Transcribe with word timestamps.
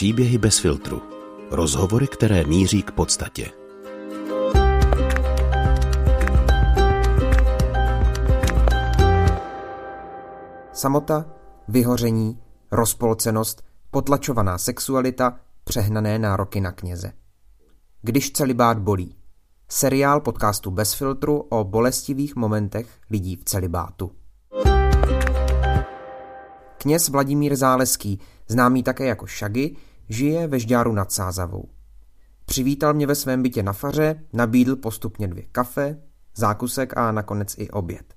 Příběhy 0.00 0.38
bez 0.38 0.58
filtru. 0.58 1.02
Rozhovory, 1.50 2.08
které 2.08 2.44
míří 2.44 2.82
k 2.82 2.90
podstatě. 2.90 3.50
Samota, 10.72 11.26
vyhoření, 11.68 12.40
rozpolcenost, 12.72 13.62
potlačovaná 13.90 14.58
sexualita, 14.58 15.40
přehnané 15.64 16.18
nároky 16.18 16.60
na 16.60 16.72
kněze. 16.72 17.12
Když 18.02 18.32
celibát 18.32 18.78
bolí. 18.78 19.16
Seriál 19.68 20.20
podcastu 20.20 20.70
Bez 20.70 20.94
filtru 20.94 21.38
o 21.38 21.64
bolestivých 21.64 22.36
momentech 22.36 22.98
lidí 23.10 23.36
v 23.36 23.44
celibátu. 23.44 24.10
Kněz 26.78 27.08
Vladimír 27.08 27.56
Záleský, 27.56 28.20
známý 28.48 28.82
také 28.82 29.06
jako 29.06 29.26
Šagy, 29.26 29.76
žije 30.10 30.46
ve 30.46 30.58
Žďáru 30.58 30.92
nad 30.92 31.12
Sázavou. 31.12 31.68
Přivítal 32.44 32.94
mě 32.94 33.06
ve 33.06 33.14
svém 33.14 33.42
bytě 33.42 33.62
na 33.62 33.72
faře, 33.72 34.24
nabídl 34.32 34.76
postupně 34.76 35.28
dvě 35.28 35.42
kafe, 35.52 35.98
zákusek 36.36 36.96
a 36.96 37.12
nakonec 37.12 37.54
i 37.58 37.70
oběd. 37.70 38.14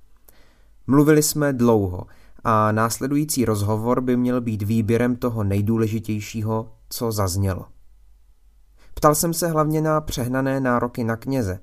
Mluvili 0.87 1.23
jsme 1.23 1.53
dlouho 1.53 2.05
a 2.43 2.71
následující 2.71 3.45
rozhovor 3.45 4.01
by 4.01 4.17
měl 4.17 4.41
být 4.41 4.61
výběrem 4.61 5.15
toho 5.15 5.43
nejdůležitějšího, 5.43 6.71
co 6.89 7.11
zaznělo. 7.11 7.65
Ptal 8.93 9.15
jsem 9.15 9.33
se 9.33 9.47
hlavně 9.47 9.81
na 9.81 10.01
přehnané 10.01 10.59
nároky 10.59 11.03
na 11.03 11.15
kněze 11.15 11.59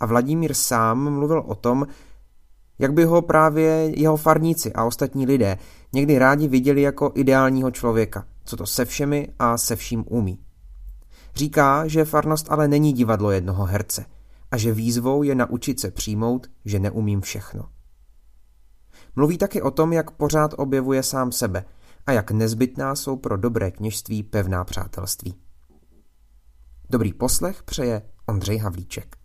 a 0.00 0.06
Vladimír 0.06 0.54
sám 0.54 1.10
mluvil 1.12 1.42
o 1.46 1.54
tom, 1.54 1.86
jak 2.78 2.92
by 2.92 3.04
ho 3.04 3.22
právě 3.22 3.92
jeho 4.00 4.16
farníci 4.16 4.72
a 4.72 4.84
ostatní 4.84 5.26
lidé 5.26 5.58
někdy 5.92 6.18
rádi 6.18 6.48
viděli 6.48 6.82
jako 6.82 7.12
ideálního 7.14 7.70
člověka, 7.70 8.24
co 8.50 8.56
to 8.56 8.66
se 8.66 8.84
všemi 8.84 9.28
a 9.38 9.58
se 9.58 9.76
vším 9.76 10.04
umí. 10.08 10.38
Říká, 11.34 11.86
že 11.86 12.04
farnost 12.04 12.46
ale 12.50 12.68
není 12.68 12.92
divadlo 12.92 13.30
jednoho 13.30 13.64
herce 13.64 14.04
a 14.50 14.56
že 14.56 14.72
výzvou 14.72 15.22
je 15.22 15.34
naučit 15.34 15.80
se 15.80 15.90
přijmout, 15.90 16.46
že 16.64 16.78
neumím 16.78 17.20
všechno. 17.20 17.68
Mluví 19.16 19.38
taky 19.38 19.62
o 19.62 19.70
tom, 19.70 19.92
jak 19.92 20.10
pořád 20.10 20.54
objevuje 20.56 21.02
sám 21.02 21.32
sebe 21.32 21.64
a 22.06 22.12
jak 22.12 22.30
nezbytná 22.30 22.94
jsou 22.94 23.16
pro 23.16 23.36
dobré 23.36 23.70
kněžství 23.70 24.22
pevná 24.22 24.64
přátelství. 24.64 25.34
Dobrý 26.90 27.12
poslech 27.12 27.62
přeje 27.62 28.02
Ondřej 28.26 28.58
Havlíček. 28.58 29.16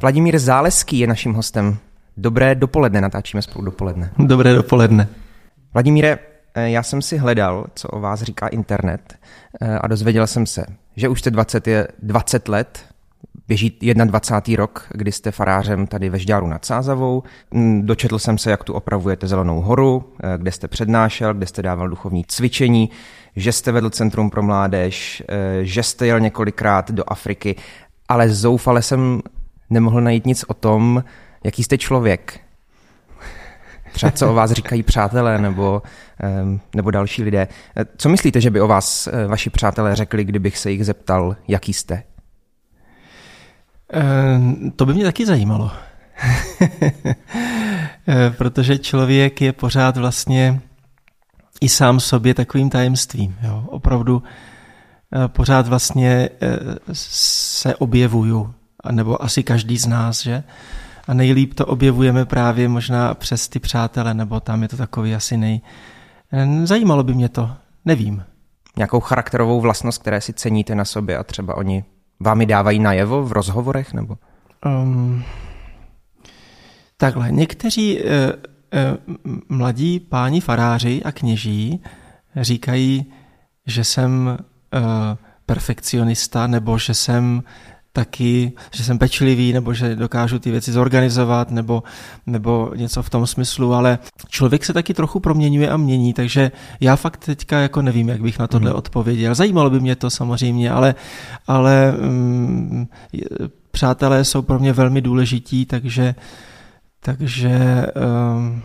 Vladimír 0.00 0.38
Záleský 0.38 0.98
je 0.98 1.06
naším 1.06 1.32
hostem. 1.34 1.76
Dobré 2.16 2.54
dopoledne, 2.54 3.00
natáčíme 3.00 3.42
spolu 3.42 3.64
dopoledne. 3.64 4.12
Dobré 4.18 4.54
dopoledne. 4.54 5.08
Vladimíre, 5.74 6.18
já 6.54 6.82
jsem 6.82 7.02
si 7.02 7.16
hledal, 7.16 7.66
co 7.74 7.88
o 7.88 8.00
vás 8.00 8.22
říká 8.22 8.48
internet 8.48 9.18
eh, 9.60 9.78
a 9.78 9.86
dozvěděl 9.86 10.26
jsem 10.26 10.46
se, 10.46 10.66
že 10.96 11.08
už 11.08 11.20
jste 11.20 11.30
20, 11.30 11.66
je 11.66 11.88
20 12.02 12.48
let, 12.48 12.84
běží 13.48 13.78
21. 14.04 14.56
rok, 14.56 14.86
kdy 14.90 15.12
jste 15.12 15.30
farářem 15.30 15.86
tady 15.86 16.10
ve 16.10 16.18
Žďáru 16.18 16.46
nad 16.46 16.64
Sázavou. 16.64 17.22
Mm, 17.50 17.86
dočetl 17.86 18.18
jsem 18.18 18.38
se, 18.38 18.50
jak 18.50 18.64
tu 18.64 18.72
opravujete 18.72 19.26
Zelenou 19.26 19.60
horu, 19.60 20.12
eh, 20.22 20.38
kde 20.38 20.52
jste 20.52 20.68
přednášel, 20.68 21.34
kde 21.34 21.46
jste 21.46 21.62
dával 21.62 21.88
duchovní 21.88 22.24
cvičení, 22.24 22.90
že 23.36 23.52
jste 23.52 23.72
vedl 23.72 23.90
Centrum 23.90 24.30
pro 24.30 24.42
mládež, 24.42 25.22
že 25.62 25.82
jste 25.82 26.06
jel 26.06 26.20
několikrát 26.20 26.90
do 26.90 27.04
Afriky, 27.06 27.56
ale 28.08 28.28
zoufale 28.28 28.82
jsem 28.82 29.22
nemohl 29.70 30.00
najít 30.00 30.26
nic 30.26 30.44
o 30.48 30.54
tom, 30.54 31.04
jaký 31.44 31.64
jste 31.64 31.78
člověk. 31.78 32.40
Třeba 33.92 34.12
co 34.12 34.30
o 34.30 34.34
vás 34.34 34.52
říkají 34.52 34.82
přátelé 34.82 35.38
nebo, 35.38 35.82
nebo 36.74 36.90
další 36.90 37.22
lidé. 37.22 37.48
Co 37.96 38.08
myslíte, 38.08 38.40
že 38.40 38.50
by 38.50 38.60
o 38.60 38.68
vás 38.68 39.06
eh, 39.06 39.26
vaši 39.26 39.50
přátelé 39.50 39.96
řekli, 39.96 40.24
kdybych 40.24 40.58
se 40.58 40.70
jich 40.70 40.84
zeptal, 40.84 41.36
jaký 41.48 41.72
jste? 41.72 42.02
To 44.76 44.86
by 44.86 44.94
mě 44.94 45.04
taky 45.04 45.26
zajímalo. 45.26 45.70
Protože 48.38 48.78
člověk 48.78 49.40
je 49.40 49.52
pořád 49.52 49.96
vlastně 49.96 50.60
i 51.60 51.68
sám 51.68 52.00
sobě 52.00 52.34
takovým 52.34 52.70
tajemstvím. 52.70 53.36
Jo? 53.42 53.64
Opravdu 53.66 54.22
pořád 55.26 55.68
vlastně 55.68 56.28
se 56.92 57.76
objevuju 57.76 58.54
nebo 58.90 59.22
asi 59.22 59.42
každý 59.42 59.78
z 59.78 59.86
nás, 59.86 60.22
že? 60.22 60.42
A 61.10 61.14
nejlíp 61.14 61.54
to 61.54 61.66
objevujeme 61.66 62.24
právě 62.24 62.68
možná 62.68 63.14
přes 63.14 63.48
ty 63.48 63.58
přátele, 63.58 64.14
nebo 64.14 64.40
tam 64.40 64.62
je 64.62 64.68
to 64.68 64.76
takový 64.76 65.14
asi 65.14 65.36
nej... 65.36 65.60
Zajímalo 66.64 67.02
by 67.02 67.14
mě 67.14 67.28
to, 67.28 67.50
nevím. 67.84 68.24
Nějakou 68.76 69.00
charakterovou 69.00 69.60
vlastnost, 69.60 70.00
které 70.00 70.20
si 70.20 70.32
ceníte 70.32 70.74
na 70.74 70.84
sobě 70.84 71.18
a 71.18 71.24
třeba 71.24 71.56
oni 71.56 71.84
vám 72.20 72.40
ji 72.40 72.46
dávají 72.46 72.78
najevo 72.78 73.24
v 73.24 73.32
rozhovorech, 73.32 73.92
nebo? 73.92 74.16
Um, 74.66 75.24
takhle, 76.96 77.32
někteří 77.32 78.00
uh, 78.00 78.08
uh, 79.24 79.36
mladí 79.48 80.00
páni 80.00 80.40
faráři 80.40 81.02
a 81.04 81.12
kněží 81.12 81.82
říkají, 82.36 83.12
že 83.66 83.84
jsem 83.84 84.38
uh, 84.74 84.80
perfekcionista, 85.46 86.46
nebo 86.46 86.78
že 86.78 86.94
jsem 86.94 87.42
taky, 87.92 88.52
že 88.74 88.84
jsem 88.84 88.98
pečlivý, 88.98 89.52
nebo 89.52 89.74
že 89.74 89.96
dokážu 89.96 90.38
ty 90.38 90.50
věci 90.50 90.72
zorganizovat, 90.72 91.50
nebo, 91.50 91.82
nebo 92.26 92.72
něco 92.76 93.02
v 93.02 93.10
tom 93.10 93.26
smyslu, 93.26 93.74
ale 93.74 93.98
člověk 94.28 94.64
se 94.64 94.72
taky 94.72 94.94
trochu 94.94 95.20
proměňuje 95.20 95.70
a 95.70 95.76
mění, 95.76 96.14
takže 96.14 96.52
já 96.80 96.96
fakt 96.96 97.24
teďka 97.24 97.58
jako 97.58 97.82
nevím, 97.82 98.08
jak 98.08 98.22
bych 98.22 98.38
na 98.38 98.46
tohle 98.46 98.70
mm. 98.70 98.76
odpověděl. 98.76 99.34
Zajímalo 99.34 99.70
by 99.70 99.80
mě 99.80 99.96
to 99.96 100.10
samozřejmě, 100.10 100.70
ale, 100.70 100.94
ale 101.46 101.94
um, 101.98 102.88
přátelé 103.70 104.24
jsou 104.24 104.42
pro 104.42 104.58
mě 104.58 104.72
velmi 104.72 105.00
důležití, 105.00 105.66
takže, 105.66 106.14
takže 107.00 107.86
um, 108.36 108.62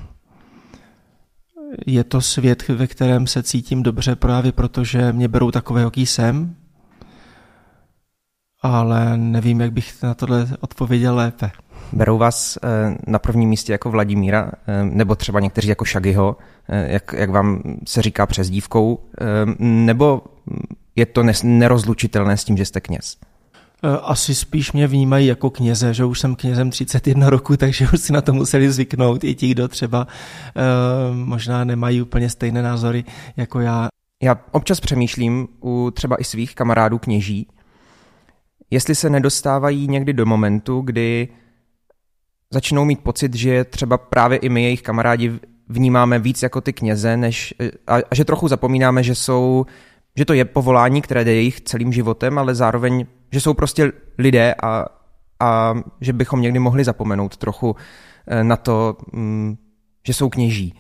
je 1.88 2.04
to 2.04 2.22
svět, 2.22 2.68
ve 2.68 2.88
kterém 2.88 3.28
se 3.28 3.44
cítím 3.44 3.84
dobře 3.84 4.16
právě 4.16 4.52
protože 4.52 5.14
mě 5.14 5.28
berou 5.28 5.52
takové, 5.52 5.82
jaký 5.82 6.06
jsem, 6.06 6.56
ale 8.66 9.18
nevím, 9.18 9.62
jak 9.62 9.72
bych 9.72 10.04
na 10.04 10.14
tohle 10.14 10.48
odpověděl 10.60 11.16
lépe. 11.16 11.52
Berou 11.94 12.18
vás 12.18 12.58
eh, 12.58 12.98
na 13.08 13.20
prvním 13.20 13.50
místě 13.50 13.72
jako 13.72 13.92
Vladimíra, 13.92 14.52
eh, 14.68 14.84
nebo 14.84 15.16
třeba 15.16 15.40
někteří 15.40 15.68
jako 15.68 15.86
Šagyho, 15.86 16.38
eh, 16.70 16.94
jak, 16.94 17.14
jak 17.18 17.30
vám 17.30 17.62
se 17.88 18.02
říká 18.02 18.26
přes 18.26 18.50
dívkou, 18.50 19.00
nebo 19.60 20.22
je 20.96 21.06
to 21.06 21.24
nerozlučitelné 21.44 22.38
s 22.38 22.44
tím, 22.44 22.58
že 22.58 22.66
jste 22.66 22.82
kněz? 22.82 23.18
Asi 24.04 24.36
spíš 24.36 24.72
mě 24.72 24.88
vnímají 24.88 25.28
jako 25.28 25.50
kněze, 25.50 25.94
že 25.94 26.06
už 26.06 26.20
jsem 26.20 26.36
knězem 26.36 26.70
31 26.70 27.30
roku, 27.30 27.58
takže 27.58 27.88
už 27.94 28.02
si 28.02 28.14
na 28.14 28.22
to 28.22 28.34
museli 28.34 28.72
zvyknout 28.72 29.24
i 29.24 29.36
ti, 29.36 29.48
kdo 29.48 29.68
třeba 29.68 30.08
možná 31.12 31.64
nemají 31.64 32.02
úplně 32.02 32.30
stejné 32.30 32.62
názory 32.62 33.04
jako 33.38 33.60
já. 33.60 33.88
Já 34.24 34.40
občas 34.52 34.80
přemýšlím 34.80 35.48
u 35.64 35.92
třeba 35.92 36.22
i 36.22 36.24
svých 36.24 36.56
kamarádů 36.56 37.00
kněží, 37.00 37.48
jestli 38.72 38.96
se 38.96 39.10
nedostávají 39.10 39.88
někdy 39.88 40.14
do 40.14 40.26
momentu, 40.26 40.82
kdy 40.82 41.28
začnou 42.54 42.86
mít 42.86 43.04
pocit, 43.04 43.34
že 43.36 43.64
třeba 43.64 43.98
právě 43.98 44.38
i 44.38 44.50
my, 44.50 44.64
jejich 44.64 44.82
kamarádi, 44.82 45.40
vnímáme 45.70 46.20
víc 46.20 46.44
jako 46.44 46.62
ty 46.62 46.74
kněze, 46.74 47.18
než, 47.18 47.54
a, 47.88 47.96
a 48.12 48.16
že 48.16 48.26
trochu 48.26 48.48
zapomínáme, 48.48 49.04
že 49.04 49.16
jsou, 49.16 49.66
že 50.18 50.26
to 50.26 50.34
je 50.34 50.46
povolání, 50.46 51.02
které 51.02 51.24
jde 51.24 51.34
jejich 51.34 51.62
celým 51.62 51.94
životem, 51.94 52.38
ale 52.38 52.56
zároveň, 52.56 53.06
že 53.32 53.42
jsou 53.42 53.54
prostě 53.54 53.92
lidé 54.18 54.56
a, 54.64 54.86
a 55.40 55.74
že 56.02 56.14
bychom 56.14 56.42
někdy 56.42 56.60
mohli 56.60 56.84
zapomenout 56.84 57.38
trochu 57.38 57.76
eh, 58.28 58.44
na 58.44 58.56
to, 58.56 58.98
mm, 59.14 59.58
že 60.08 60.14
jsou 60.14 60.30
kněží. 60.30 60.74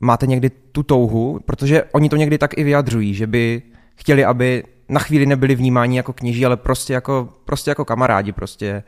Máte 0.00 0.26
někdy 0.26 0.50
tu 0.50 0.82
touhu, 0.82 1.40
protože 1.44 1.84
oni 1.92 2.08
to 2.08 2.16
někdy 2.16 2.38
tak 2.38 2.58
i 2.58 2.64
vyjadřují, 2.64 3.14
že 3.14 3.26
by 3.26 3.62
chtěli, 3.94 4.24
aby 4.24 4.64
na 4.88 5.00
chvíli 5.00 5.26
nebyli 5.26 5.54
vnímáni 5.54 5.96
jako 5.96 6.12
kněží, 6.12 6.46
ale 6.46 6.56
prostě 6.56 6.92
jako, 6.92 7.28
prostě 7.44 7.70
jako 7.70 7.84
kamarádi, 7.84 8.32
prostě, 8.32 8.82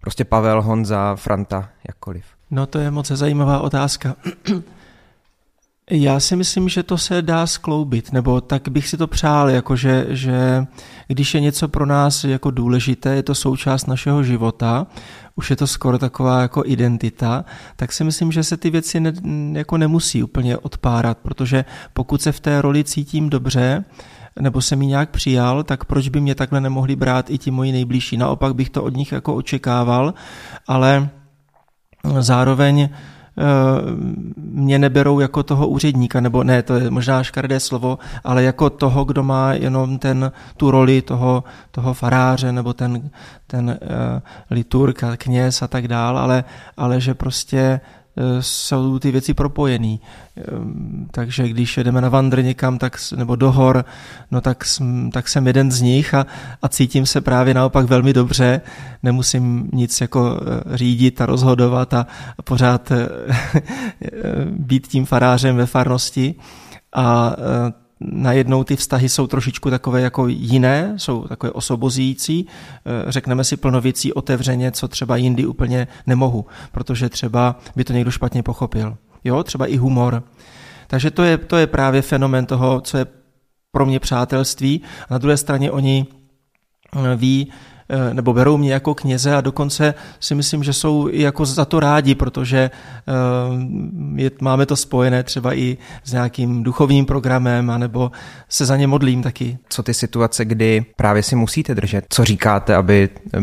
prostě 0.00 0.24
Pavel, 0.24 0.62
Honza, 0.62 1.16
Franta, 1.16 1.68
jakkoliv. 1.88 2.24
No 2.50 2.66
to 2.66 2.78
je 2.78 2.90
moc 2.90 3.06
zajímavá 3.06 3.60
otázka. 3.60 4.16
Já 5.92 6.20
si 6.20 6.36
myslím, 6.36 6.68
že 6.68 6.82
to 6.82 6.98
se 6.98 7.22
dá 7.22 7.46
skloubit, 7.46 8.12
nebo 8.12 8.40
tak 8.40 8.68
bych 8.68 8.88
si 8.88 8.96
to 8.96 9.06
přál, 9.06 9.50
jakože, 9.50 10.06
že 10.08 10.66
když 11.08 11.34
je 11.34 11.40
něco 11.40 11.68
pro 11.68 11.86
nás 11.86 12.24
jako 12.24 12.50
důležité, 12.50 13.14
je 13.14 13.22
to 13.22 13.34
součást 13.34 13.86
našeho 13.86 14.22
života, 14.22 14.86
už 15.36 15.50
je 15.50 15.56
to 15.56 15.66
skoro 15.66 15.98
taková 15.98 16.42
jako 16.42 16.62
identita, 16.66 17.44
tak 17.76 17.92
si 17.92 18.04
myslím, 18.04 18.32
že 18.32 18.44
se 18.44 18.56
ty 18.56 18.70
věci 18.70 19.00
ne, 19.00 19.12
jako 19.52 19.76
nemusí 19.76 20.22
úplně 20.22 20.56
odpárat, 20.56 21.18
protože 21.18 21.64
pokud 21.92 22.22
se 22.22 22.32
v 22.32 22.40
té 22.40 22.62
roli 22.62 22.84
cítím 22.84 23.30
dobře, 23.30 23.84
nebo 24.40 24.60
jsem 24.60 24.82
ji 24.82 24.88
nějak 24.88 25.10
přijal, 25.10 25.62
tak 25.62 25.84
proč 25.84 26.08
by 26.08 26.20
mě 26.20 26.34
takhle 26.34 26.60
nemohli 26.60 26.96
brát 26.96 27.30
i 27.30 27.38
ti 27.38 27.50
moji 27.50 27.72
nejbližší. 27.72 28.16
Naopak 28.16 28.54
bych 28.54 28.70
to 28.70 28.82
od 28.82 28.96
nich 28.96 29.12
jako 29.12 29.34
očekával, 29.34 30.14
ale 30.66 31.08
zároveň 32.18 32.88
mě 34.36 34.78
neberou 34.78 35.20
jako 35.20 35.42
toho 35.42 35.68
úředníka, 35.68 36.20
nebo 36.20 36.44
ne, 36.44 36.62
to 36.62 36.74
je 36.74 36.90
možná 36.90 37.22
škaredé 37.22 37.60
slovo, 37.60 37.98
ale 38.24 38.42
jako 38.42 38.70
toho, 38.70 39.04
kdo 39.04 39.22
má 39.22 39.52
jenom 39.52 39.98
ten, 39.98 40.32
tu 40.56 40.70
roli 40.70 41.02
toho, 41.02 41.44
toho 41.70 41.94
faráře, 41.94 42.52
nebo 42.52 42.72
ten, 42.72 43.10
ten 43.46 43.68
uh, 43.68 43.76
liturg 44.50 45.04
kněz 45.16 45.62
a 45.62 45.68
tak 45.68 45.88
dál, 45.88 46.18
ale, 46.18 46.44
ale 46.76 47.00
že 47.00 47.14
prostě 47.14 47.80
jsou 48.40 48.98
ty 48.98 49.10
věci 49.10 49.34
propojený. 49.34 50.00
Ehm, 50.36 51.08
takže 51.10 51.48
když 51.48 51.76
jedeme 51.76 52.00
na 52.00 52.08
vandr 52.08 52.42
někam 52.44 52.78
tak, 52.78 52.98
nebo 53.16 53.36
do 53.36 53.52
hor, 53.52 53.84
no 54.30 54.40
tak, 54.40 54.64
tak 55.12 55.28
jsem 55.28 55.46
jeden 55.46 55.70
z 55.70 55.80
nich 55.80 56.14
a, 56.14 56.26
a 56.62 56.68
cítím 56.68 57.06
se 57.06 57.20
právě 57.20 57.54
naopak 57.54 57.86
velmi 57.86 58.12
dobře. 58.12 58.60
Nemusím 59.02 59.70
nic 59.72 60.00
jako 60.00 60.40
eh, 60.40 60.76
řídit 60.76 61.20
a 61.20 61.26
rozhodovat 61.26 61.94
a, 61.94 62.06
a 62.38 62.42
pořád 62.42 62.90
eh, 62.90 63.08
být 64.50 64.86
tím 64.86 65.06
farářem 65.06 65.56
ve 65.56 65.66
farnosti. 65.66 66.34
A 66.92 67.36
eh, 67.38 67.89
najednou 68.00 68.64
ty 68.64 68.76
vztahy 68.76 69.08
jsou 69.08 69.26
trošičku 69.26 69.70
takové 69.70 70.00
jako 70.00 70.28
jiné, 70.28 70.94
jsou 70.96 71.28
takové 71.28 71.52
osobozící, 71.52 72.46
eh, 72.46 73.12
řekneme 73.12 73.44
si 73.44 73.56
plno 73.56 73.80
věcí 73.80 74.12
otevřeně, 74.12 74.72
co 74.72 74.88
třeba 74.88 75.16
jindy 75.16 75.46
úplně 75.46 75.88
nemohu, 76.06 76.46
protože 76.72 77.08
třeba 77.08 77.60
by 77.76 77.84
to 77.84 77.92
někdo 77.92 78.10
špatně 78.10 78.42
pochopil. 78.42 78.96
Jo, 79.24 79.42
třeba 79.42 79.66
i 79.66 79.76
humor. 79.76 80.22
Takže 80.86 81.10
to 81.10 81.22
je, 81.22 81.38
to 81.38 81.56
je 81.56 81.66
právě 81.66 82.02
fenomen 82.02 82.46
toho, 82.46 82.80
co 82.80 82.98
je 82.98 83.06
pro 83.72 83.86
mě 83.86 84.00
přátelství. 84.00 84.80
A 85.08 85.14
na 85.14 85.18
druhé 85.18 85.36
straně 85.36 85.70
oni 85.70 86.06
eh, 86.96 87.16
ví, 87.16 87.52
nebo 88.12 88.32
berou 88.32 88.56
mě 88.56 88.72
jako 88.72 88.94
kněze 88.94 89.36
a 89.36 89.40
dokonce 89.40 89.94
si 90.20 90.34
myslím, 90.34 90.64
že 90.64 90.72
jsou 90.72 91.08
i 91.10 91.22
jako 91.22 91.46
za 91.46 91.64
to 91.64 91.80
rádi, 91.80 92.14
protože 92.14 92.58
eh, 92.58 93.12
je, 94.14 94.30
máme 94.40 94.66
to 94.66 94.76
spojené 94.76 95.22
třeba 95.22 95.54
i 95.54 95.78
s 96.04 96.12
nějakým 96.12 96.62
duchovním 96.62 97.06
programem, 97.06 97.70
anebo 97.70 98.10
se 98.48 98.66
za 98.66 98.76
ně 98.76 98.86
modlím 98.86 99.22
taky. 99.22 99.58
Co 99.68 99.82
ty 99.82 99.94
situace, 99.94 100.44
kdy 100.44 100.84
právě 100.96 101.22
si 101.22 101.36
musíte 101.36 101.74
držet? 101.74 102.04
Co 102.08 102.24
říkáte, 102.24 102.76
aby, 102.76 103.08
eh, 103.34 103.38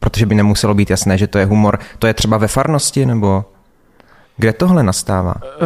protože 0.00 0.26
by 0.26 0.34
nemuselo 0.34 0.74
být 0.74 0.90
jasné, 0.90 1.18
že 1.18 1.26
to 1.26 1.38
je 1.38 1.44
humor, 1.44 1.78
to 1.98 2.06
je 2.06 2.14
třeba 2.14 2.36
ve 2.36 2.48
farnosti, 2.48 3.06
nebo 3.06 3.44
kde 4.36 4.52
tohle 4.52 4.82
nastává? 4.82 5.34
Uh, 5.36 5.62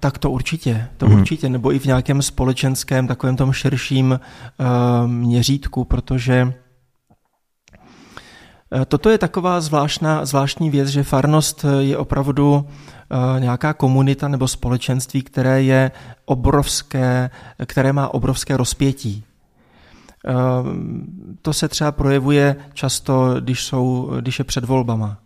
tak 0.00 0.18
to 0.18 0.30
určitě, 0.30 0.88
to 0.96 1.06
hmm. 1.06 1.18
určitě, 1.18 1.48
nebo 1.48 1.72
i 1.72 1.78
v 1.78 1.84
nějakém 1.84 2.22
společenském, 2.22 3.06
takovém 3.06 3.36
tom 3.36 3.52
širším 3.52 4.20
uh, 4.60 5.10
měřítku, 5.10 5.84
protože 5.84 6.52
Eh, 6.52 6.65
toto 8.88 9.10
je 9.10 9.18
taková 9.18 9.60
zvláštná, 9.60 10.24
zvláštní 10.24 10.70
věc, 10.70 10.88
že 10.88 11.02
farnost 11.02 11.64
eh, 11.64 11.82
je 11.82 11.96
opravdu 11.96 12.66
eh, 12.66 13.40
nějaká 13.40 13.72
komunita 13.72 14.28
nebo 14.28 14.48
společenství, 14.48 15.22
které 15.22 15.62
je 15.62 15.90
obrovské, 16.24 17.30
které 17.66 17.92
má 17.92 18.14
obrovské 18.14 18.56
rozpětí. 18.56 19.24
To 21.42 21.52
se 21.52 21.68
třeba 21.68 21.92
projevuje 21.92 22.56
často, 22.72 23.34
když, 23.40 23.64
jsou, 23.64 24.10
když 24.20 24.38
je 24.38 24.44
před 24.44 24.64
volbama. 24.64 25.18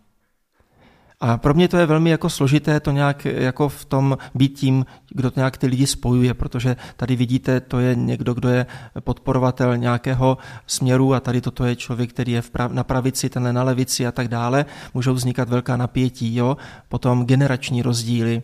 A 1.21 1.37
pro 1.37 1.53
mě 1.53 1.67
to 1.67 1.77
je 1.77 1.85
velmi 1.85 2.09
jako 2.09 2.29
složité 2.29 2.79
to 2.79 2.91
nějak 2.91 3.25
jako 3.25 3.69
v 3.69 3.85
tom 3.85 4.17
být 4.35 4.59
tím, 4.59 4.85
kdo 5.09 5.31
to 5.31 5.39
nějak 5.39 5.57
ty 5.57 5.67
lidi 5.67 5.87
spojuje, 5.87 6.33
protože 6.33 6.75
tady 6.97 7.15
vidíte, 7.15 7.59
to 7.59 7.79
je 7.79 7.95
někdo, 7.95 8.33
kdo 8.33 8.49
je 8.49 8.65
podporovatel 8.99 9.77
nějakého 9.77 10.37
směru 10.67 11.13
a 11.13 11.19
tady 11.19 11.41
toto 11.41 11.65
je 11.65 11.75
člověk, 11.75 12.09
který 12.09 12.31
je 12.31 12.41
v 12.41 12.49
prav, 12.49 12.71
na 12.71 12.83
pravici, 12.83 13.29
tenhle 13.29 13.53
na 13.53 13.63
levici 13.63 14.07
a 14.07 14.11
tak 14.11 14.27
dále. 14.27 14.65
Můžou 14.93 15.13
vznikat 15.13 15.49
velká 15.49 15.77
napětí, 15.77 16.35
jo? 16.35 16.57
potom 16.89 17.25
generační 17.25 17.81
rozdíly 17.81 18.43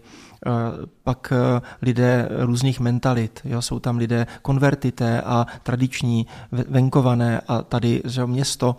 pak 1.03 1.31
e, 1.31 1.61
lidé 1.81 2.29
různých 2.31 2.79
mentalit. 2.79 3.41
Jo? 3.43 3.61
Jsou 3.61 3.79
tam 3.79 3.97
lidé 3.97 4.27
konvertité 4.41 5.21
a 5.21 5.45
tradiční, 5.63 6.27
venkované 6.51 7.41
a 7.47 7.61
tady 7.61 8.01
že 8.05 8.25
město, 8.25 8.75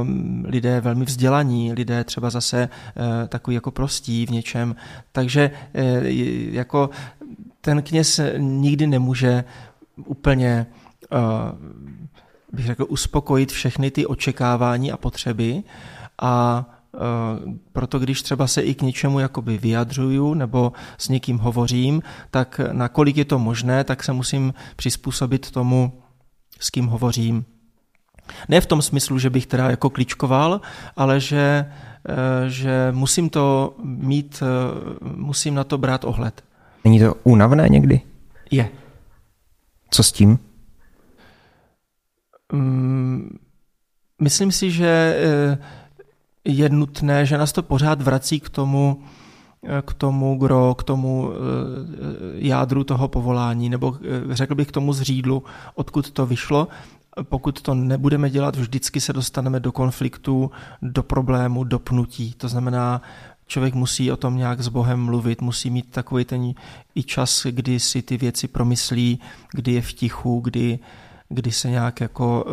um, 0.00 0.44
lidé 0.48 0.80
velmi 0.80 1.04
vzdělaní, 1.04 1.72
lidé 1.72 2.04
třeba 2.04 2.30
zase 2.30 2.68
uh, 2.68 3.28
takový 3.28 3.54
jako 3.54 3.70
prostí 3.70 4.26
v 4.26 4.30
něčem. 4.30 4.76
Takže 5.12 5.50
jako 6.50 6.90
ten 7.60 7.82
kněz 7.82 8.20
nikdy 8.36 8.86
nemůže 8.86 9.44
úplně 9.96 10.66
bych 12.52 12.66
řekl, 12.66 12.86
uspokojit 12.88 13.52
všechny 13.52 13.90
ty 13.90 14.06
očekávání 14.06 14.92
a 14.92 14.96
potřeby 14.96 15.62
a 16.18 16.64
Eh, 16.68 16.77
proto 17.72 17.98
když 17.98 18.22
třeba 18.22 18.46
se 18.46 18.62
i 18.62 18.74
k 18.74 18.82
něčemu 18.82 19.18
jakoby 19.18 19.58
vyjadřuju 19.58 20.34
nebo 20.34 20.72
s 20.98 21.08
někým 21.08 21.38
hovořím, 21.38 22.02
tak 22.30 22.60
nakolik 22.72 23.16
je 23.16 23.24
to 23.24 23.38
možné, 23.38 23.84
tak 23.84 24.04
se 24.04 24.12
musím 24.12 24.54
přizpůsobit 24.76 25.50
tomu, 25.50 26.02
s 26.60 26.70
kým 26.70 26.86
hovořím. 26.86 27.44
Ne 28.48 28.60
v 28.60 28.66
tom 28.66 28.82
smyslu, 28.82 29.18
že 29.18 29.30
bych 29.30 29.46
teda 29.46 29.70
jako 29.70 29.90
kličkoval, 29.90 30.60
ale 30.96 31.20
že, 31.20 31.72
eh, 32.08 32.50
že 32.50 32.92
musím 32.92 33.30
to 33.30 33.76
mít, 33.82 34.42
eh, 34.42 35.06
musím 35.16 35.54
na 35.54 35.64
to 35.64 35.78
brát 35.78 36.04
ohled. 36.04 36.44
Není 36.84 37.00
to 37.00 37.14
únavné 37.24 37.68
někdy? 37.68 38.00
Je. 38.50 38.70
Co 39.90 40.02
s 40.02 40.12
tím? 40.12 40.38
Mm, 42.52 43.38
myslím 44.22 44.52
si, 44.52 44.70
že 44.70 45.16
je 46.48 46.68
nutné, 46.68 47.26
že 47.26 47.38
nás 47.38 47.52
to 47.52 47.62
pořád 47.62 48.02
vrací 48.02 48.40
k 48.40 48.48
tomu, 48.48 49.02
k 49.82 49.94
tomu 49.94 50.38
gro, 50.38 50.74
k 50.74 50.82
tomu 50.82 51.30
eh, 51.32 51.36
jádru 52.34 52.84
toho 52.84 53.08
povolání, 53.08 53.68
nebo 53.68 53.96
eh, 54.00 54.34
řekl 54.34 54.54
bych 54.54 54.68
k 54.68 54.72
tomu 54.72 54.92
zřídlu, 54.92 55.44
odkud 55.74 56.10
to 56.10 56.26
vyšlo. 56.26 56.68
Pokud 57.22 57.62
to 57.62 57.74
nebudeme 57.74 58.30
dělat, 58.30 58.56
vždycky 58.56 59.00
se 59.00 59.12
dostaneme 59.12 59.60
do 59.60 59.72
konfliktu, 59.72 60.50
do 60.82 61.02
problému, 61.02 61.64
do 61.64 61.78
pnutí. 61.78 62.32
To 62.32 62.48
znamená, 62.48 63.02
člověk 63.46 63.74
musí 63.74 64.12
o 64.12 64.16
tom 64.16 64.36
nějak 64.36 64.60
s 64.60 64.68
Bohem 64.68 65.00
mluvit, 65.00 65.42
musí 65.42 65.70
mít 65.70 65.90
takový 65.90 66.24
ten 66.24 66.52
i 66.94 67.02
čas, 67.02 67.46
kdy 67.50 67.80
si 67.80 68.02
ty 68.02 68.16
věci 68.16 68.48
promyslí, 68.48 69.20
kdy 69.52 69.72
je 69.72 69.82
v 69.82 69.92
tichu, 69.92 70.40
kdy, 70.40 70.78
kdy 71.28 71.52
se 71.52 71.70
nějak 71.70 72.00
jako 72.00 72.46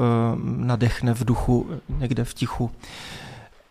nadechne 0.43 1.13
v 1.13 1.25
duchu, 1.25 1.67
někde 1.89 2.23
v 2.23 2.33
tichu. 2.33 2.71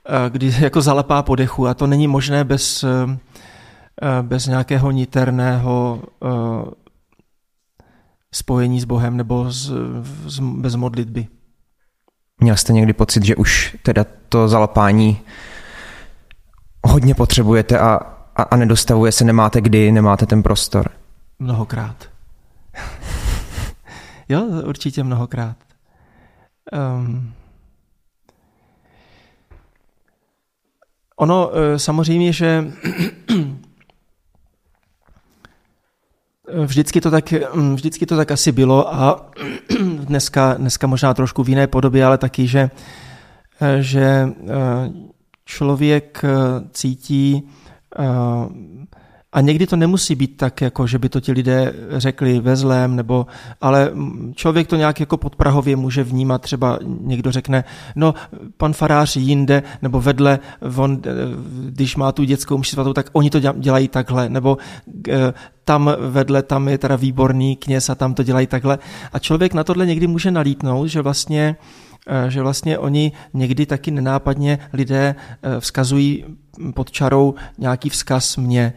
Eh, 0.08 0.30
kdy 0.30 0.54
jako 0.60 0.82
zalepá 0.82 1.22
po 1.22 1.34
dechu 1.36 1.68
a 1.68 1.74
to 1.74 1.86
není 1.86 2.08
možné 2.08 2.44
bez, 2.44 2.84
eh, 2.84 4.22
bez 4.22 4.46
nějakého 4.46 4.90
niterného 4.90 6.02
eh, 6.24 6.70
spojení 8.34 8.80
s 8.80 8.84
Bohem 8.84 9.16
nebo 9.16 9.50
z, 9.50 9.72
z, 10.26 10.40
bez 10.40 10.74
modlitby. 10.74 11.26
Měl 12.40 12.56
jste 12.56 12.72
někdy 12.72 12.92
pocit, 12.92 13.24
že 13.24 13.36
už 13.36 13.76
teda 13.82 14.04
to 14.28 14.48
zalapání 14.48 15.20
hodně 16.86 17.14
potřebujete 17.14 17.78
a, 17.78 18.00
a, 18.36 18.42
a 18.42 18.56
nedostavuje 18.56 19.12
se, 19.12 19.24
nemáte 19.24 19.60
kdy, 19.60 19.92
nemáte 19.92 20.26
ten 20.26 20.42
prostor? 20.42 20.88
Mnohokrát. 21.38 21.96
jo, 24.28 24.42
určitě 24.42 25.04
mnohokrát. 25.04 25.56
Um, 26.72 27.34
Ono 31.16 31.50
eh, 31.52 31.78
samozřejmě, 31.78 32.32
že 32.32 32.72
vždycky 36.64 37.00
to 37.00 37.10
tak, 37.10 37.32
hm, 37.32 37.74
vždycky 37.74 38.06
to 38.06 38.16
tak 38.16 38.30
asi 38.30 38.52
bylo 38.52 38.94
a 38.94 39.30
dneska, 40.04 40.54
dneska 40.54 40.86
možná 40.86 41.14
trošku 41.14 41.42
v 41.42 41.48
jiné 41.48 41.66
podobě, 41.66 42.04
ale 42.04 42.18
taky, 42.18 42.46
že, 42.46 42.70
eh, 43.60 43.82
že 43.82 44.04
eh, 44.04 44.92
člověk 45.44 46.24
cítí 46.72 47.48
a 49.34 49.40
někdy 49.40 49.66
to 49.66 49.76
nemusí 49.76 50.14
být 50.14 50.36
tak, 50.36 50.60
jako 50.60 50.86
že 50.86 50.98
by 50.98 51.08
to 51.08 51.20
ti 51.20 51.32
lidé 51.32 51.74
řekli 51.90 52.40
ve 52.40 52.56
zlém, 52.56 52.96
nebo, 52.96 53.26
ale 53.60 53.90
člověk 54.34 54.66
to 54.66 54.76
nějak 54.76 55.00
jako 55.00 55.16
podprahově 55.16 55.76
může 55.76 56.04
vnímat. 56.04 56.42
Třeba 56.42 56.78
někdo 57.00 57.32
řekne, 57.32 57.64
no 57.96 58.14
pan 58.56 58.72
farář 58.72 59.16
jinde, 59.16 59.62
nebo 59.82 60.00
vedle, 60.00 60.38
on, 60.76 61.02
když 61.64 61.96
má 61.96 62.12
tu 62.12 62.24
dětskou 62.24 62.58
mši 62.58 62.70
svatou, 62.70 62.92
tak 62.92 63.10
oni 63.12 63.30
to 63.30 63.40
dělají 63.40 63.88
takhle, 63.88 64.28
nebo 64.28 64.58
eh, 65.08 65.34
tam 65.64 65.90
vedle, 65.98 66.42
tam 66.42 66.68
je 66.68 66.78
teda 66.78 66.96
výborný 66.96 67.56
kněz 67.56 67.90
a 67.90 67.94
tam 67.94 68.14
to 68.14 68.22
dělají 68.22 68.46
takhle. 68.46 68.78
A 69.12 69.18
člověk 69.18 69.54
na 69.54 69.64
tohle 69.64 69.86
někdy 69.86 70.06
může 70.06 70.30
nalítnout, 70.30 70.86
že 70.86 71.02
vlastně 71.02 71.56
eh, 72.06 72.30
že 72.30 72.42
vlastně 72.42 72.78
oni 72.78 73.12
někdy 73.34 73.66
taky 73.66 73.90
nenápadně 73.90 74.58
lidé 74.72 75.14
eh, 75.42 75.60
vzkazují 75.60 76.24
pod 76.74 76.90
čarou 76.90 77.34
nějaký 77.58 77.88
vzkaz 77.88 78.36
mě 78.36 78.72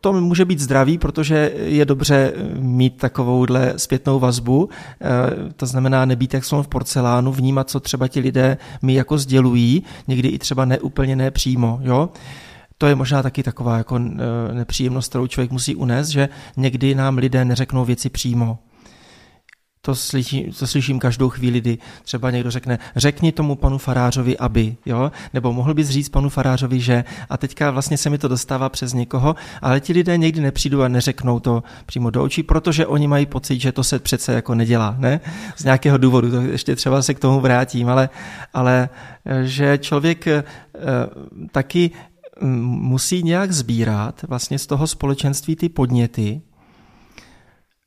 to 0.00 0.12
může 0.12 0.44
být 0.44 0.60
zdravý, 0.60 0.98
protože 0.98 1.52
je 1.56 1.84
dobře 1.84 2.32
mít 2.58 2.96
takovouhle 2.96 3.72
zpětnou 3.76 4.18
vazbu, 4.18 4.68
eh, 5.00 5.06
to 5.56 5.66
znamená 5.66 6.04
nebýt 6.04 6.34
jak 6.34 6.44
slon 6.44 6.62
v 6.62 6.68
porcelánu, 6.68 7.32
vnímat, 7.32 7.70
co 7.70 7.80
třeba 7.80 8.08
ti 8.08 8.20
lidé 8.20 8.58
mi 8.82 8.94
jako 8.94 9.18
sdělují, 9.18 9.82
někdy 10.08 10.28
i 10.28 10.38
třeba 10.38 10.64
neúplně 10.64 11.16
nepřímo, 11.16 11.80
jo. 11.82 12.08
to 12.78 12.86
je 12.86 12.94
možná 12.94 13.22
taky 13.22 13.42
taková 13.42 13.78
jako 13.78 13.98
nepříjemnost, 14.52 15.08
kterou 15.08 15.26
člověk 15.26 15.50
musí 15.50 15.74
unést, 15.74 16.08
že 16.08 16.28
někdy 16.56 16.94
nám 16.94 17.18
lidé 17.18 17.44
neřeknou 17.44 17.84
věci 17.84 18.10
přímo. 18.10 18.58
To 19.86 19.94
slyším, 19.94 20.52
to 20.52 20.66
slyším 20.66 20.98
každou 20.98 21.28
chvíli, 21.28 21.60
kdy 21.60 21.78
třeba 22.02 22.30
někdo 22.30 22.50
řekne, 22.50 22.78
řekni 22.96 23.32
tomu 23.32 23.54
panu 23.54 23.78
farářovi, 23.78 24.38
aby, 24.38 24.76
jo? 24.86 25.12
nebo 25.34 25.52
mohl 25.52 25.74
bys 25.74 25.88
říct 25.88 26.08
panu 26.08 26.28
farářovi, 26.28 26.80
že, 26.80 27.04
a 27.30 27.36
teďka 27.36 27.70
vlastně 27.70 27.98
se 27.98 28.10
mi 28.10 28.18
to 28.18 28.28
dostává 28.28 28.68
přes 28.68 28.92
někoho, 28.92 29.36
ale 29.62 29.80
ti 29.80 29.92
lidé 29.92 30.18
někdy 30.18 30.40
nepřijdou 30.40 30.82
a 30.82 30.88
neřeknou 30.88 31.40
to 31.40 31.62
přímo 31.86 32.10
do 32.10 32.22
očí, 32.22 32.42
protože 32.42 32.86
oni 32.86 33.08
mají 33.08 33.26
pocit, 33.26 33.60
že 33.60 33.72
to 33.72 33.84
se 33.84 33.98
přece 33.98 34.32
jako 34.32 34.54
nedělá, 34.54 34.96
ne? 34.98 35.20
Z 35.56 35.64
nějakého 35.64 35.98
důvodu, 35.98 36.30
to 36.30 36.40
ještě 36.40 36.76
třeba 36.76 37.02
se 37.02 37.14
k 37.14 37.18
tomu 37.20 37.40
vrátím, 37.40 37.88
ale, 37.88 38.08
ale 38.54 38.88
že 39.42 39.78
člověk 39.78 40.26
eh, 40.26 40.44
taky 41.52 41.90
mm, 42.40 42.64
musí 42.64 43.22
nějak 43.22 43.52
sbírat 43.52 44.22
vlastně 44.28 44.58
z 44.58 44.66
toho 44.66 44.86
společenství 44.86 45.56
ty 45.56 45.68
podněty, 45.68 46.40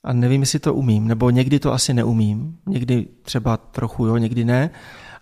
a 0.03 0.13
nevím, 0.13 0.41
jestli 0.41 0.59
to 0.59 0.73
umím, 0.73 1.07
nebo 1.07 1.29
někdy 1.29 1.59
to 1.59 1.73
asi 1.73 1.93
neumím, 1.93 2.57
někdy 2.67 3.07
třeba 3.21 3.57
trochu 3.57 4.05
jo, 4.05 4.17
někdy 4.17 4.45
ne, 4.45 4.69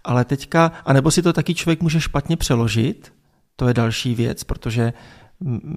ale 0.04 0.26
teďka, 0.26 0.72
anebo 0.86 1.12
si 1.12 1.22
to 1.22 1.34
taky 1.34 1.56
člověk 1.56 1.82
může 1.82 2.02
špatně 2.02 2.38
přeložit, 2.38 3.14
to 3.56 3.68
je 3.68 3.74
další 3.74 4.16
věc, 4.16 4.44
protože 4.44 4.94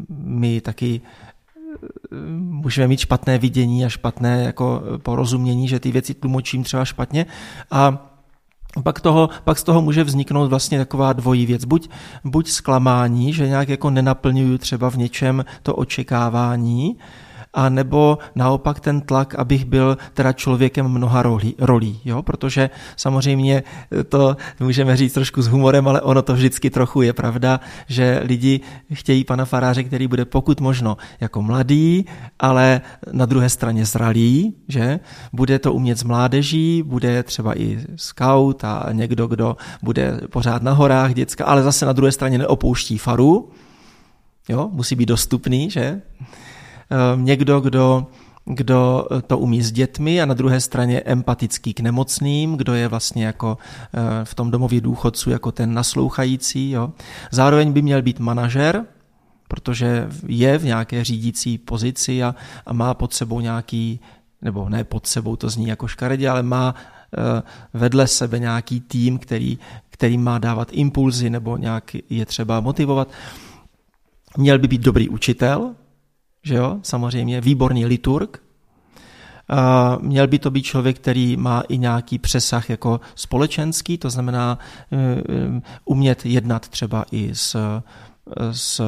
my 0.08 0.60
taky 0.60 1.00
e, 1.00 2.16
můžeme 2.38 2.88
mít 2.88 3.00
špatné 3.00 3.38
vidění 3.38 3.84
a 3.84 3.88
špatné 3.88 4.42
jako 4.44 4.82
porozumění, 5.02 5.68
že 5.68 5.80
ty 5.80 5.92
věci 5.92 6.14
tlumočím 6.14 6.62
třeba 6.62 6.84
špatně 6.84 7.26
a 7.70 8.06
pak, 8.82 9.00
toho, 9.00 9.28
pak 9.44 9.58
z 9.58 9.62
toho 9.62 9.82
může 9.82 10.04
vzniknout 10.04 10.48
vlastně 10.48 10.78
taková 10.78 11.12
dvojí 11.12 11.46
věc. 11.46 11.64
Buď, 11.64 11.90
buď 12.24 12.48
zklamání, 12.48 13.32
že 13.32 13.48
nějak 13.48 13.68
jako 13.68 13.90
nenaplňuju 13.90 14.58
třeba 14.58 14.90
v 14.90 14.96
něčem 14.96 15.44
to 15.62 15.74
očekávání, 15.74 16.96
a 17.54 17.68
nebo 17.68 18.18
naopak 18.34 18.80
ten 18.80 19.00
tlak, 19.00 19.34
abych 19.34 19.64
byl 19.64 19.98
teda 20.14 20.32
člověkem 20.32 20.88
mnoha 20.88 21.22
rolí, 21.22 21.54
rolí 21.58 22.00
jo? 22.04 22.22
protože 22.22 22.70
samozřejmě 22.96 23.62
to 24.08 24.36
můžeme 24.60 24.96
říct 24.96 25.12
trošku 25.12 25.42
s 25.42 25.48
humorem, 25.48 25.88
ale 25.88 26.00
ono 26.00 26.22
to 26.22 26.34
vždycky 26.34 26.70
trochu 26.70 27.02
je 27.02 27.12
pravda, 27.12 27.60
že 27.88 28.20
lidi 28.24 28.60
chtějí 28.92 29.24
pana 29.24 29.44
faráře, 29.44 29.84
který 29.84 30.06
bude 30.06 30.24
pokud 30.24 30.60
možno 30.60 30.96
jako 31.20 31.42
mladý, 31.42 32.04
ale 32.38 32.80
na 33.12 33.26
druhé 33.26 33.48
straně 33.48 33.84
zralý, 33.84 34.54
že 34.68 35.00
bude 35.32 35.58
to 35.58 35.72
umět 35.72 35.98
s 35.98 36.02
mládeží, 36.02 36.82
bude 36.82 37.22
třeba 37.22 37.60
i 37.60 37.78
scout 37.96 38.64
a 38.64 38.86
někdo, 38.92 39.26
kdo 39.26 39.56
bude 39.82 40.20
pořád 40.30 40.62
na 40.62 40.72
horách 40.72 41.14
děcka, 41.14 41.44
ale 41.44 41.62
zase 41.62 41.86
na 41.86 41.92
druhé 41.92 42.12
straně 42.12 42.38
neopouští 42.38 42.98
faru, 42.98 43.50
jo, 44.48 44.70
musí 44.72 44.94
být 44.94 45.06
dostupný, 45.06 45.70
že? 45.70 46.02
Ehm, 46.90 47.24
někdo, 47.24 47.60
kdo 47.60 48.06
kdo 48.44 49.06
to 49.26 49.38
umí 49.38 49.62
s 49.62 49.72
dětmi 49.72 50.22
a 50.22 50.26
na 50.26 50.34
druhé 50.34 50.60
straně 50.60 51.00
empatický 51.00 51.74
k 51.74 51.80
nemocným, 51.80 52.56
kdo 52.56 52.74
je 52.74 52.88
vlastně 52.88 53.26
jako 53.26 53.58
eh, 53.94 54.24
v 54.24 54.34
tom 54.34 54.50
domově 54.50 54.80
důchodců 54.80 55.30
jako 55.30 55.52
ten 55.52 55.74
naslouchající. 55.74 56.70
Jo. 56.70 56.92
Zároveň 57.30 57.72
by 57.72 57.82
měl 57.82 58.02
být 58.02 58.18
manažer, 58.18 58.84
protože 59.48 60.08
je 60.26 60.58
v 60.58 60.64
nějaké 60.64 61.04
řídící 61.04 61.58
pozici 61.58 62.22
a, 62.22 62.34
a 62.66 62.72
má 62.72 62.94
pod 62.94 63.14
sebou 63.14 63.40
nějaký, 63.40 64.00
nebo 64.42 64.68
ne 64.68 64.84
pod 64.84 65.06
sebou, 65.06 65.36
to 65.36 65.50
zní 65.50 65.68
jako 65.68 65.86
škaredě, 65.86 66.28
ale 66.28 66.42
má 66.42 66.74
eh, 66.74 67.42
vedle 67.74 68.06
sebe 68.06 68.38
nějaký 68.38 68.80
tým, 68.80 69.18
který, 69.18 69.58
který 69.90 70.18
má 70.18 70.38
dávat 70.38 70.68
impulzy 70.72 71.30
nebo 71.30 71.56
nějak 71.56 71.96
je 72.10 72.26
třeba 72.26 72.60
motivovat. 72.60 73.08
Měl 74.36 74.58
by 74.58 74.68
být 74.68 74.80
dobrý 74.80 75.08
učitel, 75.08 75.74
že 76.42 76.54
jo, 76.54 76.78
samozřejmě, 76.82 77.40
výborný 77.40 77.86
liturg. 77.86 78.42
Měl 80.00 80.26
by 80.26 80.38
to 80.38 80.50
být 80.50 80.62
člověk, 80.62 80.98
který 80.98 81.36
má 81.36 81.60
i 81.60 81.78
nějaký 81.78 82.18
přesah 82.18 82.70
jako 82.70 83.00
společenský, 83.14 83.98
to 83.98 84.10
znamená 84.10 84.58
e, 84.92 84.96
e, 84.96 85.22
umět 85.84 86.26
jednat 86.26 86.68
třeba 86.68 87.04
i 87.10 87.30
s 87.34 87.56
s, 88.50 88.80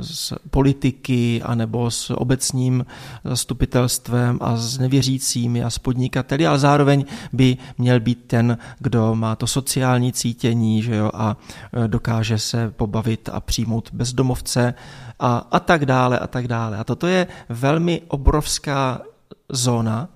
s 0.00 0.34
politiky 0.50 1.42
anebo 1.42 1.90
s 1.90 2.10
obecním 2.10 2.86
zastupitelstvem 3.24 4.38
a 4.40 4.56
s 4.56 4.78
nevěřícími 4.78 5.64
a 5.64 5.70
s 5.70 5.78
podnikateli, 5.78 6.46
ale 6.46 6.58
zároveň 6.58 7.04
by 7.32 7.56
měl 7.78 8.00
být 8.00 8.24
ten, 8.26 8.58
kdo 8.78 9.14
má 9.14 9.36
to 9.36 9.46
sociální 9.46 10.12
cítění 10.12 10.82
že 10.82 10.96
jo, 10.96 11.10
a 11.14 11.36
e, 11.84 11.88
dokáže 11.88 12.38
se 12.38 12.70
pobavit 12.70 13.28
a 13.32 13.40
přijmout 13.40 13.90
bezdomovce 13.92 14.74
a, 15.18 15.36
a 15.50 15.60
tak 15.60 15.86
dále 15.86 16.18
a 16.18 16.26
tak 16.26 16.48
dále. 16.48 16.78
A 16.78 16.84
toto 16.84 17.06
je 17.06 17.26
velmi 17.48 18.02
obrovská 18.08 19.00
zóna. 19.48 20.08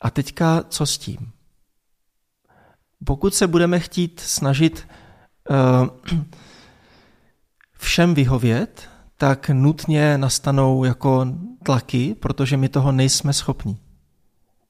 A 0.00 0.10
teďka 0.10 0.64
co 0.68 0.86
s 0.86 0.98
tím? 0.98 1.32
Pokud 3.04 3.34
se 3.34 3.46
budeme 3.46 3.80
chtít 3.80 4.20
snažit 4.20 4.88
uh, 5.50 6.18
všem 7.80 8.14
vyhovět, 8.14 8.88
tak 9.16 9.50
nutně 9.50 10.18
nastanou 10.18 10.84
jako 10.84 11.26
tlaky, 11.62 12.14
protože 12.20 12.56
my 12.56 12.68
toho 12.68 12.92
nejsme 12.92 13.32
schopni. 13.32 13.78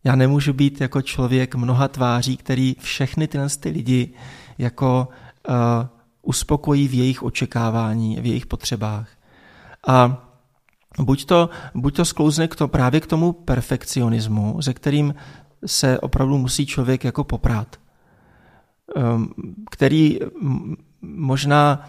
Já 0.05 0.17
nemůžu 0.17 0.53
být 0.53 0.81
jako 0.81 1.03
člověk 1.03 1.55
mnoha 1.55 1.89
tváří, 1.89 2.37
který 2.37 2.77
všechny 2.79 3.29
tyhle 3.29 3.49
ty 3.49 3.69
lidi 3.71 4.13
jako 4.59 5.09
uh, 5.49 5.55
uspokojí 6.23 6.89
v 6.89 6.95
jejich 6.95 7.23
očekávání, 7.23 8.21
v 8.21 8.27
jejich 8.27 8.47
potřebách. 8.47 9.09
A 9.87 10.27
buď 10.99 11.25
to, 11.25 11.51
buď 11.75 11.97
to 11.97 12.05
sklouzne 12.05 12.49
k 12.49 12.57
to, 12.57 12.69
právě 12.69 13.01
k 13.01 13.07
tomu 13.07 13.33
perfekcionismu, 13.33 14.63
ze 14.63 14.75
kterým 14.75 15.15
se 15.67 16.01
opravdu 16.01 16.39
musí 16.39 16.67
člověk 16.67 17.05
jako 17.05 17.25
poprát, 17.25 17.77
um, 18.97 19.35
který 19.71 20.19
možná 21.03 21.89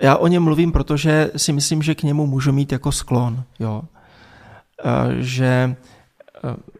já 0.00 0.16
o 0.16 0.26
něm 0.26 0.42
mluvím, 0.42 0.72
protože 0.72 1.30
si 1.36 1.52
myslím, 1.52 1.82
že 1.82 1.94
k 1.94 2.02
němu 2.02 2.26
můžu 2.26 2.52
mít 2.52 2.72
jako 2.72 2.92
sklon. 2.92 3.44
Jo? 3.58 3.82
Že 5.18 5.76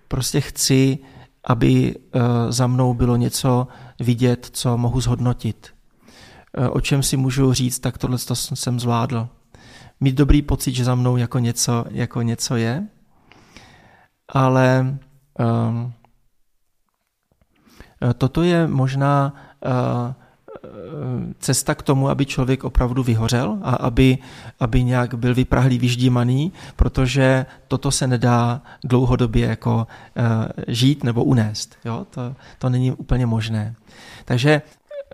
prostě 0.09 0.41
chci, 0.41 0.99
aby 1.45 1.95
za 2.49 2.67
mnou 2.67 2.95
bylo 2.95 3.17
něco 3.17 3.69
vidět, 4.01 4.49
co 4.53 4.79
mohu 4.79 5.01
zhodnotit. 5.01 5.75
O 6.71 6.81
čem 6.81 7.03
si 7.03 7.17
můžu 7.17 7.53
říct, 7.53 7.79
tak 7.79 7.99
tohle 7.99 8.19
jsem 8.35 8.81
zvládl. 8.81 9.29
Mít 10.01 10.15
dobrý 10.15 10.43
pocit, 10.43 10.75
že 10.75 10.85
za 10.85 10.95
mnou 10.95 11.17
jako 11.17 11.39
něco, 11.39 11.85
jako 11.91 12.23
něco 12.23 12.57
je, 12.57 12.87
ale 14.29 14.99
um, 15.69 15.93
toto 18.19 18.43
je 18.43 18.67
možná 18.67 19.35
cesta 21.39 21.75
k 21.75 21.83
tomu, 21.83 22.09
aby 22.09 22.27
člověk 22.27 22.65
opravdu 22.65 23.03
vyhořel 23.03 23.59
a 23.63 23.71
aby, 23.71 24.19
aby 24.61 24.85
nějak 24.85 25.15
byl 25.15 25.35
vyprahlý, 25.35 25.79
vyždímaný, 25.79 26.53
protože 26.77 27.47
toto 27.69 27.91
se 27.91 28.07
nedá 28.07 28.63
dlouhodobě 28.85 29.47
jako 29.47 29.75
uh, 29.77 30.25
žít 30.69 31.05
nebo 31.05 31.25
unést. 31.25 31.77
Jo? 31.85 32.07
To, 32.11 32.35
to 32.59 32.69
není 32.69 32.93
úplně 32.93 33.27
možné. 33.27 33.75
Takže 34.25 34.63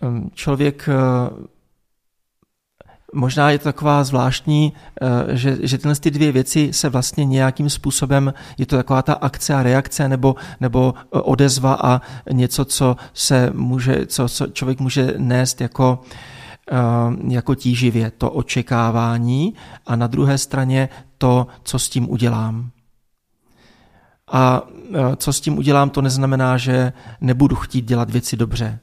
um, 0.03 0.31
člověk 0.35 0.89
uh, 0.89 1.47
možná 3.15 3.51
je 3.51 3.59
to 3.59 3.65
taková 3.65 4.05
zvláštní, 4.05 4.73
eh, 5.01 5.37
že, 5.37 5.59
že 5.63 5.79
tyhle 5.79 5.97
ty 5.97 6.11
dvě 6.11 6.33
věci 6.33 6.73
se 6.73 6.89
vlastně 6.89 7.25
nějakým 7.25 7.71
způsobem, 7.71 8.35
je 8.59 8.67
to 8.67 8.77
taková 8.77 9.03
ta 9.03 9.15
akce 9.15 9.55
a 9.55 9.63
reakce 9.63 10.09
nebo, 10.09 10.35
nebo 10.61 10.95
eh, 10.97 11.21
odezva 11.21 11.75
a 11.75 12.01
něco, 12.31 12.65
co 12.65 12.97
se 13.15 13.51
může, 13.55 14.07
co, 14.07 14.29
co 14.29 14.47
člověk 14.47 14.81
může 14.81 15.15
nést 15.19 15.61
jako, 15.61 16.01
eh, 16.73 16.77
jako 17.29 17.55
tíživě, 17.55 18.11
to 18.11 18.31
očekávání 18.31 19.55
a 19.87 19.97
na 19.97 20.07
druhé 20.07 20.39
straně 20.39 20.89
to, 21.19 21.47
co 21.63 21.79
s 21.79 21.89
tím 21.89 22.11
udělám. 22.11 22.71
A 24.33 24.63
co 25.17 25.33
s 25.33 25.41
tím 25.41 25.59
udělám, 25.59 25.91
to 25.91 26.03
neznamená, 26.03 26.57
že 26.57 26.93
nebudu 27.21 27.57
chtít 27.57 27.85
dělat 27.85 28.11
věci 28.11 28.37
dobře, 28.37 28.79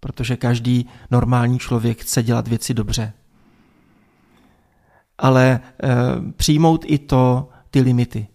protože 0.00 0.36
každý 0.36 0.88
normální 1.10 1.58
člověk 1.58 2.02
chce 2.02 2.22
dělat 2.22 2.48
věci 2.48 2.74
dobře 2.74 3.12
ale 5.20 5.60
eh, 5.82 5.88
přijmout 6.36 6.84
i 6.86 6.98
to, 6.98 7.48
ty 7.70 7.80
limity. 7.80 8.26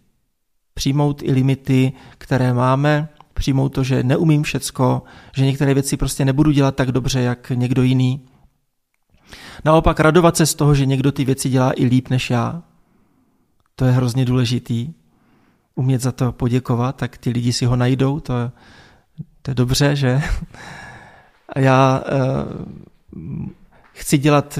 Přijmout 0.73 1.23
i 1.23 1.31
limity, 1.31 1.93
které 2.17 2.53
máme, 2.53 3.09
přijmout 3.33 3.69
to, 3.69 3.83
že 3.83 4.03
neumím 4.03 4.43
všecko, 4.43 5.03
že 5.35 5.45
některé 5.45 5.73
věci 5.73 5.97
prostě 5.97 6.25
nebudu 6.25 6.51
dělat 6.51 6.75
tak 6.75 6.91
dobře, 6.91 7.21
jak 7.21 7.49
někdo 7.49 7.83
jiný. 7.83 8.21
Naopak 9.65 9.99
radovat 9.99 10.37
se 10.37 10.45
z 10.45 10.55
toho, 10.55 10.75
že 10.75 10.85
někdo 10.85 11.11
ty 11.11 11.25
věci 11.25 11.49
dělá 11.49 11.71
i 11.75 11.85
líp 11.85 12.09
než 12.09 12.29
já. 12.29 12.63
To 13.75 13.85
je 13.85 13.91
hrozně 13.91 14.25
důležitý. 14.25 14.93
Umět 15.75 16.01
za 16.01 16.11
to 16.11 16.31
poděkovat, 16.31 16.95
tak 16.95 17.17
ty 17.17 17.29
lidi 17.29 17.53
si 17.53 17.65
ho 17.65 17.75
najdou, 17.75 18.19
to, 18.19 18.33
to 19.41 19.51
je 19.51 19.55
dobře, 19.55 19.95
že? 19.95 20.21
A 21.49 21.59
já 21.59 22.03
chci 23.95 24.17
dělat 24.17 24.59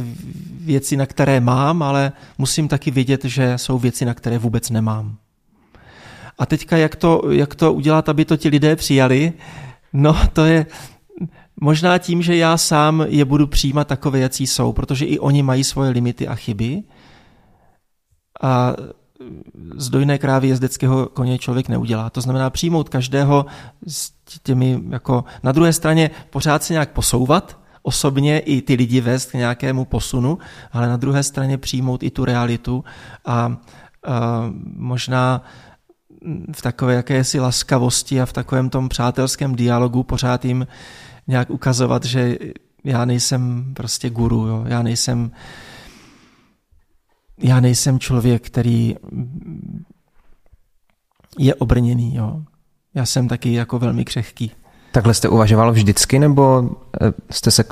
věci, 0.60 0.98
na 0.98 1.06
které 1.06 1.40
mám, 1.40 1.84
ale 1.84 2.12
musím 2.38 2.68
taky 2.68 2.92
vědět, 2.92 3.26
že 3.26 3.58
jsou 3.58 3.80
věci, 3.80 4.06
na 4.06 4.14
které 4.14 4.38
vůbec 4.38 4.70
nemám. 4.70 5.18
A 6.40 6.46
teďka, 6.46 6.78
jak 6.78 6.96
to, 6.96 7.22
jak 7.32 7.56
to 7.56 7.74
udělat, 7.74 8.10
aby 8.10 8.26
to 8.26 8.38
ti 8.38 8.50
lidé 8.50 8.76
přijali? 8.76 9.34
No, 9.94 10.16
to 10.34 10.46
je 10.46 10.66
možná 11.62 11.98
tím, 11.98 12.22
že 12.22 12.36
já 12.36 12.58
sám 12.58 13.06
je 13.08 13.26
budu 13.26 13.48
přijímat 13.48 13.88
takové, 13.88 14.20
jaký 14.20 14.48
jsou, 14.48 14.74
protože 14.74 15.06
i 15.06 15.20
oni 15.20 15.44
mají 15.44 15.64
svoje 15.64 15.90
limity 15.90 16.28
a 16.28 16.36
chyby. 16.36 16.84
A 18.42 18.74
z 19.76 19.90
dojné 19.90 20.18
krávy 20.18 20.48
jezdeckého 20.48 21.06
koně 21.06 21.38
člověk 21.38 21.70
neudělá. 21.70 22.10
To 22.10 22.22
znamená 22.22 22.50
přijmout 22.50 22.90
každého 22.90 23.46
s 23.88 24.12
těmi, 24.44 24.80
jako 24.90 25.24
na 25.44 25.52
druhé 25.52 25.74
straně 25.74 26.12
pořád 26.30 26.64
se 26.64 26.74
nějak 26.74 26.92
posouvat, 26.92 27.65
osobně 27.86 28.40
i 28.40 28.62
ty 28.62 28.74
lidi 28.74 29.02
vést 29.02 29.32
k 29.32 29.34
nějakému 29.34 29.86
posunu, 29.86 30.38
ale 30.72 30.88
na 30.88 30.98
druhé 30.98 31.24
straně 31.24 31.58
přijmout 31.58 32.04
i 32.04 32.12
tu 32.12 32.26
realitu 32.26 32.84
a, 33.26 33.34
a 33.36 33.58
možná 34.76 35.44
v 36.56 36.62
takové 36.62 36.94
jakési 36.94 37.40
laskavosti 37.40 38.22
a 38.22 38.26
v 38.26 38.34
takovém 38.34 38.70
tom 38.70 38.90
přátelském 38.90 39.56
dialogu 39.56 40.04
pořád 40.04 40.46
jim 40.46 40.68
nějak 41.28 41.50
ukazovat, 41.50 42.06
že 42.06 42.38
já 42.84 43.06
nejsem 43.06 43.74
prostě 43.74 44.10
guru, 44.10 44.48
jo? 44.48 44.64
já 44.68 44.82
nejsem 44.82 45.32
já 47.38 47.60
nejsem 47.60 48.00
člověk, 48.00 48.46
který 48.46 48.96
je 51.40 51.56
obrněný, 51.56 52.16
jo. 52.16 52.44
Já 52.94 53.06
jsem 53.06 53.28
taky 53.28 53.54
jako 53.54 53.80
velmi 53.80 54.06
křehký. 54.06 54.52
Takhle 54.96 55.14
jste 55.14 55.30
uvažoval 55.30 55.72
vždycky, 55.72 56.20
nebo 56.20 56.70
eh, 57.02 57.14
jste 57.32 57.52
se 57.52 57.64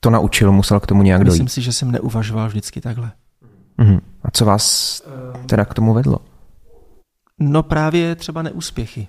to 0.00 0.10
naučil, 0.10 0.52
musel 0.52 0.80
k 0.80 0.86
tomu 0.86 1.02
nějak 1.02 1.24
dojít? 1.24 1.42
Myslím 1.42 1.48
si, 1.48 1.62
že 1.62 1.72
jsem 1.72 1.90
neuvažoval 1.90 2.48
vždycky 2.48 2.80
takhle. 2.80 3.12
Uh-huh. 3.78 4.00
A 4.22 4.30
co 4.30 4.44
vás 4.44 5.02
teda 5.46 5.64
k 5.64 5.74
tomu 5.74 5.94
vedlo? 5.94 6.18
No 7.38 7.62
právě 7.62 8.14
třeba 8.14 8.42
neúspěchy. 8.42 9.08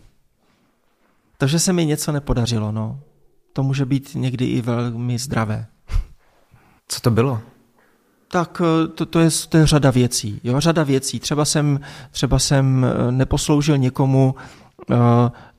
To, 1.37 1.47
že 1.47 1.59
se 1.59 1.73
mi 1.73 1.85
něco 1.85 2.11
nepodařilo, 2.11 2.71
no. 2.71 2.99
To 3.53 3.63
může 3.63 3.85
být 3.85 4.15
někdy 4.15 4.45
i 4.45 4.61
velmi 4.61 5.19
zdravé. 5.19 5.65
Co 6.87 7.01
to 7.01 7.11
bylo? 7.11 7.39
Tak 8.27 8.61
eh, 8.65 8.87
to, 8.87 9.05
to, 9.05 9.19
je, 9.19 9.29
to 9.49 9.57
je 9.57 9.67
řada 9.67 9.91
věcí. 9.91 10.41
Jo? 10.43 10.59
Řada 10.59 10.83
věcí. 10.83 11.19
Třeba 11.19 11.45
jsem, 11.45 11.79
třeba 12.11 12.39
jsem 12.39 12.85
eh, 12.85 13.11
neposloužil 13.11 13.77
někomu 13.77 14.35
uh, 14.89 14.95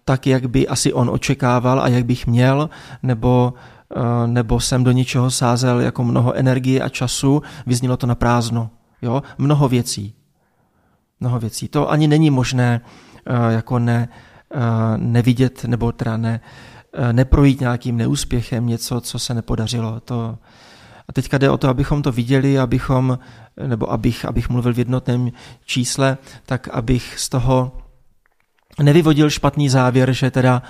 tak, 0.05 0.27
jak 0.27 0.51
by 0.51 0.69
asi 0.69 0.93
on 0.93 1.11
očekával 1.11 1.81
a 1.81 1.89
jak 1.89 2.05
bych 2.05 2.27
měl, 2.27 2.71
nebo, 3.03 3.55
uh, 3.97 4.27
nebo 4.27 4.61
jsem 4.61 4.85
do 4.85 4.93
něčeho 4.93 5.31
sázel 5.31 5.81
jako 5.81 6.05
mnoho 6.05 6.35
energie 6.35 6.83
a 6.83 6.89
času, 6.89 7.43
vyznělo 7.67 7.97
to 7.97 8.07
na 8.07 8.15
prázdno. 8.15 8.71
Jo? 9.03 9.23
Mnoho 9.39 9.69
věcí. 9.69 10.15
Mnoho 11.21 11.39
věcí. 11.39 11.69
To 11.69 11.91
ani 11.91 12.09
není 12.09 12.31
možné 12.31 12.81
uh, 12.81 13.53
jako 13.53 13.79
ne, 13.79 14.09
uh, 14.55 14.61
nevidět 14.97 15.65
nebo 15.65 15.93
teda 15.93 16.17
ne, 16.17 16.41
neprojít 17.13 17.61
nějakým 17.61 17.97
neúspěchem, 17.97 18.67
něco, 18.67 19.01
co 19.01 19.19
se 19.19 19.35
nepodařilo. 19.35 20.01
To, 20.01 20.39
a 21.09 21.13
teďka 21.13 21.39
jde 21.39 21.51
o 21.51 21.59
to, 21.59 21.69
abychom 21.69 22.03
to 22.03 22.13
viděli, 22.13 22.59
abychom, 22.59 23.19
nebo 23.67 23.93
abych, 23.93 24.25
abych 24.25 24.49
mluvil 24.49 24.75
v 24.75 24.79
jednotném 24.79 25.31
čísle, 25.65 26.19
tak 26.47 26.69
abych 26.69 27.19
z 27.19 27.29
toho 27.29 27.73
nevyvodil 28.83 29.31
špatný 29.31 29.69
závěr, 29.69 30.13
že 30.13 30.31
teda 30.31 30.63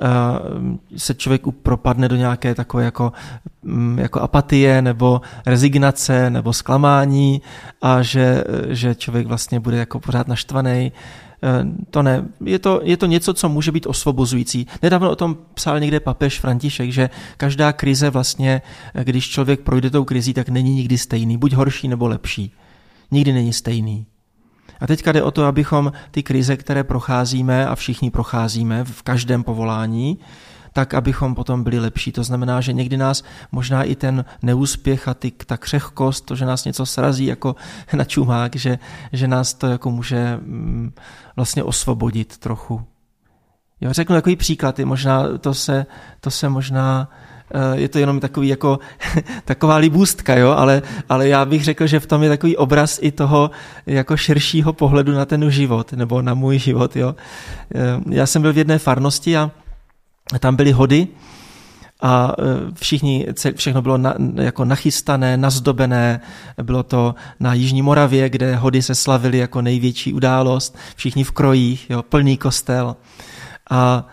uh, 0.00 0.76
se 0.96 1.14
člověk 1.14 1.42
propadne 1.62 2.08
do 2.08 2.16
nějaké 2.16 2.54
takové 2.54 2.84
jako, 2.84 3.12
um, 3.62 3.98
jako 3.98 4.20
apatie 4.20 4.82
nebo 4.82 5.20
rezignace 5.46 6.30
nebo 6.30 6.52
zklamání 6.52 7.42
a 7.82 8.02
že, 8.02 8.44
že 8.68 8.94
člověk 8.94 9.26
vlastně 9.26 9.60
bude 9.60 9.76
jako 9.76 10.00
pořád 10.00 10.28
naštvaný. 10.28 10.92
Eh, 11.42 11.64
to 11.90 12.02
ne. 12.02 12.24
Je 12.44 12.58
to, 12.58 12.80
je 12.82 12.96
to 12.96 13.06
něco, 13.06 13.34
co 13.34 13.48
může 13.48 13.72
být 13.72 13.86
osvobozující. 13.86 14.66
Nedávno 14.82 15.10
o 15.10 15.16
tom 15.16 15.36
psal 15.54 15.80
někde 15.80 16.00
papež 16.00 16.40
František, 16.40 16.92
že 16.92 17.10
každá 17.36 17.72
krize 17.72 18.10
vlastně, 18.10 18.62
eh, 18.94 19.04
když 19.04 19.28
člověk 19.28 19.60
projde 19.60 19.90
tou 19.90 20.04
krizí, 20.04 20.34
tak 20.34 20.48
není 20.48 20.74
nikdy 20.74 20.98
stejný. 20.98 21.38
Buď 21.38 21.52
horší 21.52 21.88
nebo 21.88 22.08
lepší. 22.08 22.52
Nikdy 23.10 23.32
není 23.32 23.52
stejný. 23.52 24.06
A 24.80 24.86
teďka 24.86 25.12
jde 25.12 25.22
o 25.22 25.30
to, 25.30 25.44
abychom 25.44 25.92
ty 26.10 26.22
krize, 26.22 26.56
které 26.56 26.84
procházíme 26.84 27.66
a 27.66 27.74
všichni 27.74 28.10
procházíme 28.10 28.84
v 28.84 29.02
každém 29.02 29.42
povolání, 29.42 30.18
tak 30.72 30.94
abychom 30.94 31.34
potom 31.34 31.64
byli 31.64 31.78
lepší. 31.78 32.12
To 32.12 32.24
znamená, 32.24 32.60
že 32.60 32.72
někdy 32.72 32.96
nás 32.96 33.24
možná 33.52 33.82
i 33.82 33.96
ten 33.96 34.24
neúspěch 34.42 35.08
a 35.08 35.14
ty, 35.14 35.30
ta 35.30 35.56
křehkost, 35.56 36.24
to, 36.24 36.36
že 36.36 36.46
nás 36.46 36.64
něco 36.64 36.86
srazí 36.86 37.24
jako 37.24 37.56
na 37.92 38.04
čumák, 38.04 38.56
že, 38.56 38.78
že 39.12 39.28
nás 39.28 39.54
to 39.54 39.66
jako 39.66 39.90
může 39.90 40.36
mm, 40.36 40.92
vlastně 41.36 41.62
osvobodit 41.62 42.38
trochu. 42.38 42.84
Jo, 43.80 43.92
řeknu 43.92 44.16
takový 44.16 44.36
příklad, 44.36 44.78
možná, 44.78 45.38
to 45.38 45.54
se, 45.54 45.86
to 46.20 46.30
se 46.30 46.48
možná 46.48 47.10
je 47.74 47.88
to 47.88 47.98
jenom 47.98 48.20
takový 48.20 48.48
jako, 48.48 48.78
taková 49.44 49.76
libůstka, 49.76 50.36
jo? 50.36 50.50
Ale, 50.50 50.82
ale 51.08 51.28
já 51.28 51.44
bych 51.44 51.64
řekl, 51.64 51.86
že 51.86 52.00
v 52.00 52.06
tom 52.06 52.22
je 52.22 52.28
takový 52.28 52.56
obraz 52.56 52.98
i 53.02 53.12
toho 53.12 53.50
jako 53.86 54.16
širšího 54.16 54.72
pohledu 54.72 55.12
na 55.12 55.24
ten 55.24 55.50
život, 55.50 55.92
nebo 55.92 56.22
na 56.22 56.34
můj 56.34 56.58
život. 56.58 56.96
Jo? 56.96 57.14
Eh, 57.74 57.78
já 58.10 58.26
jsem 58.26 58.42
byl 58.42 58.52
v 58.52 58.58
jedné 58.58 58.78
farnosti 58.78 59.36
a 59.36 59.50
tam 60.40 60.56
byly 60.56 60.72
hody 60.72 61.08
a 62.00 62.34
e, 62.38 62.44
všichni, 62.74 63.26
všechno 63.54 63.82
bylo 63.82 63.98
na, 63.98 64.14
jako 64.34 64.64
nachystané, 64.64 65.36
nazdobené. 65.36 66.20
Bylo 66.62 66.82
to 66.82 67.14
na 67.40 67.54
Jižní 67.54 67.82
Moravě, 67.82 68.30
kde 68.30 68.56
hody 68.56 68.82
se 68.82 68.94
slavily 68.94 69.38
jako 69.38 69.62
největší 69.62 70.12
událost. 70.12 70.76
Všichni 70.96 71.24
v 71.24 71.30
krojích, 71.30 71.90
jo, 71.90 72.02
plný 72.02 72.36
kostel. 72.36 72.96
A 73.70 74.06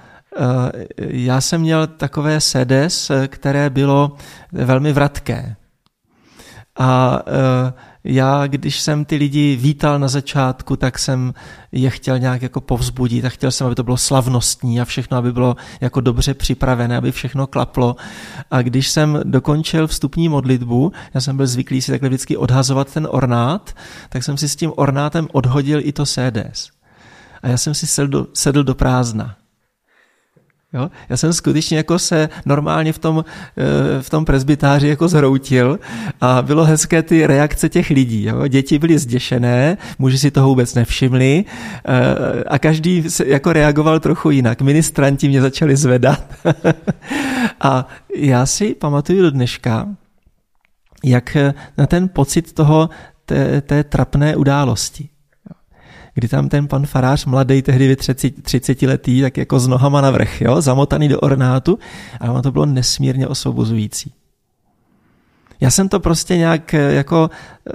já 0.97 1.41
jsem 1.41 1.61
měl 1.61 1.87
takové 1.87 2.41
sedes, 2.41 3.11
které 3.27 3.69
bylo 3.69 4.15
velmi 4.51 4.93
vratké. 4.93 5.55
A 6.79 7.19
e, 7.27 7.73
já, 8.03 8.47
když 8.47 8.81
jsem 8.81 9.05
ty 9.05 9.15
lidi 9.15 9.55
vítal 9.55 9.99
na 9.99 10.07
začátku, 10.07 10.75
tak 10.75 10.99
jsem 10.99 11.33
je 11.71 11.89
chtěl 11.89 12.19
nějak 12.19 12.41
jako 12.41 12.61
povzbudit 12.61 13.25
a 13.25 13.29
chtěl 13.29 13.51
jsem, 13.51 13.67
aby 13.67 13.75
to 13.75 13.83
bylo 13.83 13.97
slavnostní 13.97 14.81
a 14.81 14.85
všechno, 14.85 15.17
aby 15.17 15.31
bylo 15.31 15.55
jako 15.81 16.01
dobře 16.01 16.33
připravené, 16.33 16.97
aby 16.97 17.11
všechno 17.11 17.47
klaplo. 17.47 17.95
A 18.51 18.61
když 18.61 18.89
jsem 18.89 19.19
dokončil 19.23 19.87
vstupní 19.87 20.29
modlitbu, 20.29 20.91
já 21.13 21.21
jsem 21.21 21.37
byl 21.37 21.47
zvyklý 21.47 21.81
si 21.81 21.91
takhle 21.91 22.09
vždycky 22.09 22.37
odhazovat 22.37 22.93
ten 22.93 23.07
ornát, 23.11 23.75
tak 24.09 24.23
jsem 24.23 24.37
si 24.37 24.49
s 24.49 24.55
tím 24.55 24.71
ornátem 24.75 25.27
odhodil 25.31 25.79
i 25.83 25.91
to 25.91 26.05
CDS. 26.05 26.69
A 27.43 27.47
já 27.47 27.57
jsem 27.57 27.73
si 27.73 27.87
sedl 27.87 28.07
do, 28.07 28.27
sedl 28.33 28.63
do 28.63 28.75
prázdna. 28.75 29.35
Jo? 30.75 30.89
Já 31.09 31.17
jsem 31.17 31.33
skutečně 31.33 31.77
jako 31.77 31.99
se 31.99 32.29
normálně 32.45 32.93
v 32.93 32.99
tom, 32.99 33.25
eh, 33.57 34.01
v 34.01 34.09
tom 34.09 34.25
presbytáři 34.25 34.87
jako 34.87 35.07
zhroutil 35.07 35.79
a 36.21 36.41
bylo 36.41 36.65
hezké 36.65 37.03
ty 37.03 37.27
reakce 37.27 37.69
těch 37.69 37.89
lidí. 37.89 38.23
Jo? 38.23 38.47
Děti 38.47 38.79
byly 38.79 38.99
zděšené, 38.99 39.77
muži 39.99 40.17
si 40.17 40.31
toho 40.31 40.47
vůbec 40.47 40.75
nevšimli 40.75 41.45
eh, 41.85 42.43
a 42.43 42.59
každý 42.59 43.09
se 43.09 43.27
jako 43.27 43.53
reagoval 43.53 43.99
trochu 43.99 44.31
jinak. 44.31 44.61
Ministranti 44.61 45.27
mě 45.27 45.41
začali 45.41 45.75
zvedat 45.75 46.23
a 47.61 47.87
já 48.15 48.45
si 48.45 48.75
pamatuju 48.75 49.21
do 49.21 49.31
dneška, 49.31 49.87
jak 51.03 51.37
na 51.77 51.87
ten 51.87 52.09
pocit 52.09 52.53
toho, 52.53 52.89
té, 53.25 53.61
té 53.61 53.83
trapné 53.83 54.35
události 54.35 55.09
kdy 56.15 56.27
tam 56.27 56.49
ten 56.49 56.67
pan 56.67 56.85
farář, 56.85 57.25
mladý, 57.25 57.61
tehdy 57.61 57.87
ve 57.87 57.95
30, 57.95 58.43
30 58.43 58.81
letý, 58.81 59.21
tak 59.21 59.37
jako 59.37 59.59
s 59.59 59.67
nohama 59.67 60.01
na 60.01 60.11
vrch, 60.11 60.41
jo, 60.41 60.61
zamotaný 60.61 61.07
do 61.07 61.19
ornátu, 61.19 61.79
a 62.19 62.31
ono 62.31 62.41
to 62.41 62.51
bylo 62.51 62.65
nesmírně 62.65 63.27
osvobozující. 63.27 64.13
Já 65.59 65.71
jsem 65.71 65.89
to 65.89 65.99
prostě 65.99 66.37
nějak 66.37 66.73
eh, 66.73 66.93
jako 66.93 67.29
e, 67.29 67.71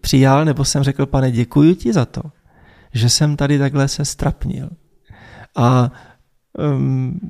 přijal, 0.00 0.44
nebo 0.44 0.64
jsem 0.64 0.82
řekl, 0.82 1.06
pane, 1.06 1.30
děkuji 1.30 1.74
ti 1.74 1.92
za 1.92 2.04
to, 2.04 2.22
že 2.92 3.08
jsem 3.08 3.36
tady 3.36 3.58
takhle 3.58 3.88
se 3.88 4.04
strapnil. 4.04 4.70
A 5.56 5.90
um, 6.58 7.20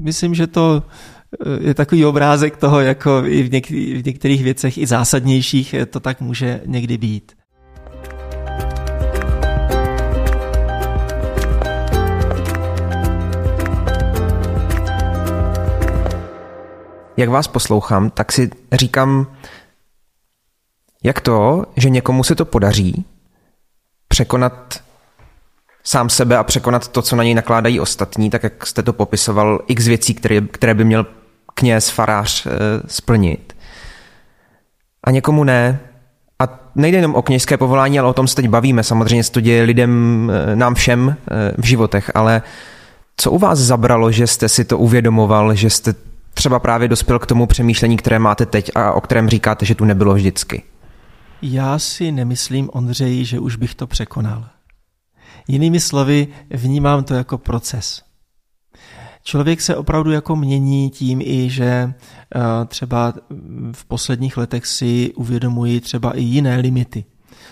myslím, 0.00 0.34
že 0.34 0.46
to 0.46 0.82
eh, 1.46 1.68
je 1.68 1.74
takový 1.74 2.04
obrázek 2.04 2.56
toho, 2.56 2.80
jako 2.80 3.22
i 3.26 3.42
v, 3.42 3.50
něk- 3.50 4.02
v 4.02 4.06
některých 4.06 4.44
věcech 4.44 4.78
i 4.78 4.86
zásadnějších 4.86 5.74
to 5.90 6.00
tak 6.00 6.20
může 6.20 6.60
někdy 6.66 6.98
být. 6.98 7.32
Jak 17.16 17.28
vás 17.28 17.48
poslouchám, 17.48 18.10
tak 18.10 18.32
si 18.32 18.50
říkám, 18.72 19.26
jak 21.04 21.20
to, 21.20 21.64
že 21.76 21.90
někomu 21.90 22.24
se 22.24 22.34
to 22.34 22.44
podaří 22.44 23.04
překonat 24.08 24.82
sám 25.84 26.08
sebe 26.08 26.36
a 26.36 26.44
překonat 26.44 26.88
to, 26.88 27.02
co 27.02 27.16
na 27.16 27.24
něj 27.24 27.34
nakládají 27.34 27.80
ostatní, 27.80 28.30
tak 28.30 28.42
jak 28.42 28.66
jste 28.66 28.82
to 28.82 28.92
popisoval, 28.92 29.60
x 29.66 29.86
věcí, 29.86 30.14
které, 30.14 30.40
které 30.40 30.74
by 30.74 30.84
měl 30.84 31.06
kněz, 31.54 31.90
farář 31.90 32.46
e, 32.46 32.50
splnit. 32.86 33.56
A 35.04 35.10
někomu 35.10 35.44
ne. 35.44 35.80
A 36.38 36.48
nejde 36.74 36.98
jenom 36.98 37.14
o 37.14 37.22
kněžské 37.22 37.56
povolání, 37.56 37.98
ale 37.98 38.08
o 38.08 38.12
tom 38.12 38.28
se 38.28 38.36
teď 38.36 38.48
bavíme. 38.48 38.82
Samozřejmě 38.82 39.24
se 39.24 39.32
to 39.32 39.40
děje 39.40 39.62
lidem, 39.62 40.32
eh, 40.34 40.56
nám 40.56 40.74
všem 40.74 41.16
eh, 41.16 41.52
v 41.58 41.64
životech, 41.64 42.10
ale 42.14 42.42
co 43.16 43.30
u 43.30 43.38
vás 43.38 43.58
zabralo, 43.58 44.12
že 44.12 44.26
jste 44.26 44.48
si 44.48 44.64
to 44.64 44.78
uvědomoval, 44.78 45.54
že 45.54 45.70
jste 45.70 45.94
třeba 46.34 46.58
právě 46.58 46.88
dospěl 46.88 47.18
k 47.18 47.26
tomu 47.26 47.46
přemýšlení, 47.46 47.96
které 47.96 48.18
máte 48.18 48.46
teď 48.46 48.70
a 48.74 48.92
o 48.92 49.00
kterém 49.00 49.28
říkáte, 49.28 49.66
že 49.66 49.74
tu 49.74 49.84
nebylo 49.84 50.14
vždycky? 50.14 50.62
Já 51.42 51.78
si 51.78 52.12
nemyslím, 52.12 52.70
Ondřeji, 52.72 53.24
že 53.24 53.38
už 53.38 53.56
bych 53.56 53.74
to 53.74 53.86
překonal. 53.86 54.48
Jinými 55.48 55.80
slovy, 55.80 56.28
vnímám 56.50 57.04
to 57.04 57.14
jako 57.14 57.38
proces. 57.38 58.02
Člověk 59.22 59.60
se 59.60 59.76
opravdu 59.76 60.10
jako 60.10 60.36
mění 60.36 60.90
tím 60.90 61.20
i, 61.20 61.50
že 61.50 61.64
eh, 61.64 62.40
třeba 62.66 63.14
v 63.72 63.84
posledních 63.84 64.36
letech 64.36 64.66
si 64.66 65.12
uvědomuji 65.14 65.80
třeba 65.80 66.16
i 66.16 66.22
jiné 66.22 66.56
limity. 66.56 67.04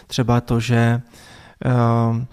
Třeba 0.07 0.41
to, 0.41 0.61
že 0.61 1.03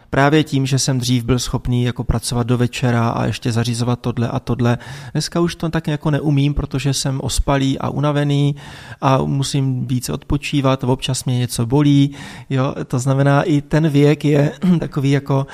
právě 0.09 0.43
tím, 0.43 0.65
že 0.65 0.79
jsem 0.79 0.99
dřív 0.99 1.23
byl 1.23 1.39
schopný 1.39 1.83
jako 1.83 2.03
pracovat 2.03 2.47
do 2.47 2.57
večera 2.57 3.09
a 3.09 3.25
ještě 3.25 3.51
zařizovat 3.51 3.99
tohle 3.99 4.27
a 4.27 4.39
tohle. 4.39 4.77
Dneska 5.11 5.39
už 5.39 5.55
to 5.55 5.69
tak 5.69 5.87
jako 5.87 6.11
neumím, 6.11 6.53
protože 6.53 6.93
jsem 6.93 7.19
ospalý 7.23 7.79
a 7.79 7.89
unavený 7.89 8.55
a 9.01 9.17
musím 9.17 9.87
více 9.87 10.13
odpočívat, 10.13 10.83
občas 10.83 11.25
mě 11.25 11.37
něco 11.37 11.65
bolí. 11.65 12.15
Jo? 12.49 12.75
To 12.87 12.99
znamená, 12.99 13.43
i 13.43 13.61
ten 13.61 13.89
věk 13.89 14.25
je 14.25 14.51
takový 14.79 15.11
jako 15.11 15.47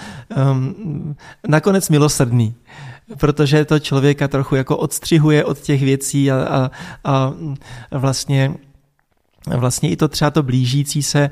um, 0.52 1.16
nakonec 1.48 1.90
milosrdný 1.90 2.56
protože 3.18 3.66
to 3.66 3.80
člověka 3.80 4.28
trochu 4.28 4.56
jako 4.56 4.78
odstřihuje 4.78 5.46
od 5.46 5.60
těch 5.60 5.84
věcí 5.84 6.32
a, 6.32 6.36
a, 6.36 6.72
a 7.04 7.34
vlastně 7.92 8.54
vlastně 9.48 9.90
i 9.90 9.96
to 9.96 10.08
třeba 10.08 10.32
to 10.32 10.44
blížící 10.44 11.04
se 11.04 11.30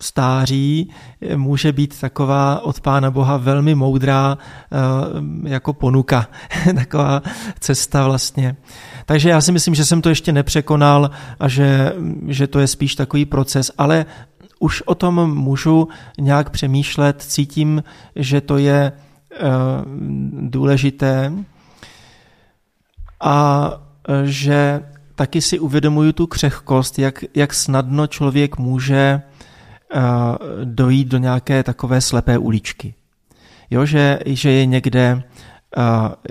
stáří 0.00 0.90
může 1.36 1.72
být 1.72 2.00
taková 2.00 2.60
od 2.60 2.80
Pána 2.80 3.10
Boha 3.10 3.36
velmi 3.36 3.74
moudrá 3.74 4.38
eh, 4.38 5.48
jako 5.50 5.72
ponuka, 5.72 6.26
taková 6.74 7.22
cesta 7.60 8.04
vlastně. 8.04 8.56
Takže 9.06 9.28
já 9.28 9.40
si 9.40 9.52
myslím, 9.52 9.74
že 9.74 9.84
jsem 9.84 10.02
to 10.02 10.08
ještě 10.08 10.32
nepřekonal 10.32 11.10
a 11.40 11.48
že, 11.48 11.92
že 12.28 12.46
to 12.46 12.58
je 12.58 12.66
spíš 12.66 12.94
takový 12.94 13.24
proces, 13.24 13.70
ale 13.78 14.06
už 14.58 14.82
o 14.82 14.94
tom 14.94 15.34
můžu 15.34 15.88
nějak 16.18 16.50
přemýšlet, 16.50 17.22
cítím, 17.22 17.82
že 18.16 18.40
to 18.40 18.58
je 18.58 18.92
eh, 19.32 19.36
důležité 20.40 21.32
a 23.20 23.70
eh, 24.08 24.12
že 24.24 24.80
taky 25.14 25.42
si 25.42 25.58
uvědomuju 25.58 26.12
tu 26.12 26.26
křehkost, 26.26 26.98
jak, 26.98 27.24
jak 27.34 27.54
snadno 27.54 28.06
člověk 28.06 28.58
může 28.58 29.22
Eh, 29.22 29.22
dojít 30.64 31.08
do 31.08 31.18
nějaké 31.18 31.62
takové 31.62 32.00
slepé 32.00 32.38
uličky. 32.38 32.94
Jo, 33.70 33.86
že, 33.86 34.18
že 34.26 34.50
je 34.50 34.66
někde 34.66 35.22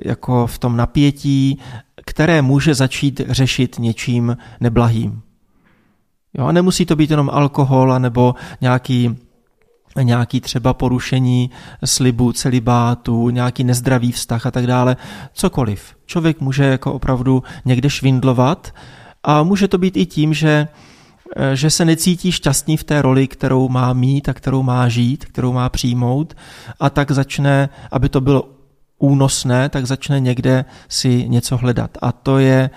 jako 0.06 0.48
v 0.48 0.58
tom 0.60 0.78
napětí, 0.78 1.60
které 2.06 2.42
může 2.42 2.76
začít 2.76 3.22
řešit 3.30 3.76
něčím 3.80 4.38
neblahým. 4.60 5.22
Jo, 6.34 6.46
a 6.46 6.52
nemusí 6.52 6.86
to 6.86 6.96
být 6.96 7.12
jenom 7.12 7.30
alkohol 7.34 8.00
nebo 8.00 8.36
nějaký 8.62 9.18
nějaký 10.02 10.42
třeba 10.42 10.74
porušení 10.74 11.50
slibu, 11.86 12.34
celibátu, 12.34 13.30
nějaký 13.30 13.64
nezdravý 13.64 14.12
vztah 14.12 14.46
a 14.46 14.52
tak 14.52 14.68
dále, 14.68 14.98
cokoliv. 15.34 15.96
Člověk 16.06 16.42
může 16.42 16.64
jako 16.64 16.94
opravdu 16.94 17.44
někde 17.66 17.90
švindlovat 17.90 18.74
a 19.24 19.44
může 19.44 19.68
to 19.68 19.78
být 19.78 19.98
i 19.98 20.06
tím, 20.06 20.34
že 20.34 20.68
Eh, 20.68 20.99
že 21.54 21.70
se 21.70 21.86
necítí 21.86 22.32
šťastný 22.32 22.78
v 22.78 22.84
té 22.84 23.02
roli, 23.02 23.28
kterou 23.28 23.70
má 23.70 23.94
mít 23.94 24.30
a 24.30 24.34
kterou 24.34 24.64
má 24.64 24.90
žít, 24.90 25.26
kterou 25.26 25.54
má 25.54 25.70
přijmout 25.70 26.38
a 26.80 26.90
tak 26.90 27.12
začne, 27.12 27.70
aby 27.92 28.10
to 28.10 28.22
bylo 28.22 28.50
únosné, 29.00 29.70
tak 29.70 29.86
začne 29.86 30.20
někde 30.20 30.66
si 30.90 31.30
něco 31.30 31.58
hledat. 31.58 31.98
A 32.02 32.12
to 32.12 32.38
je, 32.38 32.70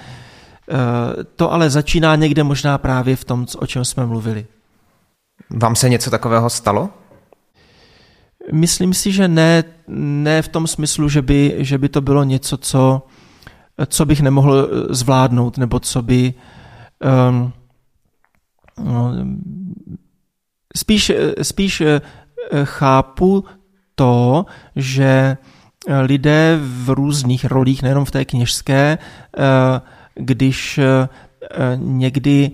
eh, 0.71 1.25
to 1.37 1.53
ale 1.53 1.71
začíná 1.71 2.17
někde 2.17 2.43
možná 2.43 2.79
právě 2.79 3.17
v 3.17 3.25
tom, 3.25 3.47
o 3.59 3.67
čem 3.67 3.85
jsme 3.85 4.07
mluvili. 4.07 4.47
Vám 5.51 5.77
se 5.77 5.89
něco 5.89 6.11
takového 6.11 6.51
stalo? 6.51 6.91
Myslím 8.53 8.95
si, 8.95 9.13
že 9.13 9.29
ne, 9.29 9.65
ne 10.25 10.43
v 10.43 10.49
tom 10.49 10.67
smyslu, 10.67 11.09
že 11.09 11.23
by, 11.23 11.55
že 11.59 11.79
by 11.79 11.89
to 11.89 12.01
bylo 12.01 12.25
něco, 12.25 12.57
co, 12.57 13.07
co 13.87 14.07
bych 14.07 14.21
nemohl 14.21 14.69
zvládnout, 14.91 15.59
nebo 15.59 15.81
co 15.81 16.03
by 16.03 16.35
um, 17.31 17.53
spíš, 20.77 21.13
spíš 21.43 21.81
eh, 21.81 22.01
chápu 22.65 23.45
to, 23.95 24.47
že 24.77 25.37
lidé 26.03 26.59
v 26.63 26.91
různých 26.91 27.45
rolích, 27.45 27.83
nejenom 27.83 28.05
v 28.05 28.11
té 28.11 28.25
kněžské, 28.25 28.99
eh, 28.99 29.81
když 30.15 30.79
eh, 30.79 31.09
někdy 31.77 32.51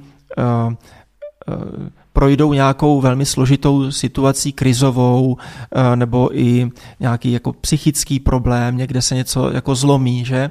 projdou 2.13 2.53
nějakou 2.53 3.01
velmi 3.01 3.27
složitou 3.27 3.91
situací 3.91 4.53
krizovou 4.53 5.37
nebo 5.95 6.39
i 6.39 6.71
nějaký 7.01 7.33
jako 7.33 7.53
psychický 7.53 8.21
problém, 8.21 8.77
někde 8.77 9.03
se 9.03 9.15
něco 9.15 9.51
jako 9.51 9.75
zlomí, 9.75 10.25
že? 10.25 10.51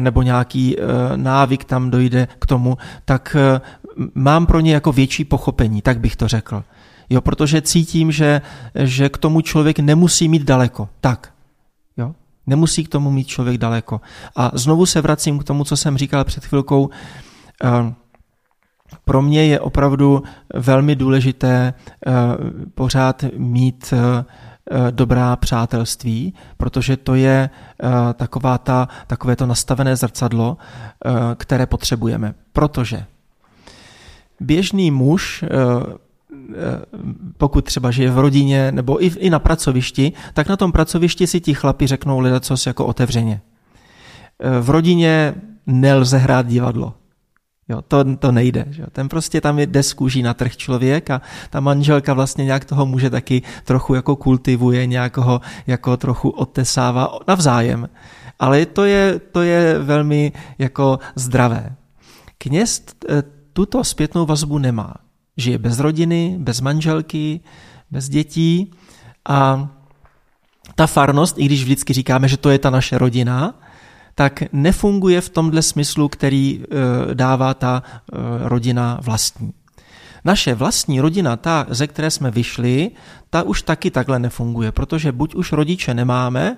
nebo 0.00 0.22
nějaký 0.22 0.76
návyk 1.16 1.64
tam 1.64 1.90
dojde 1.90 2.28
k 2.38 2.46
tomu, 2.46 2.78
tak 3.04 3.36
mám 4.14 4.46
pro 4.46 4.60
ně 4.60 4.74
jako 4.74 4.92
větší 4.92 5.24
pochopení, 5.24 5.82
tak 5.82 6.00
bych 6.00 6.16
to 6.16 6.28
řekl. 6.28 6.64
Jo, 7.10 7.20
protože 7.20 7.62
cítím, 7.62 8.12
že, 8.12 8.40
že 8.74 9.08
k 9.08 9.18
tomu 9.18 9.40
člověk 9.40 9.78
nemusí 9.78 10.28
mít 10.28 10.42
daleko. 10.42 10.88
Tak. 11.00 11.32
Jo? 11.96 12.14
Nemusí 12.46 12.84
k 12.84 12.88
tomu 12.88 13.10
mít 13.10 13.28
člověk 13.28 13.58
daleko. 13.58 14.00
A 14.36 14.50
znovu 14.54 14.86
se 14.86 15.00
vracím 15.00 15.38
k 15.38 15.44
tomu, 15.44 15.64
co 15.64 15.76
jsem 15.76 15.98
říkal 15.98 16.24
před 16.24 16.44
chvilkou. 16.44 16.90
Eh, 17.64 17.94
pro 19.04 19.22
mě 19.22 19.46
je 19.46 19.60
opravdu 19.60 20.22
velmi 20.54 20.96
důležité 20.96 21.74
eh, 21.74 22.12
pořád 22.74 23.24
mít 23.36 23.94
eh, 23.96 24.24
dobrá 24.90 25.36
přátelství, 25.36 26.34
protože 26.56 26.96
to 26.96 27.14
je 27.14 27.50
taková 28.14 28.58
ta, 28.58 28.88
takové 29.06 29.36
to 29.36 29.46
nastavené 29.46 29.96
zrcadlo, 29.96 30.56
které 31.36 31.66
potřebujeme. 31.66 32.34
Protože 32.52 33.04
běžný 34.40 34.90
muž, 34.90 35.42
eh, 35.42 35.48
eh, 35.48 36.56
pokud 37.38 37.64
třeba 37.64 37.90
žije 37.90 38.10
v 38.10 38.18
rodině 38.18 38.72
nebo 38.72 39.04
i, 39.04 39.30
na 39.30 39.38
pracovišti, 39.38 40.12
tak 40.34 40.48
na 40.48 40.56
tom 40.56 40.72
pracovišti 40.72 41.26
si 41.26 41.40
ti 41.40 41.54
chlapi 41.54 41.86
řeknou 41.86 42.20
lidé 42.20 42.40
co 42.40 42.54
jako 42.66 42.86
otevřeně. 42.86 43.40
Eh, 44.40 44.60
v 44.60 44.70
rodině 44.70 45.34
nelze 45.66 46.18
hrát 46.18 46.46
divadlo. 46.46 46.94
Jo, 47.68 47.82
to, 47.82 48.16
to 48.16 48.32
nejde. 48.32 48.64
Že? 48.70 48.84
Ten 48.92 49.08
prostě 49.08 49.40
tam 49.40 49.58
jde 49.58 49.82
z 49.82 49.92
kůží 49.92 50.22
na 50.22 50.34
trh 50.34 50.56
člověk 50.56 51.10
a 51.10 51.20
ta 51.50 51.60
manželka 51.60 52.14
vlastně 52.14 52.44
nějak 52.44 52.64
toho 52.64 52.86
muže 52.86 53.10
taky 53.10 53.42
trochu 53.64 53.94
jako 53.94 54.16
kultivuje, 54.16 54.86
nějak 54.86 55.16
ho 55.16 55.40
jako 55.66 55.96
trochu 55.96 56.30
otesává 56.30 57.18
navzájem. 57.28 57.88
Ale 58.38 58.66
to 58.66 58.84
je, 58.84 59.20
to 59.32 59.42
je 59.42 59.78
velmi 59.78 60.32
jako 60.58 60.98
zdravé. 61.14 61.76
Kněz 62.38 62.82
tuto 63.52 63.84
zpětnou 63.84 64.26
vazbu 64.26 64.58
nemá. 64.58 64.94
Žije 65.36 65.58
bez 65.58 65.78
rodiny, 65.78 66.36
bez 66.38 66.60
manželky, 66.60 67.40
bez 67.90 68.08
dětí 68.08 68.70
a 69.28 69.68
ta 70.74 70.86
farnost, 70.86 71.38
i 71.38 71.44
když 71.44 71.62
vždycky 71.62 71.92
říkáme, 71.92 72.28
že 72.28 72.36
to 72.36 72.50
je 72.50 72.58
ta 72.58 72.70
naše 72.70 72.98
rodina, 72.98 73.54
tak 74.14 74.42
nefunguje 74.52 75.20
v 75.20 75.28
tomhle 75.28 75.62
smyslu, 75.62 76.08
který 76.08 76.60
e, 76.62 77.14
dává 77.14 77.54
ta 77.54 77.82
e, 77.82 78.16
rodina 78.48 78.98
vlastní. 79.02 79.52
Naše 80.24 80.54
vlastní 80.54 81.00
rodina, 81.00 81.36
ta, 81.36 81.66
ze 81.68 81.86
které 81.86 82.10
jsme 82.10 82.30
vyšli, 82.30 82.90
ta 83.30 83.42
už 83.42 83.62
taky 83.62 83.90
takhle 83.90 84.18
nefunguje, 84.18 84.72
protože 84.72 85.12
buď 85.12 85.34
už 85.34 85.52
rodiče 85.52 85.94
nemáme, 85.94 86.56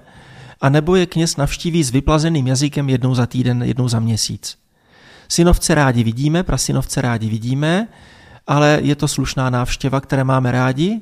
anebo 0.61 0.97
je 0.97 1.07
kněz 1.07 1.37
navštíví 1.37 1.85
s 1.85 1.91
vyplazeným 1.91 2.47
jazykem 2.47 2.89
jednou 2.89 3.15
za 3.15 3.27
týden, 3.27 3.63
jednou 3.63 3.89
za 3.89 4.01
měsíc. 4.01 4.62
Synovce 5.33 5.75
rádi 5.75 6.05
vidíme, 6.05 6.43
prasynovce 6.43 7.01
rádi 7.03 7.29
vidíme, 7.29 7.89
ale 8.47 8.79
je 8.83 8.95
to 8.97 9.09
slušná 9.09 9.51
návštěva, 9.51 10.01
které 10.01 10.25
máme 10.25 10.53
rádi, 10.53 11.01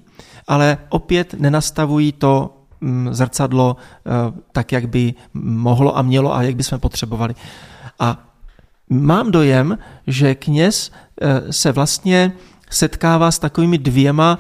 ale 0.49 0.79
opět 0.89 1.35
nenastavují 1.35 2.13
to 2.13 2.57
mm, 2.81 3.15
zrcadlo 3.15 3.77
eh, 3.77 4.11
tak, 4.53 4.73
jak 4.73 4.89
by 4.89 5.15
mohlo 5.35 5.99
a 5.99 6.03
mělo 6.03 6.35
a 6.35 6.43
jak 6.43 6.57
by 6.57 6.63
jsme 6.63 6.79
potřebovali. 6.79 7.35
A 7.99 8.31
mám 8.89 9.31
dojem, 9.31 9.79
že 10.07 10.35
kněz 10.35 10.91
eh, 11.21 11.53
se 11.53 11.73
vlastně 11.73 12.33
setkává 12.71 13.31
s 13.31 13.39
takovými 13.39 13.79
dvěma 13.79 14.39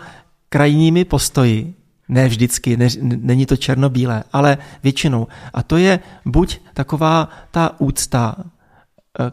krajními 0.48 1.05
postoji. 1.05 1.74
Ne 2.09 2.29
vždycky, 2.29 2.76
ne, 2.76 2.88
není 3.03 3.46
to 3.46 3.57
černobílé, 3.57 4.24
ale 4.33 4.59
většinou. 4.83 5.26
A 5.55 5.62
to 5.62 5.76
je 5.76 6.00
buď 6.24 6.61
taková 6.74 7.29
ta 7.50 7.74
úcta 7.79 8.37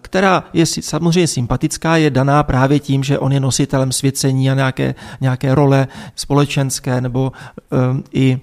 která 0.01 0.43
je 0.53 0.65
samozřejmě 0.65 1.27
sympatická, 1.27 1.97
je 1.97 2.09
daná 2.09 2.43
právě 2.43 2.79
tím, 2.79 3.03
že 3.03 3.19
on 3.19 3.31
je 3.31 3.39
nositelem 3.39 3.91
svěcení 3.91 4.51
a 4.51 4.53
nějaké, 4.53 4.95
nějaké 5.21 5.55
role 5.55 5.87
společenské, 6.15 7.01
nebo 7.01 7.31
um, 7.91 8.03
i 8.13 8.39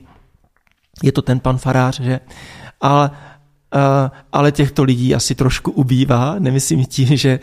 je 1.03 1.13
to 1.13 1.23
ten 1.23 1.41
pan 1.41 1.59
farář, 1.59 2.01
že? 2.01 2.21
Ale 2.81 3.11
Eh, 3.77 4.11
ale 4.33 4.53
těchto 4.53 4.83
lidí 4.83 5.15
asi 5.15 5.35
trošku 5.35 5.71
ubývá. 5.71 6.35
Nemyslím 6.39 6.85
tím, 6.85 7.17
že 7.17 7.39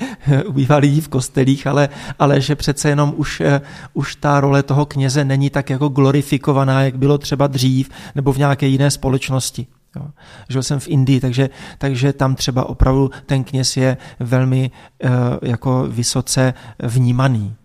ubývá 0.46 0.78
lidí 0.78 1.02
v 1.02 1.08
kostelích, 1.08 1.68
ale, 1.68 1.90
ale 2.20 2.42
že 2.42 2.56
přece 2.56 2.90
jenom 2.90 3.14
už, 3.18 3.42
eh, 3.42 3.62
už 3.94 4.16
ta 4.16 4.40
role 4.40 4.64
toho 4.64 4.86
kněze 4.86 5.26
není 5.26 5.50
tak 5.50 5.70
jako 5.70 5.90
glorifikovaná, 5.90 6.84
jak 6.84 6.98
bylo 6.98 7.18
třeba 7.18 7.48
dřív 7.48 7.90
nebo 8.16 8.34
v 8.34 8.38
nějaké 8.38 8.68
jiné 8.68 8.92
společnosti. 8.92 9.68
Jo. 9.96 10.08
Žil 10.50 10.64
jsem 10.64 10.80
v 10.80 10.88
Indii, 10.88 11.20
takže, 11.20 11.50
takže 11.78 12.14
tam 12.14 12.36
třeba 12.36 12.70
opravdu 12.70 13.12
ten 13.26 13.44
kněz 13.44 13.78
je 13.78 13.98
velmi 14.20 14.72
uh, 15.04 15.10
jako 15.42 15.88
vysoce 15.88 16.54
vnímaný. 16.80 17.56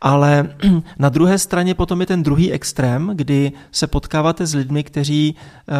Ale 0.00 0.56
na 0.98 1.08
druhé 1.08 1.38
straně 1.38 1.74
potom 1.74 2.00
je 2.00 2.06
ten 2.06 2.22
druhý 2.22 2.52
extrém, 2.52 3.12
kdy 3.14 3.52
se 3.72 3.86
potkáváte 3.86 4.46
s 4.46 4.54
lidmi, 4.54 4.84
kteří, 4.84 5.34
eh, 5.68 5.74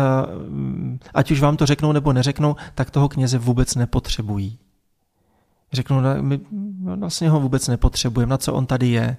ať 1.15 1.31
už 1.31 1.41
vám 1.41 1.57
to 1.57 1.67
řeknou 1.67 1.93
nebo 1.93 2.13
neřeknou, 2.13 2.57
tak 2.75 2.91
toho 2.91 3.09
kněze 3.09 3.39
vůbec 3.39 3.75
nepotřebují. 3.75 4.59
Řeknou, 5.73 6.01
no, 6.01 6.11
my 6.21 6.41
vlastně 6.97 7.31
ho 7.31 7.41
vůbec 7.41 7.69
nepotřebujeme, 7.69 8.31
na 8.31 8.39
co 8.39 8.55
on 8.55 8.67
tady 8.67 8.89
je. 8.89 9.17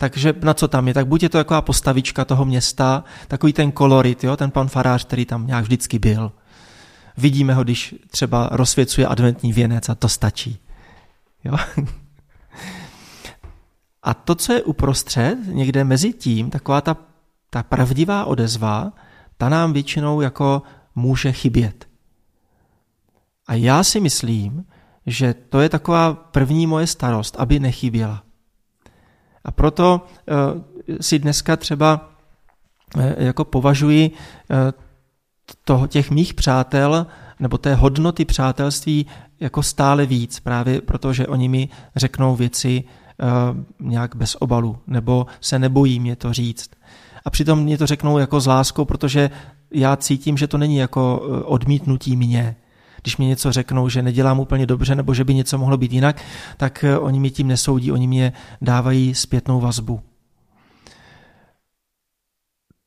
Takže 0.00 0.34
na 0.42 0.54
co 0.54 0.68
tam 0.68 0.88
je? 0.88 0.94
Tak 0.94 1.06
buď 1.06 1.22
je 1.22 1.28
to 1.28 1.38
taková 1.38 1.62
postavička 1.62 2.24
toho 2.24 2.44
města, 2.44 3.04
takový 3.28 3.52
ten 3.52 3.72
kolorit, 3.72 4.24
jo? 4.24 4.36
ten 4.36 4.50
pan 4.50 4.68
farář, 4.68 5.04
který 5.04 5.24
tam 5.24 5.46
nějak 5.46 5.64
vždycky 5.64 5.98
byl. 5.98 6.32
Vidíme 7.16 7.54
ho, 7.54 7.64
když 7.64 7.94
třeba 8.10 8.48
rozsvěcuje 8.52 9.06
adventní 9.06 9.52
věnec 9.52 9.88
a 9.88 9.94
to 9.94 10.08
stačí. 10.08 10.58
Jo? 11.44 11.56
A 14.02 14.14
to, 14.14 14.34
co 14.34 14.52
je 14.52 14.62
uprostřed, 14.62 15.38
někde 15.46 15.84
mezi 15.84 16.12
tím, 16.12 16.50
taková 16.50 16.80
ta, 16.80 16.96
ta 17.50 17.62
pravdivá 17.62 18.24
odezva, 18.24 18.92
ta 19.36 19.48
nám 19.48 19.72
většinou 19.72 20.20
jako 20.20 20.62
může 20.94 21.32
chybět. 21.32 21.88
A 23.46 23.54
já 23.54 23.84
si 23.84 24.00
myslím, 24.00 24.64
že 25.06 25.34
to 25.34 25.60
je 25.60 25.68
taková 25.68 26.14
první 26.14 26.66
moje 26.66 26.86
starost, 26.86 27.36
aby 27.38 27.60
nechyběla. 27.60 28.22
A 29.44 29.50
proto 29.50 30.06
uh, 30.54 30.96
si 31.00 31.18
dneska 31.18 31.56
třeba 31.56 32.10
uh, 32.96 33.02
jako 33.16 33.44
považuji 33.44 34.10
uh, 34.10 34.56
toho, 35.64 35.86
těch 35.86 36.10
mých 36.10 36.34
přátel 36.34 37.06
nebo 37.40 37.58
té 37.58 37.74
hodnoty 37.74 38.24
přátelství 38.24 39.06
jako 39.40 39.62
stále 39.62 40.06
víc, 40.06 40.40
právě 40.40 40.80
protože 40.80 41.26
oni 41.26 41.48
mi 41.48 41.68
řeknou 41.96 42.36
věci, 42.36 42.84
Eh, 43.22 43.64
nějak 43.80 44.16
bez 44.16 44.34
obalu, 44.34 44.78
nebo 44.86 45.26
se 45.40 45.58
nebojí 45.58 46.00
mě 46.00 46.16
to 46.16 46.32
říct. 46.32 46.70
A 47.24 47.30
přitom 47.30 47.62
mě 47.62 47.78
to 47.78 47.86
řeknou 47.86 48.18
jako 48.18 48.40
s 48.40 48.46
láskou, 48.46 48.84
protože 48.84 49.30
já 49.70 49.96
cítím, 49.96 50.36
že 50.36 50.46
to 50.46 50.58
není 50.58 50.76
jako 50.76 51.22
eh, 51.22 51.44
odmítnutí 51.44 52.16
mě. 52.16 52.56
Když 53.02 53.16
mi 53.16 53.24
něco 53.24 53.52
řeknou, 53.52 53.88
že 53.88 54.02
nedělám 54.02 54.40
úplně 54.40 54.66
dobře, 54.66 54.94
nebo 54.94 55.14
že 55.14 55.24
by 55.24 55.34
něco 55.34 55.58
mohlo 55.58 55.76
být 55.76 55.92
jinak, 55.92 56.22
tak 56.56 56.84
eh, 56.84 56.98
oni 56.98 57.20
mi 57.20 57.30
tím 57.30 57.48
nesoudí, 57.48 57.92
oni 57.92 58.06
mě 58.06 58.32
dávají 58.62 59.14
zpětnou 59.14 59.60
vazbu. 59.60 60.00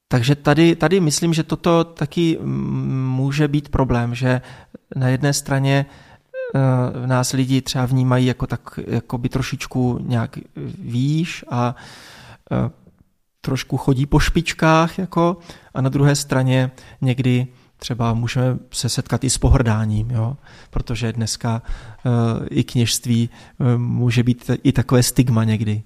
Takže 0.07 0.35
tady, 0.35 0.75
tady 0.75 0.99
myslím, 0.99 1.33
že 1.33 1.43
toto 1.43 1.83
taky 1.83 2.37
mm, 2.41 3.09
může 3.09 3.47
být 3.47 3.69
problém, 3.69 4.15
že 4.15 4.41
na 4.95 5.07
jedné 5.07 5.33
straně 5.33 5.85
v 6.93 7.07
nás 7.07 7.33
lidi 7.33 7.61
třeba 7.61 7.85
vnímají 7.85 8.25
jako 8.25 8.47
tak 8.47 8.79
jako 8.87 9.17
by 9.17 9.29
trošičku 9.29 9.99
nějak 10.01 10.37
výš 10.79 11.45
a 11.49 11.75
e, 12.51 12.69
trošku 13.41 13.77
chodí 13.77 14.05
po 14.05 14.19
špičkách 14.19 14.99
jako 14.99 15.37
a 15.73 15.81
na 15.81 15.89
druhé 15.89 16.15
straně 16.15 16.71
někdy 17.01 17.47
třeba 17.83 18.13
můžeme 18.13 18.57
se 18.71 18.89
setkat 18.89 19.23
i 19.23 19.29
s 19.29 19.37
pohrdáním, 19.37 20.11
jo? 20.11 20.37
protože 20.69 21.13
dneska 21.13 21.61
uh, 22.05 22.11
i 22.49 22.63
kněžství 22.63 23.29
uh, 23.57 23.67
může 23.77 24.23
být 24.23 24.51
i 24.63 24.71
takové 24.71 25.03
stigma 25.03 25.43
někdy. 25.43 25.83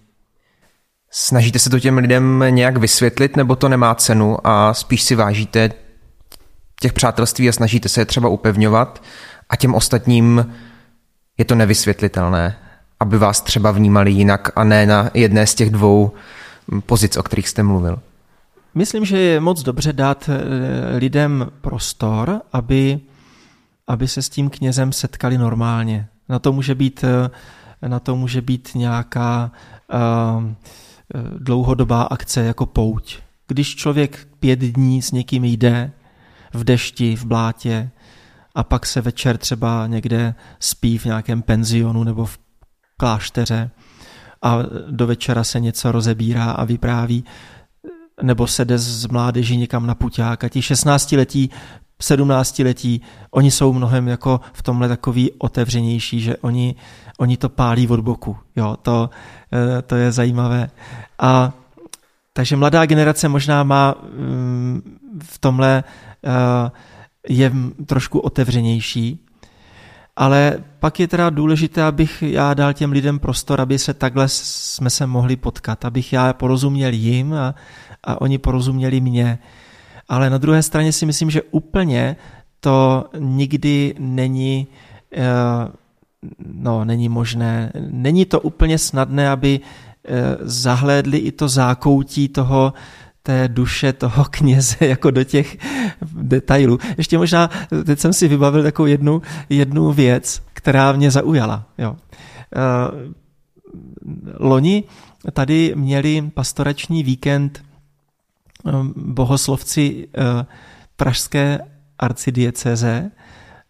Snažíte 1.12 1.60
se 1.60 1.70
to 1.70 1.80
těm 1.80 1.98
lidem 1.98 2.44
nějak 2.50 2.78
vysvětlit, 2.78 3.36
nebo 3.36 3.56
to 3.56 3.70
nemá 3.70 3.96
cenu 3.96 4.38
a 4.48 4.74
spíš 4.74 5.04
si 5.04 5.16
vážíte 5.16 5.70
těch 6.82 6.94
přátelství 6.94 7.50
a 7.50 7.52
snažíte 7.52 7.90
se 7.90 8.02
je 8.02 8.06
třeba 8.06 8.30
upevňovat 8.30 9.04
a 9.50 9.56
těm 9.56 9.76
ostatním 9.76 10.54
je 11.38 11.46
to 11.46 11.56
nevysvětlitelné, 11.56 12.58
aby 13.00 13.18
vás 13.18 13.42
třeba 13.42 13.72
vnímali 13.72 14.12
jinak 14.12 14.52
a 14.56 14.64
ne 14.64 14.86
na 14.86 15.10
jedné 15.14 15.48
z 15.48 15.56
těch 15.56 15.70
dvou 15.70 16.12
pozic, 16.86 17.18
o 17.18 17.24
kterých 17.24 17.50
jste 17.50 17.64
mluvil. 17.64 18.00
Myslím, 18.78 19.06
že 19.06 19.18
je 19.18 19.40
moc 19.40 19.64
dobře 19.64 19.94
dát 19.94 20.30
eh, 20.30 20.98
lidem 20.98 21.48
prostor, 21.62 22.42
aby, 22.54 23.00
aby 23.88 24.08
se 24.08 24.22
s 24.22 24.30
tím 24.30 24.50
knězem 24.50 24.94
setkali 24.94 25.38
normálně. 25.38 26.08
Na 26.30 26.40
to 26.40 26.54
může 26.54 26.76
být, 26.76 27.04
eh, 27.04 27.88
na 27.88 28.00
to 28.00 28.16
může 28.16 28.42
být 28.42 28.72
nějaká 28.76 29.52
uh, 30.38 30.44
dlouhodobá 31.38 32.04
akce 32.04 32.44
jako 32.44 32.66
pouť. 32.66 33.18
Když 33.48 33.76
člověk 33.76 34.28
pět 34.40 34.60
dní 34.60 35.02
s 35.02 35.12
někým 35.12 35.46
jde 35.46 35.92
v 36.54 36.64
dešti, 36.64 37.16
v 37.16 37.26
blátě, 37.26 37.90
a 38.56 38.64
pak 38.64 38.86
se 38.86 39.02
večer 39.02 39.38
třeba 39.38 39.88
někde 39.88 40.36
spí 40.60 40.98
v 40.98 41.06
nějakém 41.06 41.42
penzionu 41.42 42.04
nebo 42.04 42.26
v 42.26 42.40
klášteře 42.98 43.72
a 44.42 44.58
do 44.90 45.08
večera 45.08 45.44
se 45.44 45.60
něco 45.60 45.92
rozebírá 45.92 46.52
a 46.52 46.64
vypráví, 46.64 47.24
nebo 48.22 48.48
se 48.48 48.66
jde 48.66 48.78
z 48.78 49.08
mládeží 49.08 49.58
někam 49.58 49.88
na 49.88 49.96
puťák 49.96 50.44
a 50.44 50.50
ti 50.50 50.62
16 50.62 51.12
letí 51.12 51.50
17 52.02 52.60
letí, 52.60 53.02
oni 53.32 53.52
jsou 53.52 53.74
mnohem 53.74 54.08
jako 54.08 54.40
v 54.54 54.64
tomhle 54.64 54.88
takový 54.88 55.32
otevřenější, 55.32 56.22
že 56.22 56.38
oni, 56.38 56.76
oni 57.18 57.38
to 57.38 57.50
pálí 57.50 57.88
od 57.88 58.00
boku. 58.00 58.38
Jo, 58.56 58.78
to, 58.82 59.10
eh, 59.54 59.82
to 59.82 59.96
je 59.96 60.12
zajímavé. 60.12 60.70
A 61.20 61.54
takže 62.34 62.56
mladá 62.56 62.86
generace 62.86 63.30
možná 63.30 63.64
má 63.64 63.96
mm, 64.18 65.00
v 65.24 65.40
tomhle 65.40 65.84
uh, 66.22 66.32
je 67.30 67.52
trošku 67.86 68.20
otevřenější, 68.20 69.26
ale 70.16 70.64
pak 70.80 71.00
je 71.00 71.08
teda 71.08 71.30
důležité, 71.30 71.84
abych 71.84 72.24
já 72.24 72.54
dal 72.54 72.74
těm 72.74 72.92
lidem 72.92 73.20
prostor, 73.20 73.62
aby 73.62 73.80
se 73.80 73.94
takhle 73.94 74.28
jsme 74.30 74.90
se 74.90 75.08
mohli 75.08 75.36
potkat, 75.36 75.86
abych 75.86 76.14
já 76.14 76.34
porozuměl 76.34 76.94
jim 76.94 77.34
a, 77.34 77.56
a 78.04 78.22
oni 78.22 78.38
porozuměli 78.38 79.02
mě. 79.02 79.40
Ale 80.10 80.30
na 80.30 80.38
druhé 80.38 80.64
straně 80.64 80.92
si 80.92 81.06
myslím, 81.06 81.30
že 81.30 81.42
úplně 81.42 82.16
to 82.60 83.06
nikdy 83.20 83.96
není, 84.00 84.68
eh, 85.14 85.26
no, 86.54 86.86
není 86.86 87.10
možné. 87.10 87.72
Není 87.90 88.26
to 88.26 88.40
úplně 88.40 88.78
snadné, 88.78 89.30
aby 89.30 89.60
eh, 89.60 90.38
zahlédli 90.42 91.18
i 91.18 91.32
to 91.32 91.48
zákoutí 91.48 92.28
toho, 92.28 92.74
té 93.28 93.48
duše 93.48 93.94
toho 93.94 94.26
kněze 94.30 94.86
jako 94.86 95.12
do 95.12 95.24
těch 95.24 95.58
detailů. 96.14 96.80
Ještě 96.98 97.18
možná, 97.18 97.50
teď 97.86 98.00
jsem 98.00 98.14
si 98.14 98.28
vybavil 98.28 98.64
takovou 98.64 98.86
jednu, 98.86 99.22
jednu 99.50 99.92
věc, 99.92 100.42
která 100.54 100.92
mě 100.92 101.12
zaujala. 101.12 101.66
Jo. 101.78 101.92
Uh, 101.92 103.14
loni 104.40 104.84
tady 105.34 105.74
měli 105.76 106.32
pastorační 106.34 107.04
víkend 107.04 107.64
bohoslovci 108.96 110.08
uh, 110.08 110.24
pražské 110.96 111.60
arcidieceze 112.00 113.12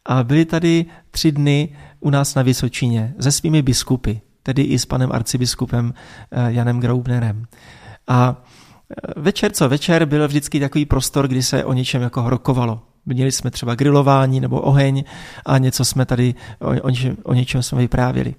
a 0.06 0.24
byli 0.24 0.46
tady 0.46 0.86
tři 1.12 1.32
dny 1.32 1.76
u 2.00 2.10
nás 2.10 2.36
na 2.36 2.42
Vysočině 2.42 3.14
se 3.20 3.32
svými 3.32 3.62
biskupy, 3.62 4.22
tedy 4.44 4.62
i 4.62 4.80
s 4.80 4.86
panem 4.86 5.10
arcibiskupem 5.12 5.94
Janem 6.48 6.80
Graubnerem. 6.80 7.46
A 8.08 8.44
Večer 9.16 9.52
co 9.52 9.70
večer 9.70 10.06
byl 10.06 10.28
vždycky 10.28 10.60
takový 10.60 10.86
prostor, 10.86 11.28
kdy 11.28 11.44
se 11.44 11.66
o 11.66 11.74
něčem 11.74 12.02
jako 12.02 12.30
rokovalo. 12.30 12.82
Měli 13.06 13.32
jsme 13.32 13.52
třeba 13.52 13.76
grilování 13.76 14.40
nebo 14.40 14.62
oheň 14.62 15.04
a 15.46 15.58
něco 15.58 15.86
jsme 15.86 16.06
tady, 16.06 16.36
o, 16.60 16.82
o, 16.82 16.90
něčem, 16.90 17.18
o 17.24 17.34
něčem 17.34 17.64
jsme 17.64 17.78
vyprávěli. 17.78 18.36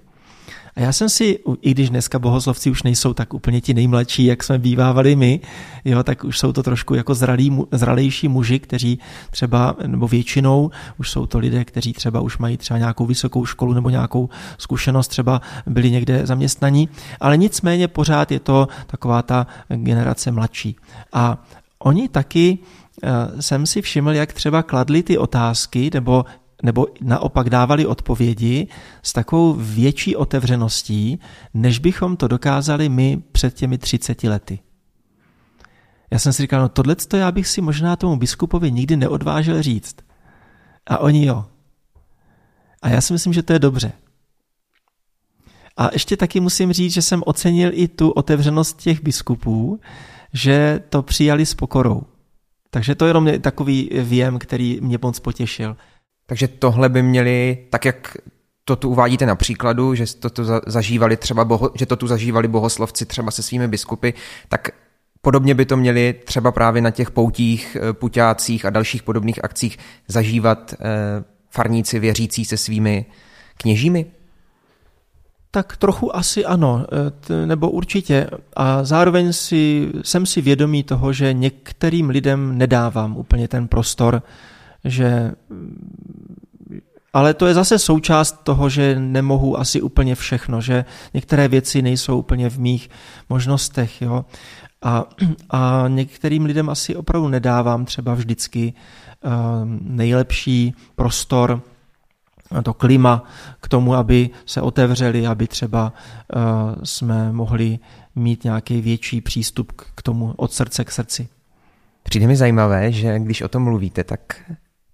A 0.75 0.81
já 0.81 0.93
jsem 0.93 1.09
si, 1.09 1.39
i 1.61 1.71
když 1.71 1.89
dneska 1.89 2.19
bohoslovci 2.19 2.71
už 2.71 2.83
nejsou 2.83 3.13
tak 3.13 3.33
úplně 3.33 3.61
ti 3.61 3.73
nejmladší, 3.73 4.25
jak 4.25 4.43
jsme 4.43 4.59
bývávali 4.59 5.15
my, 5.15 5.39
jo, 5.85 6.03
tak 6.03 6.23
už 6.23 6.39
jsou 6.39 6.53
to 6.53 6.63
trošku 6.63 6.95
jako 6.95 7.15
zralí, 7.15 7.57
zralejší 7.71 8.27
muži, 8.27 8.59
kteří 8.59 8.99
třeba, 9.31 9.75
nebo 9.87 10.07
většinou 10.07 10.71
už 10.97 11.09
jsou 11.09 11.25
to 11.25 11.39
lidé, 11.39 11.65
kteří 11.65 11.93
třeba 11.93 12.21
už 12.21 12.37
mají 12.37 12.57
třeba 12.57 12.77
nějakou 12.77 13.05
vysokou 13.05 13.45
školu 13.45 13.73
nebo 13.73 13.89
nějakou 13.89 14.29
zkušenost, 14.57 15.07
třeba 15.07 15.41
byli 15.65 15.91
někde 15.91 16.25
zaměstnaní, 16.25 16.89
ale 17.19 17.37
nicméně 17.37 17.87
pořád 17.87 18.31
je 18.31 18.39
to 18.39 18.67
taková 18.87 19.21
ta 19.21 19.47
generace 19.67 20.31
mladší. 20.31 20.75
A 21.13 21.43
oni 21.79 22.09
taky 22.09 22.57
eh, 23.03 23.41
jsem 23.41 23.65
si 23.65 23.81
všiml, 23.81 24.11
jak 24.11 24.33
třeba 24.33 24.63
kladli 24.63 25.03
ty 25.03 25.17
otázky, 25.17 25.89
nebo 25.93 26.25
nebo 26.63 26.87
naopak 27.01 27.49
dávali 27.49 27.85
odpovědi 27.85 28.67
s 29.03 29.13
takovou 29.13 29.53
větší 29.53 30.15
otevřeností, 30.15 31.19
než 31.53 31.79
bychom 31.79 32.17
to 32.17 32.27
dokázali 32.27 32.89
my 32.89 33.21
před 33.31 33.53
těmi 33.53 33.77
30 33.77 34.23
lety. 34.23 34.59
Já 36.11 36.19
jsem 36.19 36.33
si 36.33 36.41
říkal, 36.41 36.61
no 36.61 36.69
tohle 36.69 36.95
já 37.15 37.31
bych 37.31 37.47
si 37.47 37.61
možná 37.61 37.95
tomu 37.95 38.17
biskupovi 38.17 38.71
nikdy 38.71 38.97
neodvážil 38.97 39.61
říct. 39.61 39.95
A 40.87 40.97
oni 40.97 41.25
jo. 41.25 41.45
A 42.81 42.89
já 42.89 43.01
si 43.01 43.13
myslím, 43.13 43.33
že 43.33 43.43
to 43.43 43.53
je 43.53 43.59
dobře. 43.59 43.91
A 45.77 45.89
ještě 45.93 46.17
taky 46.17 46.39
musím 46.39 46.73
říct, 46.73 46.93
že 46.93 47.01
jsem 47.01 47.23
ocenil 47.25 47.71
i 47.73 47.87
tu 47.87 48.09
otevřenost 48.09 48.77
těch 48.77 49.03
biskupů, 49.03 49.79
že 50.33 50.83
to 50.89 51.01
přijali 51.03 51.45
s 51.45 51.53
pokorou. 51.53 52.03
Takže 52.69 52.95
to 52.95 53.05
je 53.05 53.09
jenom 53.09 53.29
takový 53.41 53.89
věm, 53.93 54.39
který 54.39 54.79
mě 54.81 54.97
moc 55.01 55.19
potěšil. 55.19 55.77
Takže 56.29 56.47
tohle 56.47 56.89
by 56.89 57.03
měli, 57.03 57.57
tak 57.69 57.85
jak 57.85 58.17
to 58.65 58.75
tu 58.75 58.89
uvádíte 58.89 59.25
na 59.25 59.35
příkladu, 59.35 59.95
že 59.95 60.05
to 60.19 60.29
tu 60.29 60.43
zažívali 60.67 61.17
třeba, 61.17 61.45
boho, 61.45 61.71
že 61.75 61.85
to 61.85 61.95
tu 61.95 62.07
zažívali 62.07 62.47
bohoslovci 62.47 63.05
třeba 63.05 63.31
se 63.31 63.43
svými 63.43 63.67
biskupy, 63.67 64.09
tak 64.49 64.69
podobně 65.21 65.55
by 65.55 65.65
to 65.65 65.77
měli 65.77 66.15
třeba 66.25 66.51
právě 66.51 66.81
na 66.81 66.91
těch 66.91 67.11
poutích, 67.11 67.77
eh, 67.79 67.93
puťácích 67.93 68.65
a 68.65 68.69
dalších 68.69 69.03
podobných 69.03 69.43
akcích 69.43 69.77
zažívat 70.07 70.73
eh, 70.73 70.77
farníci 71.51 71.99
věřící 71.99 72.45
se 72.45 72.57
svými 72.57 73.05
kněžími? 73.57 74.05
Tak 75.51 75.77
trochu 75.77 76.15
asi 76.15 76.45
ano, 76.45 76.85
eh, 77.29 77.45
nebo 77.45 77.69
určitě. 77.69 78.29
A 78.53 78.83
zároveň 78.83 79.33
si, 79.33 79.91
jsem 80.01 80.25
si 80.25 80.41
vědomý 80.41 80.83
toho, 80.83 81.13
že 81.13 81.33
některým 81.33 82.09
lidem 82.09 82.57
nedávám 82.57 83.17
úplně 83.17 83.47
ten 83.47 83.67
prostor, 83.67 84.23
že 84.85 85.31
ale 87.13 87.33
to 87.33 87.47
je 87.47 87.53
zase 87.53 87.79
součást 87.79 88.43
toho, 88.43 88.69
že 88.69 88.99
nemohu 88.99 89.59
asi 89.59 89.81
úplně 89.81 90.15
všechno, 90.15 90.61
že 90.61 90.85
některé 91.13 91.47
věci 91.47 91.81
nejsou 91.81 92.19
úplně 92.19 92.49
v 92.49 92.59
mých 92.59 92.89
možnostech. 93.29 94.01
Jo? 94.01 94.25
A, 94.81 95.05
a 95.49 95.85
některým 95.87 96.45
lidem 96.45 96.69
asi 96.69 96.95
opravdu 96.95 97.27
nedávám 97.27 97.85
třeba 97.85 98.13
vždycky 98.13 98.73
uh, 99.23 99.31
nejlepší 99.81 100.73
prostor, 100.95 101.61
to 102.63 102.73
klima 102.73 103.23
k 103.61 103.67
tomu, 103.67 103.93
aby 103.93 104.29
se 104.45 104.61
otevřeli, 104.61 105.27
aby 105.27 105.47
třeba 105.47 105.93
uh, 106.35 106.41
jsme 106.83 107.31
mohli 107.31 107.79
mít 108.15 108.43
nějaký 108.43 108.81
větší 108.81 109.21
přístup 109.21 109.71
k 109.95 110.01
tomu 110.01 110.33
od 110.37 110.53
srdce 110.53 110.85
k 110.85 110.91
srdci. 110.91 111.27
Přijde 112.03 112.27
mi 112.27 112.35
zajímavé, 112.35 112.91
že 112.91 113.19
když 113.19 113.41
o 113.41 113.47
tom 113.47 113.63
mluvíte, 113.63 114.03
tak 114.03 114.41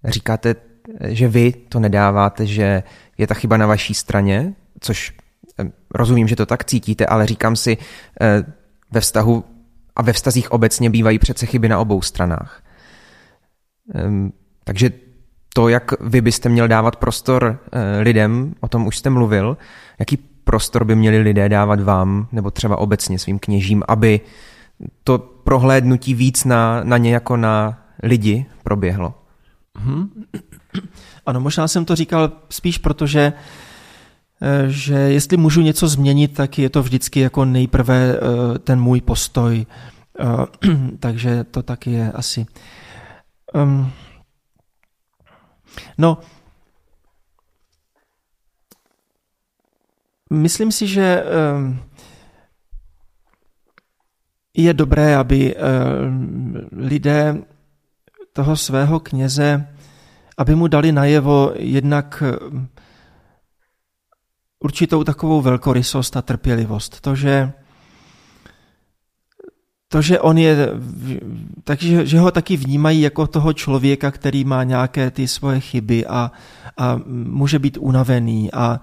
říkáte, 0.06 0.54
že 1.08 1.28
vy 1.28 1.52
to 1.52 1.80
nedáváte, 1.80 2.46
že 2.46 2.82
je 3.18 3.26
ta 3.26 3.34
chyba 3.34 3.56
na 3.56 3.66
vaší 3.66 3.94
straně, 3.94 4.54
což 4.80 5.12
eh, 5.58 5.70
rozumím, 5.94 6.28
že 6.28 6.36
to 6.36 6.46
tak 6.46 6.64
cítíte, 6.64 7.06
ale 7.06 7.26
říkám 7.26 7.56
si, 7.56 7.78
eh, 8.20 8.44
ve 8.90 9.00
vztahu 9.00 9.44
a 9.96 10.02
ve 10.02 10.12
vztazích 10.12 10.52
obecně 10.52 10.90
bývají 10.90 11.18
přece 11.18 11.46
chyby 11.46 11.68
na 11.68 11.78
obou 11.78 12.02
stranách. 12.02 12.62
Ehm, 13.94 14.32
takže 14.64 14.90
to, 15.54 15.68
jak 15.68 16.00
vy 16.00 16.20
byste 16.20 16.48
měl 16.48 16.68
dávat 16.68 16.96
prostor 16.96 17.58
eh, 17.72 18.00
lidem, 18.00 18.54
o 18.60 18.68
tom 18.68 18.86
už 18.86 18.98
jste 18.98 19.10
mluvil, 19.10 19.56
jaký 19.98 20.16
prostor 20.44 20.84
by 20.84 20.96
měli 20.96 21.18
lidé 21.18 21.48
dávat 21.48 21.80
vám, 21.80 22.28
nebo 22.32 22.50
třeba 22.50 22.78
obecně 22.78 23.18
svým 23.18 23.38
kněžím, 23.38 23.82
aby 23.88 24.20
to 25.04 25.18
prohlédnutí 25.18 26.14
víc 26.14 26.44
na, 26.44 26.84
na 26.84 26.98
ně 26.98 27.14
jako 27.14 27.36
na 27.36 27.82
lidi 28.02 28.46
proběhlo? 28.62 29.14
Hmm. 29.78 30.24
Ano, 31.26 31.40
možná 31.40 31.68
jsem 31.68 31.84
to 31.84 31.96
říkal 31.96 32.32
spíš 32.50 32.78
proto, 32.78 33.06
že 33.06 33.32
eh, 34.42 34.64
že 34.66 34.94
jestli 34.94 35.36
můžu 35.36 35.60
něco 35.60 35.88
změnit, 35.88 36.34
tak 36.34 36.58
je 36.58 36.70
to 36.70 36.82
vždycky 36.82 37.20
jako 37.20 37.44
nejprve 37.44 38.14
eh, 38.14 38.58
ten 38.58 38.80
můj 38.80 39.00
postoj. 39.00 39.66
Takže 41.00 41.44
to 41.44 41.62
taky 41.62 41.90
je 41.90 42.12
asi. 42.12 42.46
Um, 43.54 43.92
No, 45.98 46.18
myslím 50.30 50.72
si, 50.72 50.86
že 50.86 51.24
ehm, 51.24 51.78
je 54.56 54.74
dobré, 54.74 55.16
aby 55.16 55.56
ehm, 55.56 56.68
lidé 56.72 57.42
toho 58.36 58.56
svého 58.56 59.00
kněze, 59.00 59.68
aby 60.36 60.54
mu 60.54 60.66
dali 60.68 60.92
najevo 60.92 61.52
jednak 61.56 62.22
ehm, 62.22 62.68
určitou 64.60 65.04
takovou 65.04 65.42
velkorysost 65.42 66.16
a 66.16 66.22
trpělivost. 66.22 67.00
To, 67.00 67.16
že 67.16 67.52
to, 69.88 70.02
že 70.02 70.20
on 70.20 70.38
je, 70.38 70.68
takže, 71.64 72.06
že 72.06 72.18
ho 72.18 72.30
taky 72.30 72.56
vnímají 72.56 73.00
jako 73.00 73.26
toho 73.26 73.52
člověka, 73.52 74.10
který 74.10 74.44
má 74.44 74.64
nějaké 74.64 75.10
ty 75.10 75.28
svoje 75.28 75.60
chyby 75.60 76.06
a, 76.06 76.32
a 76.76 77.00
může 77.08 77.58
být 77.58 77.78
unavený 77.80 78.52
a 78.52 78.80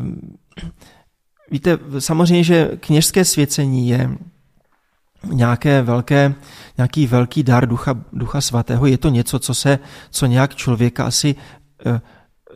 um, 0.00 0.38
víte, 1.50 1.78
samozřejmě, 1.98 2.44
že 2.44 2.70
kněžské 2.80 3.24
svěcení 3.24 3.88
je 3.88 4.10
nějaké 5.24 5.82
velké, 5.82 6.34
nějaký 6.76 7.06
velký 7.06 7.42
dar 7.42 7.68
ducha, 7.68 7.94
ducha 8.12 8.40
svatého, 8.40 8.86
je 8.86 8.98
to 8.98 9.08
něco, 9.08 9.38
co 9.38 9.54
se, 9.54 9.78
co 10.10 10.26
nějak 10.26 10.54
člověka 10.54 11.04
asi 11.04 11.34
uh, 11.86 11.98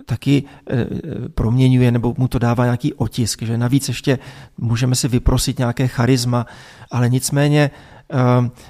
taky 0.06 0.44
eh, 0.70 0.86
proměňuje 1.34 1.90
nebo 1.90 2.14
mu 2.18 2.28
to 2.28 2.38
dává 2.38 2.64
nějaký 2.64 2.94
otisk, 2.94 3.42
že 3.42 3.58
navíc 3.58 3.88
ještě 3.88 4.18
můžeme 4.58 4.94
si 4.94 5.08
vyprosit 5.08 5.58
nějaké 5.58 5.88
charisma, 5.88 6.46
ale 6.90 7.08
nicméně 7.08 7.70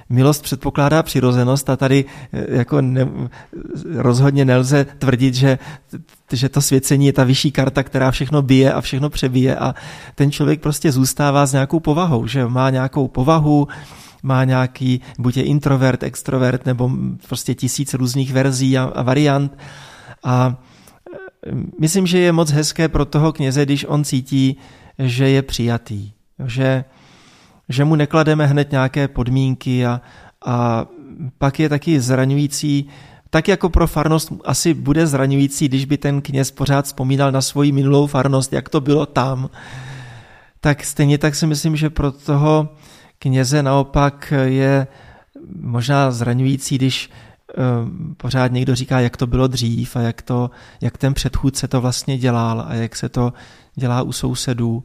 milost 0.08 0.42
předpokládá 0.42 1.02
přirozenost 1.02 1.70
a 1.70 1.76
tady 1.76 2.04
eh, 2.32 2.56
jako 2.56 2.80
ne, 2.80 3.08
rozhodně 3.94 4.44
nelze 4.44 4.84
tvrdit, 4.84 5.34
že, 5.34 5.58
že 6.32 6.48
to 6.48 6.60
svěcení 6.60 7.06
je 7.06 7.12
ta 7.12 7.24
vyšší 7.24 7.52
karta, 7.52 7.82
která 7.82 8.10
všechno 8.10 8.42
bije 8.42 8.72
a 8.72 8.80
všechno 8.80 9.10
přebije 9.10 9.56
a 9.56 9.74
ten 10.14 10.30
člověk 10.30 10.60
prostě 10.60 10.92
zůstává 10.92 11.46
s 11.46 11.52
nějakou 11.52 11.80
povahou, 11.80 12.26
že 12.26 12.46
má 12.46 12.70
nějakou 12.70 13.08
povahu, 13.08 13.68
má 14.22 14.44
nějaký, 14.44 15.00
buď 15.18 15.36
je 15.36 15.42
introvert, 15.42 16.02
extrovert, 16.02 16.66
nebo 16.66 16.90
prostě 17.28 17.54
tisíc 17.54 17.94
různých 17.94 18.32
verzí 18.32 18.78
a, 18.78 18.84
a 18.84 19.02
variant. 19.02 19.58
A 20.24 20.56
myslím, 21.80 22.06
že 22.06 22.18
je 22.18 22.32
moc 22.32 22.50
hezké 22.50 22.88
pro 22.88 23.04
toho 23.04 23.32
kněze, 23.32 23.64
když 23.64 23.84
on 23.88 24.04
cítí, 24.04 24.56
že 24.98 25.28
je 25.28 25.42
přijatý, 25.42 26.12
že, 26.46 26.84
že 27.72 27.84
mu 27.84 27.94
neklademe 27.94 28.46
hned 28.46 28.70
nějaké 28.70 29.08
podmínky 29.08 29.86
a, 29.86 30.00
a 30.46 30.86
pak 31.38 31.60
je 31.60 31.68
taky 31.68 32.00
zraňující, 32.00 32.88
tak 33.30 33.48
jako 33.48 33.68
pro 33.68 33.86
farnost 33.86 34.32
asi 34.44 34.74
bude 34.74 35.06
zraňující, 35.06 35.68
když 35.68 35.84
by 35.84 35.98
ten 35.98 36.22
kněz 36.22 36.50
pořád 36.50 36.84
vzpomínal 36.84 37.32
na 37.32 37.40
svoji 37.40 37.72
minulou 37.72 38.06
farnost, 38.06 38.52
jak 38.52 38.68
to 38.68 38.80
bylo 38.80 39.06
tam, 39.06 39.50
tak 40.60 40.84
stejně 40.84 41.18
tak 41.18 41.34
si 41.34 41.46
myslím, 41.46 41.76
že 41.76 41.90
pro 41.90 42.12
toho 42.12 42.68
kněze 43.18 43.62
naopak 43.62 44.32
je 44.44 44.86
možná 45.60 46.10
zraňující, 46.10 46.78
když 46.78 47.10
Ehm, 47.54 48.14
pořád 48.16 48.52
někdo 48.52 48.74
říká, 48.74 49.00
jak 49.00 49.16
to 49.16 49.26
bylo 49.26 49.46
dřív 49.46 49.96
a 49.96 50.00
jak, 50.00 50.22
to, 50.22 50.50
jak 50.80 50.98
ten 50.98 51.14
předchůdce 51.14 51.68
to 51.68 51.80
vlastně 51.80 52.18
dělal 52.18 52.64
a 52.68 52.74
jak 52.74 52.96
se 52.96 53.08
to 53.08 53.32
dělá 53.74 54.02
u 54.02 54.12
sousedů. 54.12 54.84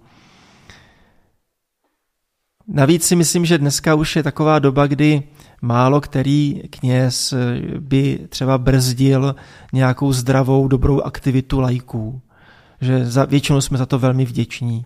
Navíc 2.67 3.03
si 3.03 3.15
myslím, 3.15 3.45
že 3.45 3.58
dneska 3.58 3.95
už 3.95 4.15
je 4.15 4.23
taková 4.23 4.60
doba, 4.60 4.88
kdy 4.88 5.23
málo 5.62 6.01
který 6.01 6.62
kněz 6.69 7.34
by 7.80 8.19
třeba 8.30 8.58
brzdil 8.58 9.36
nějakou 9.73 10.13
zdravou, 10.13 10.67
dobrou 10.67 11.01
aktivitu 11.01 11.60
lajků. 11.60 12.21
Že 12.82 13.05
za, 13.05 13.26
většinou 13.26 13.61
jsme 13.61 13.78
za 13.78 13.86
to 13.86 13.99
velmi 13.99 14.26
vděční. 14.26 14.86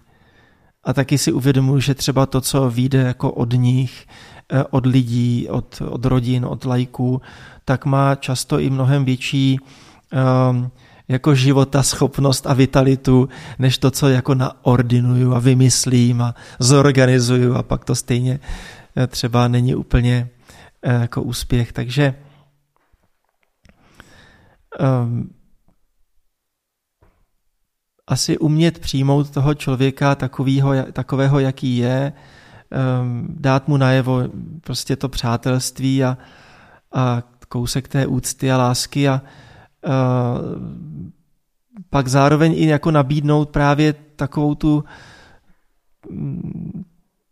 A 0.83 0.93
taky 0.93 1.17
si 1.17 1.31
uvědomuji, 1.31 1.79
že 1.79 1.95
třeba 1.95 2.25
to, 2.25 2.41
co 2.41 2.69
vyjde 2.69 3.01
jako 3.01 3.31
od 3.31 3.53
nich, 3.53 4.07
eh, 4.53 4.63
od 4.63 4.85
lidí, 4.85 5.47
od, 5.49 5.81
od 5.85 6.05
rodin, 6.05 6.45
od 6.45 6.65
lajků, 6.65 7.21
tak 7.65 7.85
má 7.85 8.15
často 8.15 8.59
i 8.59 8.69
mnohem 8.69 9.05
větší 9.05 9.59
um, 10.49 10.71
jako 11.07 11.35
života 11.35 11.83
schopnost 11.83 12.47
a 12.47 12.53
vitalitu, 12.53 13.29
než 13.59 13.77
to, 13.77 13.91
co 13.91 14.09
jako 14.09 14.35
naordinuju 14.35 15.33
a 15.33 15.39
vymyslím 15.39 16.21
a 16.21 16.35
zorganizuju 16.59 17.55
a 17.55 17.63
pak 17.63 17.85
to 17.85 17.95
stejně 17.95 18.39
eh, 18.97 19.07
třeba 19.07 19.47
není 19.47 19.75
úplně 19.75 20.29
eh, 20.83 20.93
jako 20.93 21.21
úspěch. 21.21 21.73
Takže 21.73 22.13
um, 24.79 25.29
asi 28.07 28.37
umět 28.37 28.79
přijmout 28.79 29.29
toho 29.29 29.53
člověka 29.53 30.15
takovýho, 30.15 30.83
takového, 30.91 31.39
jaký 31.39 31.77
je, 31.77 32.13
um, 33.01 33.27
dát 33.29 33.67
mu 33.67 33.77
najevo 33.77 34.23
prostě 34.61 34.95
to 34.95 35.09
přátelství 35.09 36.03
a, 36.03 36.17
a 36.93 37.23
kousek 37.47 37.87
té 37.87 38.07
úcty 38.07 38.51
a 38.51 38.57
lásky 38.57 39.09
a, 39.09 39.21
pak 41.89 42.07
zároveň 42.07 42.53
i 42.55 42.65
jako 42.67 42.91
nabídnout 42.91 43.49
právě 43.49 43.93
takovou 44.15 44.55
tu, 44.55 44.83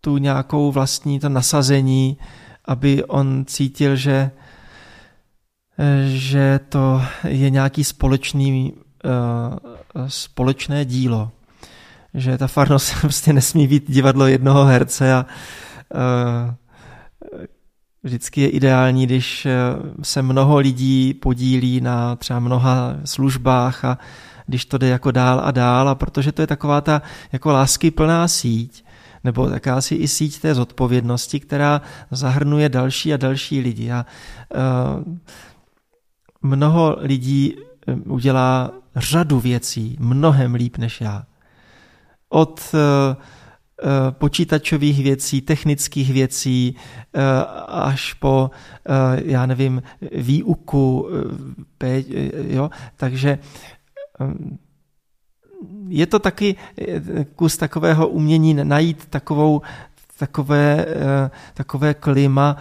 tu 0.02 0.18
nějakou 0.18 0.72
vlastní 0.72 1.20
to 1.20 1.30
nasazení, 1.30 2.18
aby 2.66 3.04
on 3.04 3.46
cítil, 3.48 3.96
že, 3.96 4.32
že 6.06 6.60
to 6.70 7.02
je 7.28 7.50
nějaký 7.50 7.84
společný, 7.84 8.74
společné 10.08 10.86
dílo. 10.86 11.32
Že 12.14 12.38
ta 12.38 12.48
farnost 12.48 12.94
prostě 13.02 13.34
nesmí 13.34 13.68
být 13.68 13.92
divadlo 13.92 14.28
jednoho 14.28 14.66
herce 14.66 15.14
a 15.14 15.26
Vždycky 18.10 18.42
je 18.42 18.50
ideální, 18.50 19.06
když 19.06 19.48
se 20.04 20.22
mnoho 20.22 20.58
lidí 20.58 21.14
podílí 21.14 21.82
na 21.82 22.16
třeba 22.16 22.40
mnoha 22.40 22.96
službách 23.06 23.86
a 23.86 23.98
když 24.48 24.66
to 24.66 24.78
jde 24.78 24.88
jako 24.88 25.12
dál 25.12 25.42
a 25.44 25.52
dál 25.52 25.90
a 25.90 25.96
protože 25.96 26.32
to 26.32 26.42
je 26.42 26.48
taková 26.48 26.82
ta 26.82 27.02
jako 27.32 27.52
lásky 27.52 27.92
plná 27.92 28.28
síť, 28.28 28.86
nebo 29.24 29.50
si 29.80 29.96
i 29.96 30.08
síť 30.08 30.42
té 30.42 30.56
zodpovědnosti, 30.56 31.40
která 31.40 31.82
zahrnuje 32.12 32.70
další 32.70 33.14
a 33.14 33.18
další 33.18 33.60
lidi. 33.60 33.92
A 33.92 34.06
uh, 34.56 35.14
mnoho 36.42 36.98
lidí 37.00 37.56
eh, 37.88 37.94
udělá 37.94 38.72
řadu 38.96 39.40
věcí 39.40 39.98
mnohem 40.00 40.54
líp 40.54 40.78
než 40.78 41.02
já. 41.02 41.24
Od 42.30 42.74
uh, 42.74 43.24
počítačových 44.12 45.04
věcí, 45.04 45.42
technických 45.42 46.14
věcí, 46.14 46.76
až 47.68 48.14
po, 48.14 48.52
já 49.16 49.46
nevím, 49.46 49.82
výuku, 50.12 51.10
jo, 52.50 52.70
takže 52.96 53.40
je 55.88 56.06
to 56.06 56.20
taky 56.20 56.56
eh, 56.78 57.26
kus 57.36 57.58
takového 57.58 58.08
umění 58.08 58.54
najít 58.54 59.06
takovou, 59.06 59.62
takové, 60.20 60.86
eh, 60.88 61.32
takové 61.54 61.94
klima, 61.94 62.58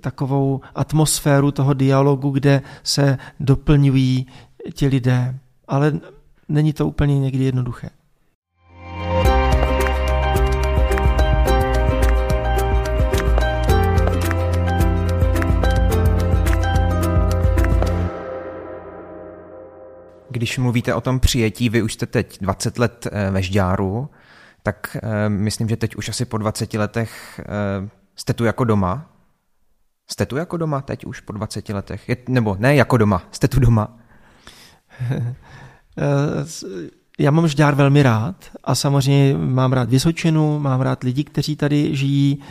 takovou 0.00 0.60
atmosféru 0.74 1.50
toho 1.50 1.74
dialogu, 1.74 2.30
kde 2.30 2.62
se 2.82 3.18
doplňují 3.40 4.26
ti 4.72 4.86
lidé. 4.86 5.38
Ale 5.68 6.00
není 6.48 6.72
to 6.72 6.86
úplně 6.86 7.20
někdy 7.20 7.44
jednoduché. 7.44 7.90
Když 20.32 20.58
mluvíte 20.58 20.94
o 20.94 21.00
tom 21.00 21.20
přijetí, 21.20 21.68
vy 21.68 21.82
už 21.82 21.92
jste 21.92 22.06
teď 22.06 22.38
20 22.40 22.78
let 22.78 23.06
eh, 23.12 23.30
ve 23.30 23.42
Žďáru, 23.42 24.10
tak 24.62 24.96
eh, 25.02 25.28
myslím, 25.28 25.68
že 25.68 25.76
teď 25.76 25.96
už 25.96 26.08
asi 26.08 26.24
po 26.24 26.38
20 26.38 26.74
letech 26.74 27.40
eh, 27.40 27.88
jste 28.16 28.34
tu 28.34 28.44
jako 28.44 28.64
doma. 28.64 29.10
Jste 30.10 30.26
tu 30.26 30.36
jako 30.36 30.56
doma 30.56 30.80
teď 30.80 31.04
už 31.04 31.20
po 31.20 31.32
20 31.32 31.68
letech? 31.68 32.08
Je, 32.08 32.16
nebo 32.28 32.56
ne 32.58 32.74
jako 32.74 32.96
doma, 32.96 33.22
jste 33.30 33.48
tu 33.48 33.60
doma? 33.60 33.98
Já 37.18 37.30
mám 37.30 37.48
Žďár 37.48 37.74
velmi 37.74 38.02
rád 38.02 38.36
a 38.64 38.74
samozřejmě 38.74 39.38
mám 39.38 39.72
rád 39.72 39.88
Vysočinu, 39.88 40.58
mám 40.58 40.80
rád 40.80 41.02
lidi, 41.02 41.24
kteří 41.24 41.56
tady 41.56 41.96
žijí 41.96 42.42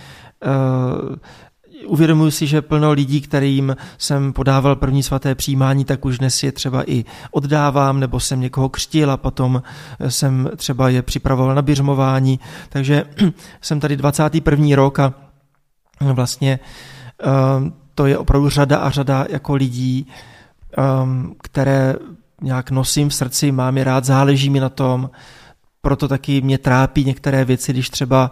uvědomuji 1.86 2.32
si, 2.32 2.48
že 2.48 2.62
plno 2.62 2.92
lidí, 2.92 3.22
kterým 3.22 3.76
jsem 3.98 4.34
podával 4.34 4.76
první 4.76 5.04
svaté 5.04 5.36
přijímání, 5.36 5.86
tak 5.86 6.06
už 6.06 6.18
dnes 6.18 6.44
je 6.44 6.52
třeba 6.52 6.90
i 6.92 7.06
oddávám, 7.32 8.00
nebo 8.00 8.20
jsem 8.20 8.40
někoho 8.42 8.70
křtil 8.70 9.12
a 9.12 9.18
potom 9.18 9.64
jsem 10.08 10.50
třeba 10.56 10.90
je 10.90 11.02
připravoval 11.02 11.56
na 11.56 11.62
běžmování. 11.62 12.40
Takže 12.70 13.04
jsem 13.62 13.80
tady 13.80 13.98
21. 13.98 14.76
rok 14.76 15.00
a 15.00 15.14
vlastně 16.00 16.60
ehm, 17.20 17.74
to 17.96 18.06
je 18.06 18.18
opravdu 18.18 18.50
řada 18.50 18.78
a 18.78 18.90
řada 18.90 19.26
jako 19.30 19.56
lidí, 19.56 20.08
ehm, 20.78 21.34
které 21.44 21.96
nějak 22.42 22.72
nosím 22.72 23.10
v 23.10 23.14
srdci, 23.14 23.52
mám 23.52 23.78
je 23.78 23.84
rád, 23.84 24.06
záleží 24.06 24.50
mi 24.50 24.60
na 24.60 24.70
tom, 24.70 25.10
proto 25.82 26.08
taky 26.08 26.42
mě 26.42 26.58
trápí 26.58 27.06
některé 27.06 27.46
věci, 27.46 27.74
když 27.74 27.90
třeba 27.90 28.32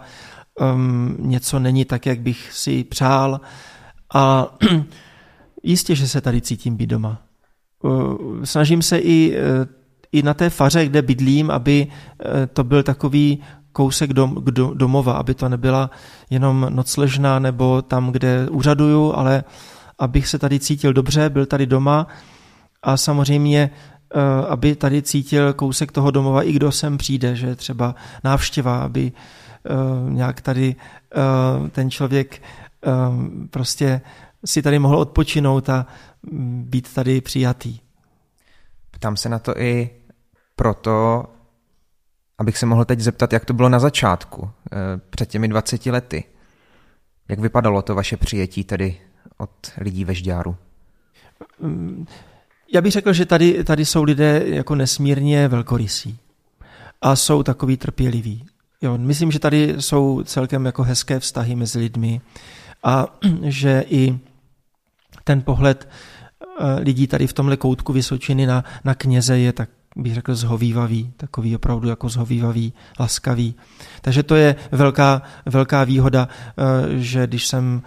um, 0.60 1.16
něco 1.18 1.58
není 1.58 1.84
tak, 1.84 2.06
jak 2.06 2.20
bych 2.20 2.52
si 2.52 2.84
přál. 2.84 3.40
A 4.14 4.54
jistě, 5.62 5.94
že 5.94 6.08
se 6.08 6.20
tady 6.20 6.40
cítím 6.40 6.76
být 6.76 6.86
doma. 6.86 7.22
Uh, 7.82 8.44
snažím 8.44 8.82
se 8.82 8.98
i, 8.98 9.36
uh, 9.38 9.66
i 10.12 10.22
na 10.22 10.34
té 10.34 10.50
faře, 10.50 10.86
kde 10.86 11.02
bydlím, 11.02 11.50
aby 11.50 11.86
uh, 11.86 12.30
to 12.52 12.64
byl 12.64 12.82
takový 12.82 13.42
kousek 13.72 14.12
dom, 14.12 14.36
do, 14.44 14.74
domova, 14.74 15.12
aby 15.12 15.34
to 15.34 15.48
nebyla 15.48 15.90
jenom 16.30 16.66
nocležná 16.70 17.38
nebo 17.38 17.82
tam, 17.82 18.12
kde 18.12 18.48
úřaduju, 18.50 19.14
ale 19.14 19.44
abych 19.98 20.28
se 20.28 20.38
tady 20.38 20.60
cítil 20.60 20.92
dobře, 20.92 21.30
byl 21.30 21.46
tady 21.46 21.66
doma 21.66 22.06
a 22.82 22.96
samozřejmě 22.96 23.70
aby 24.48 24.76
tady 24.76 25.02
cítil 25.02 25.52
kousek 25.52 25.92
toho 25.92 26.10
domova 26.10 26.42
i 26.42 26.52
kdo 26.52 26.72
sem 26.72 26.98
přijde, 26.98 27.36
že 27.36 27.56
třeba 27.56 27.94
návštěva, 28.24 28.82
aby 28.82 29.12
nějak 30.08 30.40
tady 30.40 30.76
uh, 31.60 31.68
ten 31.68 31.90
člověk 31.90 32.42
uh, 32.86 32.92
prostě 33.50 34.00
si 34.44 34.62
tady 34.62 34.78
mohl 34.78 34.98
odpočinout 34.98 35.68
a 35.68 35.86
mm, 36.22 36.64
být 36.68 36.94
tady 36.94 37.20
přijatý. 37.20 37.78
Ptám 38.90 39.16
se 39.16 39.28
na 39.28 39.38
to 39.38 39.58
i 39.58 39.90
proto, 40.56 41.24
abych 42.38 42.58
se 42.58 42.66
mohl 42.66 42.84
teď 42.84 43.00
zeptat, 43.00 43.32
jak 43.32 43.44
to 43.44 43.52
bylo 43.54 43.68
na 43.68 43.78
začátku, 43.78 44.50
před 45.10 45.28
těmi 45.28 45.48
20 45.48 45.86
lety. 45.86 46.24
Jak 47.28 47.38
vypadalo 47.38 47.82
to 47.82 47.94
vaše 47.94 48.16
přijetí 48.16 48.64
tedy 48.64 49.00
od 49.36 49.50
lidí 49.76 50.04
ve 50.04 50.14
Žďáru? 50.14 50.56
Mm, 51.60 52.06
já 52.72 52.80
bych 52.80 52.92
řekl, 52.92 53.12
že 53.12 53.26
tady, 53.26 53.64
tady 53.64 53.84
jsou 53.84 54.02
lidé 54.02 54.42
jako 54.46 54.74
nesmírně 54.74 55.48
velkorysí 55.48 56.18
a 57.02 57.16
jsou 57.16 57.42
takový 57.42 57.76
trpěliví. 57.76 58.46
Jo, 58.82 58.98
myslím, 58.98 59.30
že 59.30 59.38
tady 59.38 59.74
jsou 59.78 60.22
celkem 60.22 60.66
jako 60.66 60.82
hezké 60.82 61.20
vztahy 61.20 61.56
mezi 61.56 61.78
lidmi 61.78 62.20
a 62.82 63.06
že 63.42 63.84
i 63.88 64.18
ten 65.24 65.42
pohled 65.42 65.88
eh, 66.42 66.80
lidí 66.80 67.06
tady 67.06 67.26
v 67.26 67.32
tomhle 67.32 67.56
koutku 67.56 67.92
Vysočiny 67.92 68.46
na, 68.46 68.64
na 68.84 68.94
kněze 68.94 69.38
je 69.38 69.52
tak 69.52 69.70
bych 69.96 70.14
řekl 70.14 70.34
zhovývavý, 70.34 71.12
takový 71.16 71.56
opravdu 71.56 71.88
jako 71.88 72.08
zhovývavý, 72.08 72.72
laskavý. 73.00 73.54
Takže 74.00 74.22
to 74.22 74.34
je 74.34 74.56
velká, 74.72 75.22
velká 75.46 75.84
výhoda, 75.84 76.28
eh, 76.28 76.62
že 76.98 77.26
když 77.26 77.46
jsem 77.46 77.82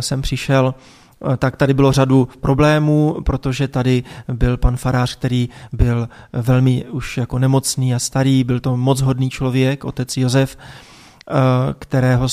jsem 0.00 0.22
přišel, 0.22 0.74
Eh, 0.76 1.03
tak 1.38 1.56
tady 1.56 1.74
bylo 1.74 1.92
řadu 1.92 2.28
problémů, 2.40 3.16
protože 3.24 3.68
tady 3.68 4.04
byl 4.28 4.56
pan 4.56 4.76
farář, 4.76 5.16
který 5.16 5.48
byl 5.72 6.08
velmi 6.32 6.84
už 6.84 7.16
jako 7.16 7.38
nemocný 7.38 7.94
a 7.94 7.98
starý, 7.98 8.44
byl 8.44 8.60
to 8.60 8.76
moc 8.76 9.00
hodný 9.00 9.30
člověk, 9.30 9.84
otec 9.84 10.16
Josef, 10.16 10.56
eh, 10.56 11.34
kterého 11.78 12.28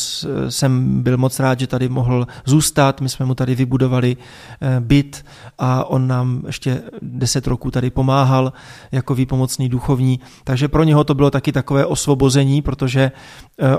jsem 0.50 1.04
byl 1.04 1.18
moc 1.18 1.40
rád, 1.40 1.60
že 1.60 1.68
tady 1.68 1.90
mohl 1.90 2.28
zůstat. 2.46 3.02
My 3.02 3.10
jsme 3.10 3.26
mu 3.26 3.36
tady 3.36 3.56
vybudovali 3.56 4.18
eh, 4.18 4.80
byt 4.80 5.26
a 5.60 5.86
on 5.86 6.08
nám 6.08 6.44
ještě 6.48 6.82
deset 7.02 7.48
roků 7.48 7.72
tady 7.72 7.90
pomáhal 7.90 8.54
jako 8.92 9.16
výpomocný 9.16 9.70
duchovní. 9.70 10.20
Takže 10.44 10.68
pro 10.68 10.84
něho 10.84 11.04
to 11.04 11.16
bylo 11.16 11.32
taky 11.32 11.52
takové 11.52 11.86
osvobození, 11.86 12.62
protože 12.62 13.12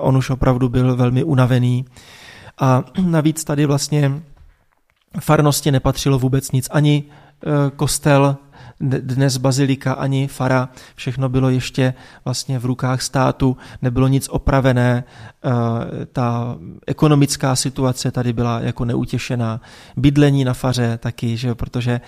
on 0.00 0.16
už 0.16 0.30
opravdu 0.30 0.68
byl 0.68 0.96
velmi 0.96 1.24
unavený. 1.24 1.84
A 2.61 2.84
navíc 3.03 3.44
tady 3.44 3.66
vlastně 3.66 4.22
farnosti 5.20 5.70
nepatřilo 5.70 6.18
vůbec 6.18 6.52
nic, 6.52 6.68
ani 6.70 7.04
kostel, 7.76 8.36
dnes 8.80 9.36
bazilika, 9.36 9.93
ani 9.93 10.28
fara, 10.28 10.68
všechno 10.95 11.28
bylo 11.28 11.51
ještě 11.51 11.95
vlastně 12.24 12.59
v 12.59 12.64
rukách 12.64 13.03
státu, 13.03 13.57
nebylo 13.82 14.09
nic 14.09 14.28
opravené, 14.28 15.05
e, 15.05 16.07
ta 16.07 16.57
ekonomická 16.86 17.57
situace 17.57 18.11
tady 18.11 18.32
byla 18.32 18.61
jako 18.61 18.84
neutěšená, 18.84 19.61
bydlení 19.97 20.45
na 20.45 20.55
faře 20.55 20.99
taky, 20.99 21.36
že 21.36 21.49
jo, 21.49 21.55
protože 21.55 22.01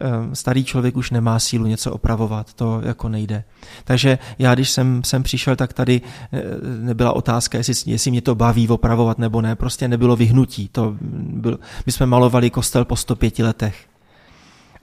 Ehm, 0.00 0.34
starý 0.34 0.64
člověk 0.64 0.96
už 0.96 1.10
nemá 1.10 1.38
sílu 1.38 1.66
něco 1.66 1.92
opravovat, 1.92 2.54
to 2.54 2.80
jako 2.84 3.08
nejde. 3.08 3.44
Takže 3.84 4.18
já, 4.38 4.54
když 4.54 4.70
jsem, 4.70 5.04
jsem 5.04 5.22
přišel, 5.22 5.56
tak 5.56 5.72
tady 5.72 6.00
eh, 6.32 6.42
nebyla 6.80 7.12
otázka, 7.12 7.58
jestli, 7.58 7.74
jestli 7.86 8.10
mě 8.10 8.22
to 8.22 8.34
baví 8.34 8.68
opravovat 8.68 9.18
nebo 9.18 9.40
ne, 9.40 9.56
prostě 9.56 9.88
nebylo 9.88 10.16
vyhnutí. 10.16 10.68
To 10.68 10.96
byl, 11.00 11.58
my 11.86 11.92
jsme 11.92 12.06
malovali 12.06 12.50
kostel 12.50 12.84
po 12.84 12.96
105 12.96 13.38
letech. 13.38 13.86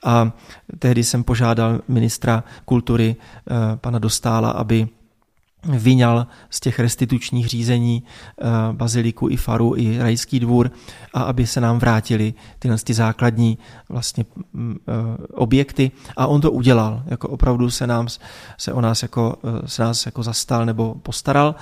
A 0.04 0.32
tehdy 0.80 1.04
jsem 1.04 1.24
požádal 1.24 1.82
ministra 1.88 2.44
kultury, 2.66 3.16
eh, 3.16 3.54
pana 3.76 4.00
Dostála, 4.00 4.52
aby 4.52 4.88
vyňal 5.64 6.28
z 6.50 6.60
těch 6.60 6.80
restitučních 6.80 7.48
řízení 7.48 8.04
eh, 8.04 8.46
baziliku 8.72 9.30
i 9.30 9.38
faru 9.38 9.74
i 9.78 9.98
rajský 9.98 10.40
dvůr 10.40 10.72
a 11.14 11.22
aby 11.22 11.48
se 11.48 11.62
nám 11.62 11.80
vrátili 11.80 12.34
tyhle 12.60 12.78
ty 12.78 12.94
základní 12.94 13.58
vlastně 13.90 14.26
mm, 14.54 14.78
eh, 14.88 15.28
objekty. 15.34 15.92
A 16.18 16.28
on 16.28 16.42
to 16.42 16.52
udělal, 16.52 17.04
jako 17.06 17.30
opravdu 17.30 17.70
se, 17.70 17.88
nám, 17.88 18.08
se 18.58 18.74
o 18.74 18.82
nás 18.82 19.02
jako, 19.02 19.38
se 19.66 19.84
nás 19.84 20.06
jako 20.06 20.24
zastal 20.24 20.66
nebo 20.66 20.96
postaral. 20.96 21.56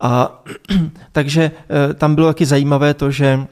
A 0.00 0.42
takže 1.12 1.50
tam 1.94 2.14
bylo 2.14 2.26
taky 2.26 2.46
zajímavé 2.46 2.94
to, 2.94 3.10
že 3.10 3.46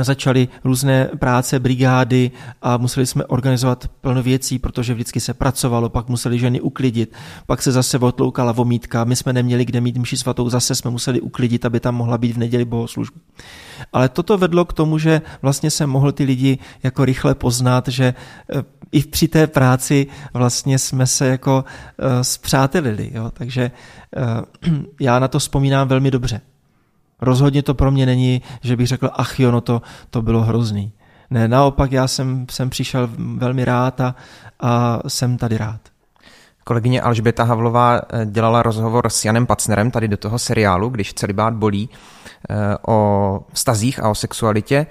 začaly 0.00 0.48
různé 0.64 1.04
práce, 1.18 1.58
brigády 1.58 2.30
a 2.62 2.76
museli 2.76 3.06
jsme 3.06 3.24
organizovat 3.24 3.88
plno 4.00 4.22
věcí, 4.22 4.58
protože 4.58 4.94
vždycky 4.94 5.20
se 5.20 5.34
pracovalo, 5.34 5.88
pak 5.88 6.08
museli 6.08 6.38
ženy 6.38 6.60
uklidit, 6.60 7.14
pak 7.46 7.62
se 7.62 7.72
zase 7.72 7.98
otloukala 7.98 8.52
vomítka, 8.52 9.04
my 9.04 9.16
jsme 9.16 9.32
neměli 9.32 9.64
kde 9.64 9.80
mít 9.80 9.96
mši 9.96 10.16
svatou, 10.16 10.50
zase 10.50 10.74
jsme 10.74 10.90
museli 10.90 11.20
uklidit, 11.20 11.64
aby 11.64 11.80
tam 11.80 11.94
mohla 11.94 12.18
být 12.18 12.32
v 12.32 12.38
neděli 12.38 12.64
bohoslužba. 12.64 13.20
Ale 13.92 14.08
toto 14.08 14.38
vedlo 14.38 14.64
k 14.64 14.72
tomu, 14.72 14.98
že 14.98 15.22
vlastně 15.42 15.70
se 15.70 15.86
mohl 15.86 16.12
ty 16.12 16.24
lidi 16.24 16.58
jako 16.82 17.04
rychle 17.04 17.34
poznat, 17.34 17.88
že 17.88 18.14
eh, 18.54 18.62
i 18.92 19.02
při 19.02 19.28
té 19.28 19.46
práci 19.46 20.06
vlastně 20.34 20.78
jsme 20.78 21.06
se 21.06 21.26
jako 21.26 21.64
eh, 21.98 22.24
zpřátelili. 22.24 23.10
Jo? 23.14 23.30
Takže 23.30 23.70
eh, 24.16 24.70
já 25.00 25.18
na 25.18 25.28
to 25.28 25.38
vzpomínám 25.38 25.88
velmi 25.88 26.10
dobře. 26.10 26.40
Rozhodně 27.20 27.62
to 27.62 27.74
pro 27.74 27.90
mě 27.90 28.06
není, 28.06 28.42
že 28.60 28.76
bych 28.76 28.86
řekl, 28.86 29.10
ach 29.12 29.40
jo, 29.40 29.50
no 29.50 29.60
to, 29.60 29.82
to 30.10 30.22
bylo 30.22 30.42
hrozný. 30.42 30.92
Ne, 31.30 31.48
naopak 31.48 31.92
já 31.92 32.08
jsem, 32.08 32.46
jsem 32.50 32.70
přišel 32.70 33.10
velmi 33.36 33.64
rád 33.64 34.00
a, 34.00 34.14
a 34.60 35.00
jsem 35.08 35.36
tady 35.36 35.58
rád. 35.58 35.80
Kolegyně 36.64 37.02
Alžběta 37.02 37.44
Havlová 37.44 38.00
eh, 38.00 38.26
dělala 38.26 38.62
rozhovor 38.62 39.10
s 39.10 39.24
Janem 39.24 39.46
Pacnerem 39.46 39.90
tady 39.90 40.08
do 40.08 40.16
toho 40.16 40.38
seriálu, 40.38 40.88
když 40.88 41.14
celibát 41.14 41.54
bolí, 41.54 41.88
eh, 42.50 42.54
o 42.86 43.40
vztazích 43.52 44.02
a 44.02 44.08
o 44.08 44.14
sexualitě. 44.14 44.86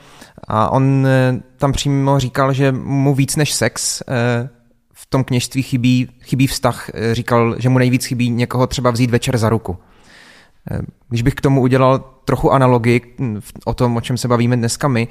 A 0.47 0.69
on 0.69 1.07
eh, 1.07 1.41
tam 1.57 1.71
přímo 1.71 2.19
říkal, 2.19 2.53
že 2.53 2.71
mu 2.71 3.15
víc 3.15 3.35
než 3.35 3.53
sex 3.53 4.03
v 4.93 5.05
tom 5.09 5.23
kněžství 5.23 5.61
chybí, 5.61 6.09
chybí 6.21 6.47
vztah. 6.47 6.89
Říkal, 7.11 7.55
že 7.59 7.69
mu 7.69 7.77
nejvíc 7.77 8.05
chybí 8.05 8.29
někoho 8.29 8.67
třeba 8.67 8.91
vzít 8.91 9.09
večer 9.09 9.37
za 9.37 9.49
ruku. 9.49 9.77
Když 11.09 11.21
bych 11.21 11.33
k 11.33 11.41
tomu 11.41 11.61
udělal 11.61 12.03
trochu 12.29 12.51
analogii 12.51 13.15
o 13.65 13.73
tom, 13.73 13.97
o 13.97 14.01
čem 14.01 14.17
se 14.17 14.27
bavíme 14.27 14.57
dneska 14.57 14.87
my, 14.87 15.07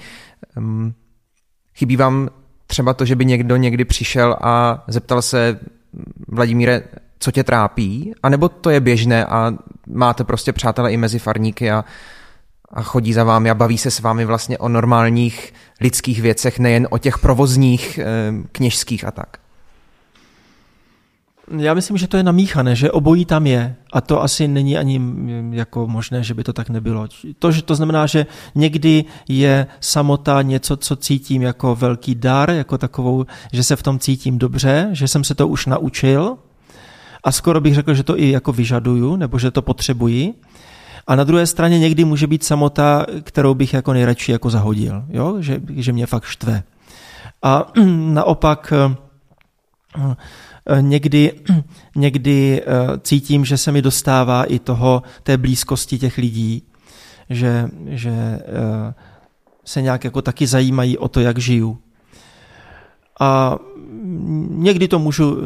chybí 1.75 1.97
vám 1.97 2.29
třeba 2.67 2.95
to, 2.95 3.05
že 3.05 3.17
by 3.17 3.25
někdo 3.25 3.57
někdy 3.57 3.85
přišel 3.85 4.37
a 4.41 4.85
zeptal 4.89 5.23
se 5.23 5.59
Vladimíre, 6.29 6.83
co 7.19 7.31
tě 7.31 7.45
trápí? 7.45 8.15
A 8.23 8.29
nebo 8.29 8.49
to 8.49 8.71
je 8.71 8.81
běžné 8.81 9.27
a 9.27 9.55
máte 9.87 10.25
prostě 10.25 10.53
přátelé 10.53 10.93
i 10.93 10.97
mezi 10.97 11.19
farníky 11.19 11.71
a, 11.71 11.85
a 12.73 12.83
chodí 12.83 13.13
za 13.13 13.25
vámi 13.25 13.51
a 13.51 13.55
baví 13.55 13.79
se 13.79 13.91
s 13.91 14.01
vámi 14.01 14.25
vlastně 14.25 14.59
o 14.59 14.69
normálních 14.69 15.55
lidských 15.81 16.23
věcech, 16.23 16.59
nejen 16.59 16.89
o 16.91 16.99
těch 16.99 17.19
provozních, 17.19 18.01
kněžských 18.53 19.05
a 19.05 19.11
tak? 19.11 19.37
Já 21.57 21.75
myslím, 21.75 21.97
že 21.97 22.09
to 22.09 22.17
je 22.17 22.23
namíchané, 22.23 22.77
že 22.77 22.91
obojí 22.91 23.25
tam 23.25 23.47
je 23.47 23.77
a 23.93 24.01
to 24.01 24.23
asi 24.23 24.49
není 24.49 24.79
ani 24.79 24.99
mm, 24.99 25.55
jako 25.55 25.87
možné, 25.87 26.23
že 26.23 26.35
by 26.35 26.45
to 26.45 26.53
tak 26.53 26.71
nebylo. 26.71 27.09
To, 27.39 27.53
že 27.53 27.63
to 27.63 27.75
znamená, 27.75 28.07
že 28.07 28.27
někdy 28.55 29.05
je 29.29 29.67
samota 29.81 30.43
něco, 30.43 30.77
co 30.77 30.97
cítím 30.97 31.43
jako 31.43 31.75
velký 31.75 32.15
dar, 32.15 32.51
jako 32.51 32.79
takovou, 32.79 33.25
že 33.53 33.63
se 33.63 33.77
v 33.77 33.83
tom 33.83 33.99
cítím 33.99 34.39
dobře, 34.39 34.89
že 34.93 35.09
jsem 35.09 35.25
se 35.25 35.35
to 35.35 35.49
už 35.49 35.67
naučil 35.67 36.37
a 37.25 37.33
skoro 37.33 37.61
bych 37.61 37.75
řekl, 37.75 37.95
že 37.95 38.03
to 38.03 38.21
i 38.21 38.31
jako 38.31 38.53
vyžaduju, 38.53 39.17
nebo 39.17 39.39
že 39.39 39.51
to 39.51 39.63
potřebuji. 39.63 40.35
A 41.07 41.17
na 41.17 41.25
druhé 41.25 41.47
straně 41.47 41.79
někdy 41.79 42.05
může 42.05 42.27
být 42.27 42.45
samota, 42.45 43.07
kterou 43.23 43.55
bych 43.55 43.75
jako 43.75 43.93
nejradši 43.93 44.33
jako 44.33 44.51
zahodil, 44.51 45.05
jo? 45.09 45.37
Že, 45.41 45.61
že 45.77 45.93
mě 45.93 46.07
fakt 46.07 46.25
štve. 46.25 46.63
A 47.43 47.67
naopak 48.13 48.73
Eh, 49.97 50.17
někdy, 50.81 51.33
někdy 51.97 52.63
eh, 52.63 52.65
cítím, 53.01 53.45
že 53.45 53.57
se 53.57 53.73
mi 53.73 53.83
dostává 53.83 54.45
i 54.45 54.59
toho, 54.59 55.03
té 55.23 55.37
blízkosti 55.37 55.99
těch 55.99 56.19
lidí, 56.19 56.63
že, 57.31 57.69
že 57.87 58.11
eh, 58.11 58.95
se 59.65 59.83
nějak 59.83 60.05
jako 60.05 60.23
taky 60.23 60.47
zajímají 60.47 60.99
o 60.99 61.09
to, 61.09 61.21
jak 61.21 61.39
žiju. 61.39 61.79
A 63.21 63.57
někdy 64.49 64.89
to 64.89 64.99
můžu 64.99 65.37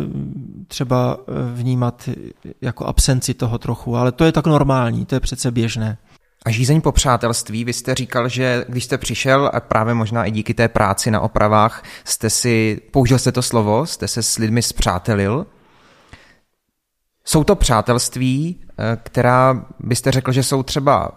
třeba 0.69 1.19
vnímat 1.55 2.09
jako 2.61 2.87
absenci 2.87 3.35
toho 3.35 3.59
trochu, 3.59 3.97
ale 3.97 4.13
to 4.13 4.25
je 4.25 4.33
tak 4.33 4.47
normální, 4.47 5.07
to 5.07 5.15
je 5.15 5.21
přece 5.21 5.51
běžné. 5.51 5.99
A 6.45 6.51
žízeň 6.51 6.81
po 6.81 6.93
přátelství, 6.93 7.65
vy 7.65 7.73
jste 7.73 7.95
říkal, 7.95 8.29
že 8.29 8.65
když 8.69 8.85
jste 8.85 8.99
přišel, 8.99 9.51
a 9.55 9.61
právě 9.61 9.95
možná 9.95 10.25
i 10.25 10.31
díky 10.31 10.55
té 10.55 10.69
práci 10.69 11.11
na 11.11 11.21
opravách, 11.21 11.85
jste 12.05 12.31
si, 12.31 12.81
použil 12.91 13.19
jste 13.19 13.33
to 13.33 13.43
slovo, 13.43 13.87
jste 13.87 14.09
se 14.09 14.23
s 14.23 14.39
lidmi 14.39 14.63
zpřátelil. 14.63 15.47
Jsou 17.25 17.45
to 17.45 17.57
přátelství, 17.57 18.61
eh, 18.79 18.99
která 19.03 19.67
byste 19.81 20.11
řekl, 20.11 20.33
že 20.33 20.43
jsou 20.43 20.63
třeba 20.63 21.11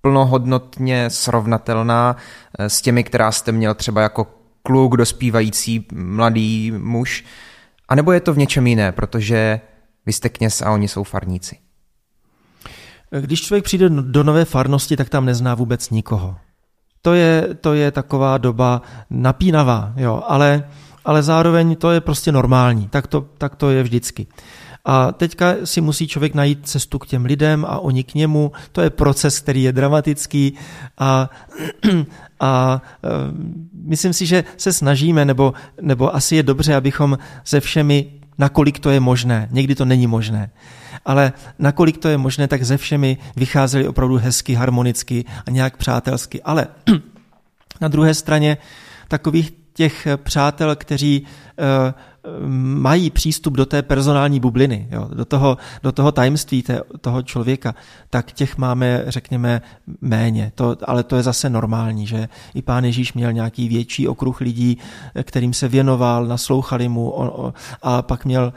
plnohodnotně 0.00 1.10
srovnatelná 1.10 2.16
eh, 2.58 2.68
s 2.68 2.80
těmi, 2.80 3.04
která 3.04 3.32
jste 3.32 3.52
měl 3.52 3.74
třeba 3.74 4.02
jako 4.02 4.26
kluk, 4.62 4.96
dospívající 4.96 5.86
mladý 5.92 6.72
muž, 6.72 7.24
anebo 7.88 8.12
je 8.12 8.20
to 8.20 8.32
v 8.32 8.38
něčem 8.38 8.66
jiné, 8.66 8.92
protože 8.92 9.60
vy 10.06 10.12
jste 10.12 10.28
kněz 10.28 10.62
a 10.62 10.70
oni 10.70 10.88
jsou 10.88 11.04
farníci? 11.04 11.56
Když 13.20 13.42
člověk 13.42 13.64
přijde 13.64 13.88
do 13.90 14.24
nové 14.24 14.44
farnosti, 14.44 14.96
tak 14.96 15.08
tam 15.08 15.24
nezná 15.24 15.54
vůbec 15.54 15.90
nikoho. 15.90 16.36
To 17.02 17.14
je, 17.14 17.48
to 17.60 17.74
je 17.74 17.90
taková 17.90 18.38
doba 18.38 18.82
napínavá, 19.10 19.92
jo, 19.96 20.22
ale, 20.28 20.68
ale 21.04 21.22
zároveň 21.22 21.76
to 21.76 21.90
je 21.90 22.00
prostě 22.00 22.32
normální, 22.32 22.88
tak 22.88 23.06
to, 23.06 23.26
tak 23.38 23.56
to 23.56 23.70
je 23.70 23.82
vždycky. 23.82 24.26
A 24.84 25.12
teďka 25.12 25.54
si 25.64 25.80
musí 25.80 26.08
člověk 26.08 26.34
najít 26.34 26.68
cestu 26.68 26.98
k 26.98 27.06
těm 27.06 27.24
lidem 27.24 27.64
a 27.68 27.78
oni 27.78 28.04
k 28.04 28.14
němu. 28.14 28.52
To 28.72 28.80
je 28.80 28.90
proces, 28.90 29.40
který 29.40 29.62
je 29.62 29.72
dramatický 29.72 30.54
a, 30.98 31.30
a 32.40 32.82
e, 33.04 33.08
myslím 33.72 34.12
si, 34.12 34.26
že 34.26 34.44
se 34.56 34.72
snažíme, 34.72 35.24
nebo, 35.24 35.54
nebo 35.80 36.14
asi 36.14 36.36
je 36.36 36.42
dobře, 36.42 36.74
abychom 36.74 37.18
se 37.44 37.60
všemi, 37.60 38.12
nakolik 38.38 38.78
to 38.78 38.90
je 38.90 39.00
možné, 39.00 39.48
někdy 39.50 39.74
to 39.74 39.84
není 39.84 40.06
možné, 40.06 40.50
ale 41.04 41.32
nakolik 41.58 41.98
to 41.98 42.08
je 42.08 42.18
možné, 42.18 42.48
tak 42.48 42.62
ze 42.62 42.76
všemi 42.76 43.18
vycházeli 43.36 43.88
opravdu 43.88 44.16
hezky, 44.16 44.54
harmonicky 44.54 45.24
a 45.46 45.50
nějak 45.50 45.76
přátelsky. 45.76 46.42
Ale 46.42 46.66
na 47.80 47.88
druhé 47.88 48.14
straně 48.14 48.58
takových 49.08 49.52
těch 49.74 50.06
přátel, 50.16 50.76
kteří 50.76 51.22
uh, 51.22 51.66
mají 52.64 53.10
přístup 53.10 53.54
do 53.54 53.66
té 53.66 53.82
personální 53.82 54.40
bubliny, 54.40 54.88
jo, 54.90 55.08
do, 55.14 55.24
toho, 55.24 55.56
do 55.82 55.92
toho 55.92 56.12
tajemství 56.12 56.62
té, 56.62 56.80
toho 57.00 57.22
člověka, 57.22 57.74
tak 58.10 58.32
těch 58.32 58.58
máme, 58.58 59.04
řekněme, 59.06 59.62
méně. 60.00 60.52
To, 60.54 60.76
ale 60.84 61.02
to 61.02 61.16
je 61.16 61.22
zase 61.22 61.50
normální, 61.50 62.06
že 62.06 62.28
i 62.54 62.62
pán 62.62 62.84
Ježíš 62.84 63.12
měl 63.12 63.32
nějaký 63.32 63.68
větší 63.68 64.08
okruh 64.08 64.40
lidí, 64.40 64.78
kterým 65.22 65.52
se 65.52 65.68
věnoval, 65.68 66.26
naslouchali 66.26 66.88
mu 66.88 67.10
on, 67.10 67.30
on, 67.34 67.52
a 67.82 68.02
pak 68.02 68.24
měl 68.24 68.52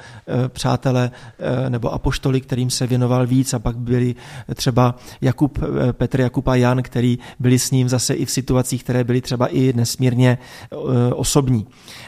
e, 0.45 0.49
přátele 0.49 1.11
e, 1.39 1.70
nebo 1.70 1.93
apoštoly, 1.93 2.41
kterým 2.41 2.70
se 2.70 2.88
věnoval 2.88 3.28
víc 3.28 3.53
a 3.53 3.59
pak 3.59 3.78
byli 3.78 4.16
třeba 4.55 4.95
Jakub, 5.22 5.59
Petr, 5.91 6.20
Jakub 6.20 6.47
a 6.47 6.55
Jan, 6.55 6.82
který 6.84 7.20
byli 7.39 7.59
s 7.59 7.72
ním 7.72 7.89
zase 7.89 8.14
i 8.14 8.26
v 8.26 8.32
situacích, 8.32 8.84
které 8.84 9.03
byly 9.03 9.22
třeba 9.22 9.47
i 9.47 9.74
nesmírně 9.74 10.38
osobní. 11.16 11.68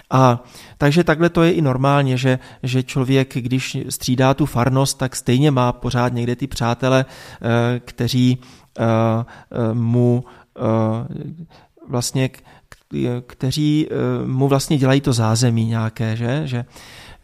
A 0.10 0.44
takže 0.78 1.04
takhle 1.04 1.30
to 1.30 1.44
je 1.44 1.52
i 1.52 1.62
normálně, 1.62 2.18
že, 2.18 2.40
že 2.64 2.84
člověk, 2.84 3.38
když 3.38 3.78
střídá 3.90 4.34
tu 4.34 4.46
farnost, 4.46 4.98
tak 4.98 5.16
stejně 5.16 5.52
má 5.52 5.72
pořád 5.72 6.14
někde 6.14 6.36
ty 6.36 6.48
přátele, 6.48 7.06
eh, 7.06 7.80
kteří 7.80 8.38
eh, 8.80 8.84
eh, 8.84 9.74
mu 9.74 10.24
vlastně 11.88 12.30
kteří 13.28 13.88
mu 14.26 14.48
vlastně 14.48 14.78
dělají 14.78 15.02
to 15.02 15.14
zázemí 15.14 15.66
nějaké, 15.66 16.16
že, 16.16 16.42
že 16.46 16.66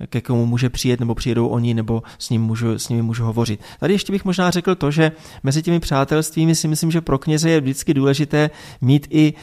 ke 0.08 0.22
komu 0.22 0.46
může 0.46 0.70
přijet, 0.70 1.00
nebo 1.00 1.16
přijedou 1.16 1.48
oni, 1.48 1.74
nebo 1.74 2.04
s, 2.18 2.30
ním 2.30 2.42
můžu, 2.42 2.80
s 2.80 2.90
nimi 2.90 3.02
můžu 3.02 3.24
hovořit. 3.24 3.62
Tady 3.80 3.94
ještě 3.94 4.12
bych 4.12 4.26
možná 4.26 4.52
řekl 4.52 4.76
to, 4.76 4.92
že 4.92 5.12
mezi 5.44 5.62
těmi 5.62 5.80
přátelstvími 5.80 6.56
si 6.56 6.68
myslím, 6.68 6.92
že 6.92 7.02
pro 7.02 7.18
kněze 7.18 7.50
je 7.50 7.62
vždycky 7.62 7.94
důležité 7.94 8.50
mít 8.82 9.08
i 9.10 9.34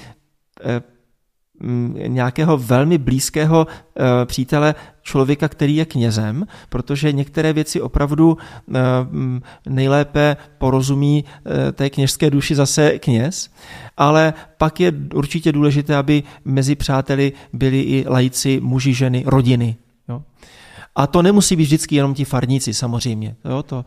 nějakého 2.06 2.58
velmi 2.58 2.98
blízkého 2.98 3.66
eh, 3.70 4.26
přítele, 4.26 4.74
člověka, 5.02 5.48
který 5.48 5.76
je 5.76 5.84
knězem, 5.84 6.46
protože 6.68 7.12
některé 7.12 7.52
věci 7.52 7.80
opravdu 7.80 8.36
eh, 8.38 8.80
mm, 9.10 9.40
nejlépe 9.68 10.36
porozumí 10.58 11.24
eh, 11.24 11.72
té 11.72 11.90
kněžské 11.90 12.30
duši 12.30 12.54
zase 12.54 12.98
kněz, 12.98 13.50
ale 13.96 14.34
pak 14.58 14.80
je 14.80 14.92
určitě 15.14 15.52
důležité, 15.52 15.96
aby 15.96 16.22
mezi 16.44 16.74
přáteli 16.74 17.32
byli 17.52 17.80
i 17.80 18.04
lajci, 18.08 18.60
muži, 18.62 18.94
ženy, 18.94 19.24
rodiny. 19.26 19.76
Jo? 20.08 20.22
A 20.96 21.06
to 21.06 21.22
nemusí 21.22 21.56
být 21.56 21.64
vždycky 21.64 21.96
jenom 21.96 22.14
ti 22.14 22.24
farníci, 22.24 22.74
samozřejmě. 22.74 23.36
Jo, 23.44 23.62
to, 23.62 23.84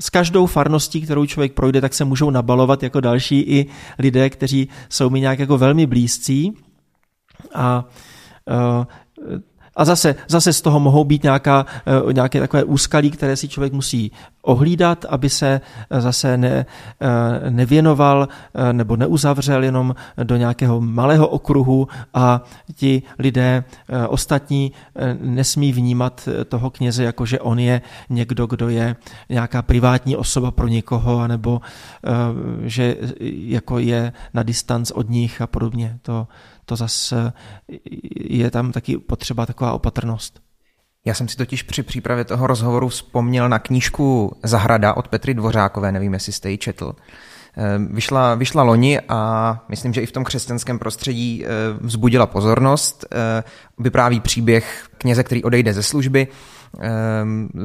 s 0.00 0.10
každou 0.10 0.46
farností, 0.46 1.00
kterou 1.00 1.26
člověk 1.26 1.52
projde, 1.52 1.80
tak 1.80 1.94
se 1.94 2.04
můžou 2.04 2.30
nabalovat 2.30 2.82
jako 2.82 3.00
další 3.00 3.40
i 3.40 3.66
lidé, 3.98 4.30
kteří 4.30 4.68
jsou 4.88 5.10
mi 5.10 5.20
nějak 5.20 5.38
jako 5.38 5.58
velmi 5.58 5.86
blízcí. 5.86 6.52
A 7.54 7.84
uh, 8.78 8.84
a 9.78 9.84
zase, 9.84 10.14
zase 10.28 10.52
z 10.52 10.60
toho 10.60 10.80
mohou 10.80 11.04
být 11.04 11.22
nějaká, 11.22 11.66
eh, 12.08 12.12
nějaké 12.12 12.40
takové 12.40 12.64
úskalí, 12.64 13.10
které 13.10 13.36
si 13.36 13.48
člověk 13.48 13.72
musí 13.72 14.12
ohlídat, 14.42 15.04
aby 15.08 15.30
se 15.30 15.60
eh, 15.90 16.00
zase 16.00 16.36
ne, 16.36 16.66
eh, 17.00 17.50
nevěnoval 17.50 18.28
nebo 18.72 18.96
neuzavřel 18.96 19.64
jenom 19.64 19.94
do 20.22 20.36
nějakého 20.36 20.80
malého 20.80 21.28
okruhu 21.28 21.88
a 22.14 22.44
ti 22.74 23.02
lidé 23.18 23.64
ostatní 24.08 24.72
nesmí 25.20 25.72
vnímat 25.72 26.28
toho 26.48 26.70
kněze 26.70 27.04
jako, 27.04 27.26
že 27.26 27.40
on 27.40 27.58
je 27.58 27.80
někdo, 28.10 28.46
kdo 28.46 28.68
je 28.68 28.96
nějaká 29.28 29.62
privátní 29.62 30.16
osoba 30.16 30.50
pro 30.50 30.68
někoho, 30.68 31.28
nebo 31.28 31.60
že 32.62 32.96
jako 33.22 33.78
je 33.78 34.12
na 34.34 34.42
distanc 34.42 34.90
od 34.90 35.10
nich 35.10 35.40
a 35.40 35.46
podobně. 35.46 35.98
To, 36.02 36.26
to 36.68 36.76
zase 36.76 37.32
je 38.14 38.50
tam 38.50 38.72
taky 38.72 38.98
potřeba 38.98 39.46
taková 39.46 39.72
opatrnost. 39.72 40.40
Já 41.04 41.14
jsem 41.14 41.28
si 41.28 41.36
totiž 41.36 41.62
při 41.62 41.82
přípravě 41.82 42.24
toho 42.24 42.46
rozhovoru 42.46 42.88
vzpomněl 42.88 43.48
na 43.48 43.58
knížku 43.58 44.36
Zahrada 44.42 44.94
od 44.94 45.08
Petry 45.08 45.34
Dvořákové, 45.34 45.92
nevím, 45.92 46.14
jestli 46.14 46.32
jste 46.32 46.50
ji 46.50 46.58
četl. 46.58 46.92
Ehm, 47.56 47.88
vyšla, 47.94 48.34
vyšla 48.34 48.62
loni 48.62 49.00
a 49.08 49.64
myslím, 49.68 49.92
že 49.92 50.00
i 50.00 50.06
v 50.06 50.12
tom 50.12 50.24
křesťanském 50.24 50.78
prostředí 50.78 51.44
ehm, 51.44 51.78
vzbudila 51.80 52.26
pozornost. 52.26 53.04
Ehm, 53.10 53.42
vypráví 53.78 54.20
příběh 54.20 54.88
kněze, 54.98 55.24
který 55.24 55.44
odejde 55.44 55.74
ze 55.74 55.82
služby 55.82 56.28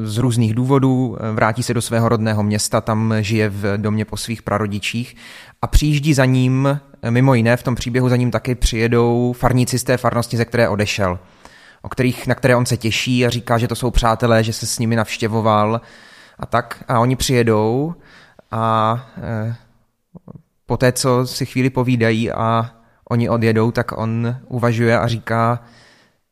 z 0.02 0.18
různých 0.18 0.54
důvodů, 0.54 1.16
vrátí 1.32 1.62
se 1.62 1.74
do 1.74 1.82
svého 1.82 2.08
rodného 2.08 2.42
města, 2.42 2.80
tam 2.80 3.14
žije 3.20 3.48
v 3.48 3.78
domě 3.78 4.04
po 4.04 4.16
svých 4.16 4.42
prarodičích 4.42 5.16
a 5.62 5.66
přijíždí 5.66 6.14
za 6.14 6.24
ním 6.24 6.80
Mimo 7.10 7.34
jiné 7.34 7.56
v 7.56 7.62
tom 7.62 7.74
příběhu 7.74 8.08
za 8.08 8.16
ním 8.16 8.30
taky 8.30 8.54
přijedou 8.54 9.32
farníci 9.32 9.78
z 9.78 9.84
té 9.84 9.96
farnosti, 9.96 10.36
ze 10.36 10.44
které 10.44 10.68
odešel, 10.68 11.18
o 11.82 11.88
kterých, 11.88 12.26
na 12.26 12.34
které 12.34 12.56
on 12.56 12.66
se 12.66 12.76
těší 12.76 13.26
a 13.26 13.30
říká, 13.30 13.58
že 13.58 13.68
to 13.68 13.74
jsou 13.74 13.90
přátelé, 13.90 14.44
že 14.44 14.52
se 14.52 14.66
s 14.66 14.78
nimi 14.78 14.96
navštěvoval 14.96 15.80
a 16.38 16.46
tak. 16.46 16.84
A 16.88 17.00
oni 17.00 17.16
přijedou 17.16 17.94
a 18.50 19.06
e, 19.22 19.56
po 20.66 20.76
té, 20.76 20.92
co 20.92 21.26
si 21.26 21.46
chvíli 21.46 21.70
povídají 21.70 22.32
a 22.32 22.70
oni 23.10 23.28
odjedou, 23.28 23.70
tak 23.70 23.98
on 23.98 24.36
uvažuje 24.48 24.98
a 24.98 25.06
říká, 25.06 25.60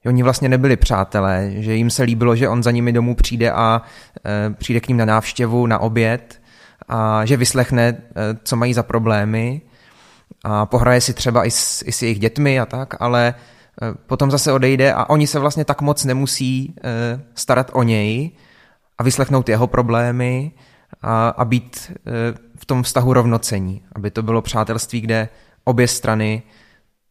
že 0.03 0.09
oni 0.09 0.23
vlastně 0.23 0.49
nebyli 0.49 0.77
přátelé, 0.77 1.51
že 1.55 1.75
jim 1.75 1.91
se 1.91 2.03
líbilo, 2.03 2.37
že 2.37 2.49
on 2.49 2.63
za 2.63 2.71
nimi 2.71 2.93
domů 2.93 3.15
přijde 3.15 3.53
a 3.53 3.83
e, 4.27 4.55
přijde 4.55 4.81
k 4.81 4.89
ním 4.89 4.97
na 4.97 5.05
návštěvu, 5.05 5.67
na 5.67 5.79
oběd 5.79 6.41
a 6.89 7.25
že 7.25 7.37
vyslechne, 7.37 7.89
e, 7.89 7.97
co 8.45 8.57
mají 8.57 8.75
za 8.75 8.83
problémy 8.83 9.61
a 10.45 10.67
pohraje 10.67 11.01
si 11.01 11.15
třeba 11.15 11.45
i 11.45 11.51
s, 11.51 11.83
i 11.87 11.93
s 11.93 12.03
jejich 12.03 12.19
dětmi 12.19 12.61
a 12.61 12.67
tak, 12.67 12.95
ale 13.01 13.29
e, 13.29 13.35
potom 14.07 14.31
zase 14.31 14.53
odejde 14.53 14.93
a 14.93 15.11
oni 15.11 15.27
se 15.27 15.39
vlastně 15.39 15.65
tak 15.65 15.83
moc 15.83 16.05
nemusí 16.05 16.75
starat 17.35 17.71
o 17.73 17.83
něj 17.83 18.31
a 18.99 19.03
vyslechnout 19.03 19.49
jeho 19.49 19.67
problémy 19.67 20.53
a, 21.03 21.29
a 21.29 21.45
být 21.45 21.93
v 22.57 22.67
tom 22.67 22.83
vztahu 22.83 23.13
rovnocení, 23.13 23.83
aby 23.95 24.11
to 24.11 24.23
bylo 24.23 24.43
přátelství, 24.43 25.01
kde 25.01 25.29
obě 25.65 25.89
strany 25.89 26.43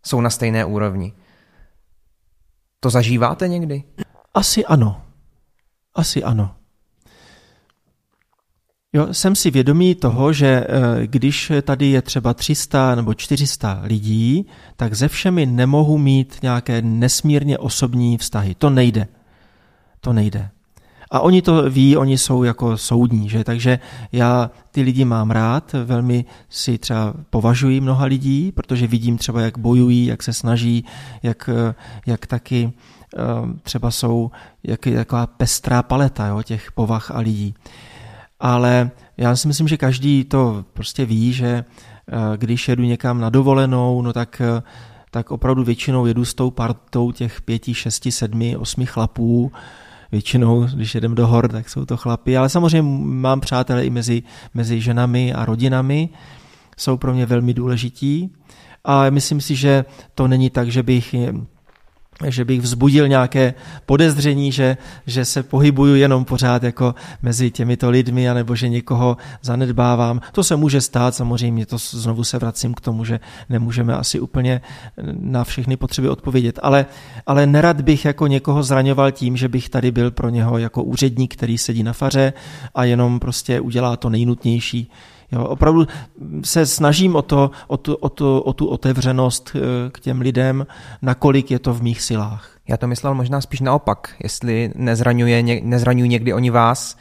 jsou 0.06 0.22
na 0.22 0.30
stejné 0.30 0.66
úrovni. 0.66 1.14
To 2.84 2.90
zažíváte 2.90 3.48
někdy? 3.48 3.84
Asi 4.34 4.66
ano. 4.66 5.02
Asi 5.96 6.24
ano. 6.24 6.56
Jo, 8.94 9.14
jsem 9.14 9.36
si 9.36 9.52
vědomý 9.52 9.96
toho, 9.96 10.34
že 10.34 10.48
eh, 10.48 10.68
když 11.08 11.52
tady 11.62 11.86
je 11.86 12.02
třeba 12.02 12.34
300 12.34 12.96
nebo 12.96 13.14
400 13.14 13.82
lidí, 13.84 14.48
tak 14.76 14.94
ze 14.94 15.08
všemi 15.08 15.46
nemohu 15.46 15.98
mít 15.98 16.40
nějaké 16.44 16.82
nesmírně 16.82 17.58
osobní 17.58 18.18
vztahy. 18.18 18.56
To 18.56 18.70
nejde. 18.70 19.08
To 20.00 20.14
nejde. 20.14 20.50
A 21.12 21.20
oni 21.20 21.42
to 21.42 21.70
ví, 21.70 21.98
oni 21.98 22.18
jsou 22.18 22.44
jako 22.44 22.78
soudní, 22.78 23.30
že? 23.30 23.44
Takže 23.44 23.80
já 24.12 24.52
ty 24.72 24.82
lidi 24.82 25.06
mám 25.06 25.32
rád, 25.32 25.76
velmi 25.86 26.26
si 26.50 26.78
třeba 26.78 27.14
považuji 27.30 27.82
mnoha 27.82 28.06
lidí, 28.06 28.52
protože 28.52 28.88
vidím 28.88 29.18
třeba, 29.18 29.42
jak 29.42 29.58
bojují, 29.58 30.06
jak 30.06 30.24
se 30.24 30.34
snaží, 30.34 30.86
jak, 31.24 31.50
jak 32.06 32.28
taky 32.28 32.74
eh, 33.18 33.20
třeba 33.64 33.92
jsou, 33.92 34.32
jak 34.64 34.80
taková 34.96 35.28
pestrá 35.28 35.84
paleta 35.84 36.28
jo, 36.28 36.44
těch 36.44 36.72
povah 36.72 37.12
a 37.12 37.20
lidí 37.20 37.56
ale 38.42 38.92
já 39.18 39.36
si 39.36 39.48
myslím, 39.48 39.68
že 39.68 39.78
každý 39.78 40.24
to 40.24 40.66
prostě 40.74 41.06
ví, 41.06 41.34
že 41.34 41.48
eh, 41.48 42.38
když 42.38 42.68
jedu 42.68 42.84
někam 42.84 43.22
na 43.22 43.30
dovolenou, 43.30 44.02
no 44.02 44.14
tak, 44.14 44.42
eh, 44.42 44.64
tak 45.12 45.32
opravdu 45.32 45.64
většinou 45.64 46.06
jedu 46.06 46.26
s 46.26 46.34
tou 46.34 46.52
partou 46.52 47.12
těch 47.12 47.42
pěti, 47.42 47.74
šesti, 47.74 48.12
sedmi, 48.12 48.58
osmi 48.58 48.86
chlapů, 48.86 49.52
většinou, 50.12 50.68
když 50.76 50.96
jedem 50.96 51.16
do 51.16 51.28
hor, 51.28 51.48
tak 51.48 51.70
jsou 51.70 51.86
to 51.86 51.98
chlapy, 51.98 52.38
ale 52.38 52.50
samozřejmě 52.50 52.90
mám 53.04 53.40
přátelé 53.40 53.86
i 53.86 53.90
mezi, 53.90 54.24
mezi 54.54 54.82
ženami 54.82 55.34
a 55.34 55.46
rodinami, 55.46 56.10
jsou 56.78 56.98
pro 56.98 57.14
mě 57.14 57.26
velmi 57.26 57.54
důležití. 57.54 58.34
A 58.84 59.10
myslím 59.10 59.42
si, 59.42 59.56
že 59.56 59.86
to 60.16 60.28
není 60.28 60.50
tak, 60.50 60.72
že 60.72 60.84
bych 60.84 61.16
že 62.28 62.46
bych 62.46 62.62
vzbudil 62.62 63.08
nějaké 63.08 63.54
podezření, 63.86 64.52
že, 64.52 64.78
že 65.08 65.26
se 65.26 65.44
pohybuju 65.44 65.96
jenom 65.96 66.26
pořád 66.26 66.64
jako 66.64 66.96
mezi 67.22 67.52
těmito 67.52 67.90
lidmi, 67.90 68.30
anebo 68.30 68.56
že 68.56 68.70
někoho 68.70 69.18
zanedbávám. 69.42 70.22
To 70.32 70.44
se 70.44 70.56
může 70.56 70.82
stát, 70.82 71.16
samozřejmě 71.16 71.66
to 71.66 71.78
znovu 71.78 72.24
se 72.24 72.40
vracím 72.40 72.74
k 72.74 72.82
tomu, 72.82 73.06
že 73.06 73.20
nemůžeme 73.50 73.96
asi 73.96 74.20
úplně 74.20 74.62
na 75.20 75.44
všechny 75.44 75.78
potřeby 75.78 76.10
odpovědět, 76.10 76.60
ale, 76.64 76.86
ale 77.28 77.48
nerad 77.48 77.82
bych 77.82 78.06
jako 78.06 78.28
někoho 78.28 78.64
zraňoval 78.64 79.12
tím, 79.12 79.38
že 79.38 79.50
bych 79.50 79.70
tady 79.70 79.92
byl 79.92 80.12
pro 80.12 80.30
něho 80.30 80.58
jako 80.58 80.84
úředník, 80.84 81.34
který 81.34 81.58
sedí 81.58 81.84
na 81.84 81.94
faře 81.94 82.34
a 82.76 82.84
jenom 82.84 83.20
prostě 83.20 83.60
udělá 83.60 83.98
to 83.98 84.10
nejnutnější, 84.10 84.92
Jo, 85.32 85.44
opravdu 85.46 85.88
se 86.44 86.66
snažím 86.66 87.16
o, 87.16 87.22
to, 87.22 87.52
o, 87.68 87.78
tu, 87.78 87.94
o, 87.94 88.10
tu, 88.10 88.40
o 88.40 88.54
tu 88.54 88.68
otevřenost 88.68 89.52
eh, 89.56 89.90
k 89.92 90.00
těm 90.00 90.22
lidem, 90.22 90.68
nakolik 91.02 91.52
je 91.52 91.60
to 91.60 91.74
v 91.74 91.82
mých 91.82 92.02
silách. 92.02 92.50
Já 92.68 92.78
to 92.78 92.88
myslel 92.88 93.14
možná 93.14 93.42
spíš 93.42 93.60
naopak, 93.60 94.16
jestli 94.24 94.72
nezraňuje, 94.76 95.62
nezraňují 95.64 96.10
někdy 96.10 96.34
oni 96.34 96.50
vás, 96.50 96.98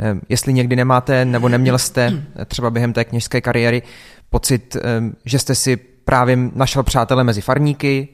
eh, 0.00 0.14
jestli 0.28 0.52
někdy 0.52 0.76
nemáte 0.76 1.24
nebo 1.24 1.48
neměl 1.48 1.78
jste 1.78 2.22
třeba 2.46 2.70
během 2.70 2.92
té 2.92 3.04
kněžské 3.04 3.40
kariéry 3.40 3.82
pocit, 4.30 4.76
eh, 4.76 4.80
že 5.24 5.38
jste 5.38 5.54
si 5.54 5.76
právě 6.04 6.38
našel 6.54 6.82
přátele 6.82 7.24
mezi 7.24 7.40
farníky 7.40 8.08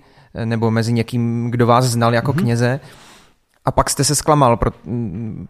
nebo 0.44 0.70
mezi 0.70 0.92
někým, 0.92 1.50
kdo 1.50 1.66
vás 1.66 1.84
znal 1.84 2.14
jako 2.14 2.32
mm-hmm. 2.32 2.40
kněze 2.40 2.80
a 3.64 3.70
pak 3.70 3.90
jste 3.90 4.04
se 4.04 4.14
zklamal, 4.14 4.58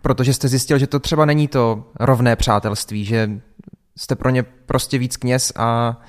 protože 0.02 0.34
jste 0.34 0.48
zjistil, 0.48 0.78
že 0.78 0.86
to 0.86 0.98
třeba 0.98 1.24
není 1.24 1.48
to 1.48 1.84
rovné 2.00 2.36
přátelství, 2.36 3.04
že 3.04 3.30
jste 3.98 4.14
pro 4.16 4.30
ně 4.30 4.42
prostě 4.42 4.98
víc 4.98 5.16
kněz 5.16 5.52
a 5.56 6.00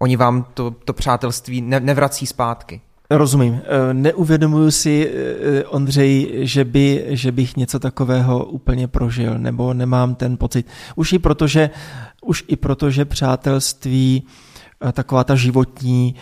oni 0.00 0.16
vám 0.16 0.46
to, 0.54 0.70
to 0.70 0.92
přátelství 0.92 1.60
ne, 1.60 1.80
nevrací 1.80 2.26
zpátky. 2.26 2.80
Rozumím. 3.10 3.54
E, 3.54 3.94
neuvědomuji 3.94 4.70
si, 4.70 5.10
e, 5.10 5.64
Ondřej, 5.64 6.30
že, 6.46 6.64
by, 6.64 7.06
že 7.08 7.32
bych 7.32 7.56
něco 7.56 7.78
takového 7.78 8.44
úplně 8.44 8.88
prožil, 8.88 9.38
nebo 9.38 9.74
nemám 9.74 10.14
ten 10.14 10.36
pocit. 10.36 10.66
Už 10.96 11.12
i 11.12 11.18
proto, 11.18 11.46
že, 11.46 11.70
už 12.22 12.44
i 12.48 12.56
proto, 12.56 12.90
že 12.90 13.04
přátelství, 13.04 14.26
e, 14.88 14.92
taková 14.92 15.24
ta 15.24 15.34
životní, 15.34 16.14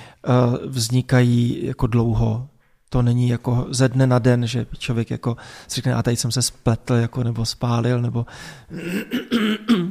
vznikají 0.67 1.67
jako 1.67 1.87
dlouho 1.87 2.49
to 2.95 3.03
není 3.03 3.29
jako 3.29 3.67
ze 3.71 3.89
dne 3.89 4.07
na 4.07 4.19
den, 4.19 4.47
že 4.47 4.67
člověk 4.79 5.11
jako 5.11 5.37
si 5.69 5.75
řekne, 5.75 5.95
a 5.95 6.03
tady 6.03 6.17
jsem 6.17 6.31
se 6.31 6.43
spletl, 6.43 6.95
jako, 6.95 7.25
nebo 7.25 7.47
spálil, 7.47 8.03
nebo 8.03 8.27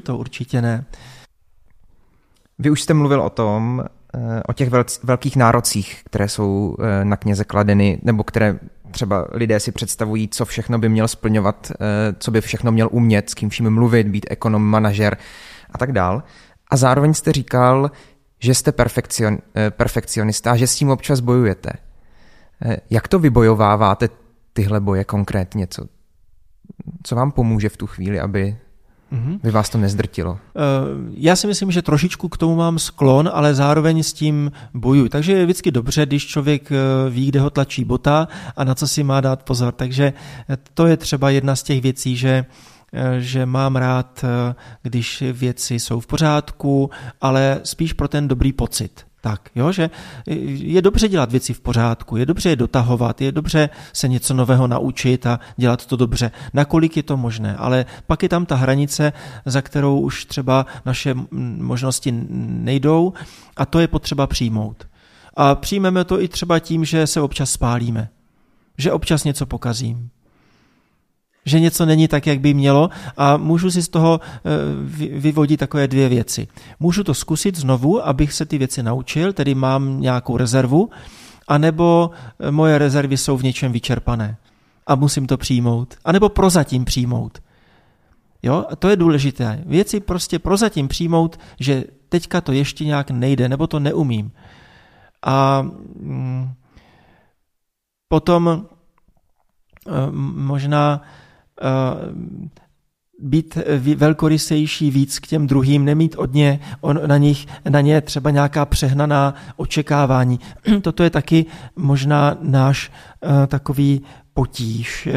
to 0.03 0.17
určitě 0.17 0.61
ne. 0.61 0.85
Vy 2.59 2.69
už 2.69 2.81
jste 2.81 2.93
mluvil 2.93 3.21
o 3.21 3.29
tom, 3.29 3.83
eh, 4.15 4.43
o 4.47 4.53
těch 4.53 4.69
velkých 5.03 5.35
nárocích, 5.35 6.01
které 6.05 6.27
jsou 6.27 6.75
eh, 6.79 7.05
na 7.05 7.17
kněze 7.17 7.43
kladeny, 7.43 7.99
nebo 8.03 8.23
které 8.23 8.59
třeba 8.91 9.27
lidé 9.31 9.59
si 9.59 9.71
představují, 9.71 10.27
co 10.27 10.45
všechno 10.45 10.79
by 10.79 10.89
měl 10.89 11.07
splňovat, 11.07 11.71
eh, 11.71 12.15
co 12.19 12.31
by 12.31 12.41
všechno 12.41 12.71
měl 12.71 12.89
umět, 12.91 13.29
s 13.29 13.33
kým 13.33 13.49
vším 13.49 13.69
mluvit, 13.69 14.07
být 14.07 14.25
ekonom, 14.29 14.63
manažer 14.63 15.17
a 15.71 15.77
tak 15.77 15.91
dál. 15.91 16.23
A 16.71 16.77
zároveň 16.77 17.13
jste 17.13 17.31
říkal, 17.31 17.91
že 18.39 18.55
jste 18.55 18.71
perfekcion, 18.71 19.37
perfekcionista 19.69 20.51
a 20.51 20.55
že 20.55 20.67
s 20.67 20.75
tím 20.75 20.89
občas 20.89 21.19
bojujete. 21.19 21.69
Jak 22.89 23.07
to 23.07 23.19
vybojováváte 23.19 24.09
tyhle 24.53 24.79
boje 24.79 25.03
konkrétně? 25.03 25.67
Co, 25.67 25.85
co 27.03 27.15
vám 27.15 27.31
pomůže 27.31 27.69
v 27.69 27.77
tu 27.77 27.87
chvíli, 27.87 28.19
aby 28.19 28.57
Mm-hmm. 29.13 29.39
Vy 29.43 29.51
vás 29.51 29.69
to 29.69 29.77
nezdrtilo? 29.77 30.37
Eh, 30.37 30.59
já 31.17 31.35
si 31.35 31.47
myslím, 31.47 31.71
že 31.71 31.81
trošičku 31.81 32.29
k 32.29 32.37
tomu 32.37 32.55
mám 32.55 32.79
sklon, 32.79 33.29
ale 33.33 33.55
zároveň 33.55 34.03
s 34.03 34.13
tím 34.13 34.51
bojuji. 34.73 35.09
Takže 35.09 35.33
je 35.33 35.43
vždycky 35.45 35.71
dobře, 35.71 36.05
když 36.05 36.27
člověk 36.27 36.71
eh, 36.71 37.09
ví, 37.09 37.27
kde 37.27 37.39
ho 37.39 37.49
tlačí 37.49 37.85
bota 37.85 38.27
a 38.55 38.63
na 38.63 38.75
co 38.75 38.87
si 38.87 39.03
má 39.03 39.21
dát 39.21 39.43
pozor. 39.43 39.73
Takže 39.73 40.13
eh, 40.49 40.57
to 40.73 40.87
je 40.87 40.97
třeba 40.97 41.29
jedna 41.29 41.55
z 41.55 41.63
těch 41.63 41.81
věcí, 41.81 42.17
že 42.17 42.45
že 43.19 43.45
mám 43.45 43.75
rád, 43.75 44.25
když 44.81 45.23
věci 45.31 45.79
jsou 45.79 45.99
v 45.99 46.07
pořádku, 46.07 46.89
ale 47.21 47.59
spíš 47.63 47.93
pro 47.93 48.07
ten 48.07 48.27
dobrý 48.27 48.53
pocit 48.53 49.05
tak, 49.23 49.49
jo, 49.55 49.71
že 49.71 49.89
je 50.55 50.81
dobře 50.81 51.07
dělat 51.07 51.31
věci 51.31 51.53
v 51.53 51.61
pořádku, 51.61 52.17
je 52.17 52.25
dobře 52.25 52.49
je 52.49 52.55
dotahovat, 52.55 53.21
je 53.21 53.31
dobře 53.31 53.69
se 53.93 54.07
něco 54.07 54.33
nového 54.33 54.67
naučit 54.67 55.25
a 55.25 55.39
dělat 55.57 55.85
to 55.85 55.95
dobře, 55.95 56.31
nakolik 56.53 56.97
je 56.97 57.03
to 57.03 57.17
možné, 57.17 57.55
ale 57.55 57.85
pak 58.07 58.23
je 58.23 58.29
tam 58.29 58.45
ta 58.45 58.55
hranice, 58.55 59.13
za 59.45 59.61
kterou 59.61 59.99
už 59.99 60.25
třeba 60.25 60.65
naše 60.85 61.15
možnosti 61.57 62.11
nejdou 62.37 63.13
a 63.57 63.65
to 63.65 63.79
je 63.79 63.87
potřeba 63.87 64.27
přijmout. 64.27 64.87
A 65.33 65.55
přijmeme 65.55 66.03
to 66.03 66.21
i 66.21 66.27
třeba 66.27 66.59
tím, 66.59 66.85
že 66.85 67.07
se 67.07 67.21
občas 67.21 67.51
spálíme, 67.51 68.09
že 68.77 68.91
občas 68.91 69.23
něco 69.23 69.45
pokazím, 69.45 70.09
že 71.45 71.59
něco 71.59 71.85
není 71.85 72.07
tak, 72.07 72.27
jak 72.27 72.39
by 72.39 72.53
mělo 72.53 72.89
a 73.17 73.37
můžu 73.37 73.71
si 73.71 73.81
z 73.81 73.89
toho 73.89 74.19
eh, 74.23 75.19
vyvodit 75.19 75.59
takové 75.59 75.87
dvě 75.87 76.09
věci. 76.09 76.47
Můžu 76.79 77.03
to 77.03 77.13
zkusit 77.13 77.57
znovu, 77.57 78.07
abych 78.07 78.33
se 78.33 78.45
ty 78.45 78.57
věci 78.57 78.83
naučil, 78.83 79.33
tedy 79.33 79.55
mám 79.55 80.01
nějakou 80.01 80.37
rezervu, 80.37 80.89
anebo 81.47 82.11
eh, 82.39 82.51
moje 82.51 82.77
rezervy 82.77 83.17
jsou 83.17 83.37
v 83.37 83.43
něčem 83.43 83.71
vyčerpané 83.71 84.37
a 84.87 84.95
musím 84.95 85.27
to 85.27 85.37
přijmout, 85.37 85.93
anebo 86.05 86.29
prozatím 86.29 86.85
přijmout. 86.85 87.39
Jo, 88.43 88.65
to 88.79 88.89
je 88.89 88.95
důležité. 88.95 89.63
Věci 89.65 89.99
prostě 89.99 90.39
prozatím 90.39 90.87
přijmout, 90.87 91.39
že 91.59 91.83
teďka 92.09 92.41
to 92.41 92.51
ještě 92.51 92.85
nějak 92.85 93.11
nejde, 93.11 93.49
nebo 93.49 93.67
to 93.67 93.79
neumím. 93.79 94.31
A 95.25 95.61
mm, 95.61 96.53
potom 98.07 98.65
eh, 99.87 99.91
možná 100.33 101.01
být 103.23 103.57
velkorysejší 103.95 104.91
víc 104.91 105.19
k 105.19 105.27
těm 105.27 105.47
druhým, 105.47 105.85
nemít 105.85 106.15
od 106.15 106.33
ně, 106.33 106.59
on, 106.81 106.99
na, 107.05 107.17
nich, 107.17 107.47
na 107.69 107.81
ně 107.81 108.01
třeba 108.01 108.29
nějaká 108.29 108.65
přehnaná 108.65 109.33
očekávání. 109.55 110.39
Toto 110.81 111.03
je 111.03 111.09
taky 111.09 111.45
možná 111.75 112.37
náš 112.41 112.91
uh, 113.21 113.47
takový 113.47 114.01
potíž, 114.33 115.07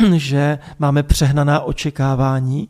uh, 0.00 0.14
že 0.16 0.58
máme 0.78 1.02
přehnaná 1.02 1.60
očekávání 1.60 2.68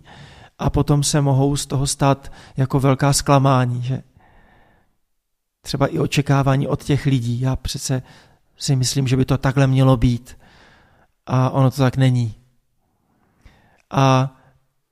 a 0.59 0.71
potom 0.71 1.03
se 1.03 1.21
mohou 1.21 1.57
z 1.57 1.67
toho 1.67 1.87
stát 1.87 2.33
jako 2.57 2.81
velká 2.81 3.13
zklamání, 3.13 3.83
že 3.83 4.03
třeba 5.63 5.87
i 5.87 5.99
očekávání 5.99 6.69
od 6.69 6.85
těch 6.85 7.07
lidí. 7.07 7.41
Já 7.41 7.57
přece 7.57 8.03
si 8.57 8.77
myslím, 8.77 9.09
že 9.09 9.17
by 9.17 9.25
to 9.25 9.39
takhle 9.39 9.67
mělo 9.67 9.97
být. 9.97 10.39
A 11.27 11.51
ono 11.51 11.71
to 11.71 11.77
tak 11.77 11.97
není 11.97 12.40
a 13.91 14.37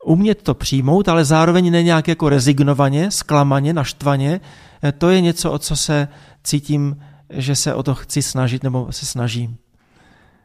umět 0.05 0.43
to 0.43 0.55
přijmout, 0.55 1.09
ale 1.09 1.25
zároveň 1.25 1.71
ne 1.71 1.83
nějak 1.83 2.09
jako 2.09 2.29
rezignovaně, 2.29 3.11
zklamaně, 3.11 3.73
naštvaně, 3.73 4.41
eh, 4.83 4.93
to 4.93 5.09
je 5.09 5.21
něco, 5.21 5.53
o 5.53 5.59
co 5.59 5.77
se 5.77 6.09
cítím, 6.45 7.03
že 7.31 7.57
se 7.57 7.75
o 7.75 7.83
to 7.83 7.95
chci 7.95 8.23
snažit 8.23 8.63
nebo 8.63 8.93
se 8.93 9.07
snažím. 9.07 9.57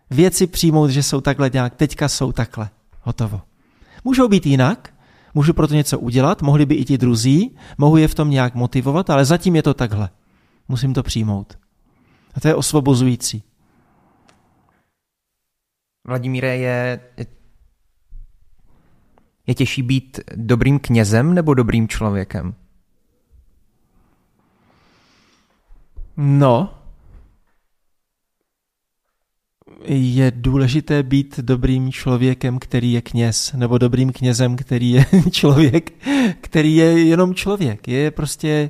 Věci 0.10 0.48
přijmout, 0.48 0.90
že 0.90 1.04
jsou 1.04 1.22
takhle 1.22 1.50
nějak, 1.54 1.76
teďka 1.76 2.10
jsou 2.10 2.32
takhle, 2.32 2.70
hotovo. 3.02 3.42
Můžou 4.04 4.28
být 4.28 4.46
jinak, 4.46 4.94
můžu 5.34 5.54
proto 5.54 5.74
něco 5.74 6.00
udělat, 6.00 6.42
mohli 6.42 6.66
by 6.66 6.76
i 6.76 6.86
ti 6.86 6.98
druzí, 6.98 7.56
mohu 7.78 7.98
je 7.98 8.08
v 8.08 8.16
tom 8.16 8.30
nějak 8.30 8.56
motivovat, 8.56 9.10
ale 9.10 9.26
zatím 9.26 9.56
je 9.56 9.64
to 9.64 9.74
takhle. 9.74 10.10
Musím 10.68 10.94
to 10.94 11.04
přijmout. 11.04 11.58
A 12.34 12.40
to 12.40 12.48
je 12.48 12.56
osvobozující. 12.56 13.44
Vladimíre, 16.08 16.58
je 16.58 17.00
je 19.48 19.56
těžší 19.56 19.82
být 19.84 20.20
dobrým 20.36 20.80
knězem 20.80 21.34
nebo 21.34 21.54
dobrým 21.54 21.88
člověkem? 21.88 22.56
No, 26.18 26.74
je 29.86 30.32
důležité 30.36 31.04
být 31.04 31.40
dobrým 31.40 31.92
člověkem, 31.92 32.60
který 32.60 32.92
je 32.92 33.02
kněz, 33.02 33.54
nebo 33.54 33.78
dobrým 33.78 34.12
knězem, 34.12 34.56
který 34.56 34.92
je 34.92 35.06
člověk, 35.32 35.92
který 36.42 36.76
je 36.76 37.04
jenom 37.04 37.36
člověk. 37.36 37.88
Je 37.88 38.12
prostě 38.12 38.70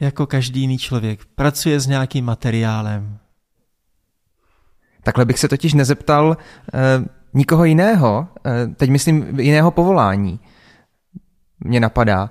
jako 0.00 0.26
každý 0.26 0.60
jiný 0.60 0.78
člověk. 0.78 1.24
Pracuje 1.24 1.80
s 1.80 1.86
nějakým 1.86 2.24
materiálem. 2.24 3.18
Takhle 5.02 5.24
bych 5.24 5.38
se 5.38 5.48
totiž 5.48 5.74
nezeptal, 5.74 6.36
eh, 6.74 7.04
nikoho 7.34 7.64
jiného, 7.64 8.28
eh, 8.46 8.66
teď 8.66 8.90
myslím 8.90 9.40
jiného 9.40 9.70
povolání, 9.70 10.40
mě 11.60 11.80
napadá. 11.80 12.30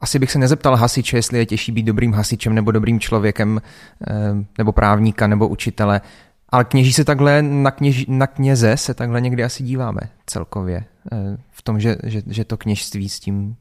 Asi 0.00 0.18
bych 0.18 0.32
se 0.32 0.38
nezeptal 0.38 0.76
hasiče, 0.76 1.16
jestli 1.16 1.38
je 1.38 1.46
těžší 1.46 1.72
být 1.72 1.82
dobrým 1.82 2.12
hasičem 2.12 2.54
nebo 2.54 2.70
dobrým 2.70 3.00
člověkem, 3.00 3.60
eh, 4.08 4.12
nebo 4.58 4.72
právníka, 4.72 5.26
nebo 5.26 5.48
učitele. 5.48 6.00
Ale 6.48 6.64
kněží 6.64 6.92
se 6.92 7.04
takhle, 7.04 7.42
na, 7.42 7.70
kněž, 7.70 8.06
na 8.08 8.26
kněze 8.26 8.76
se 8.76 8.94
takhle 8.94 9.20
někdy 9.20 9.44
asi 9.44 9.62
díváme 9.62 10.00
celkově. 10.26 10.84
Eh, 11.12 11.36
v 11.50 11.62
tom, 11.62 11.80
že, 11.80 11.96
že, 12.04 12.22
že 12.26 12.44
to 12.44 12.56
kněžství 12.56 13.08
s 13.08 13.20
tím 13.20 13.56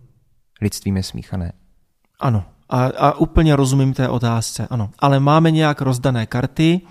lidstvím 0.61 0.97
je 0.97 1.03
smíchané. 1.03 1.51
Ano. 2.19 2.45
A, 2.69 2.85
a 2.85 3.11
úplně 3.11 3.55
rozumím 3.55 3.93
té 3.93 4.09
otázce, 4.09 4.67
ano. 4.69 4.89
Ale 4.99 5.19
máme 5.19 5.51
nějak 5.51 5.81
rozdané 5.81 6.25
karty 6.25 6.81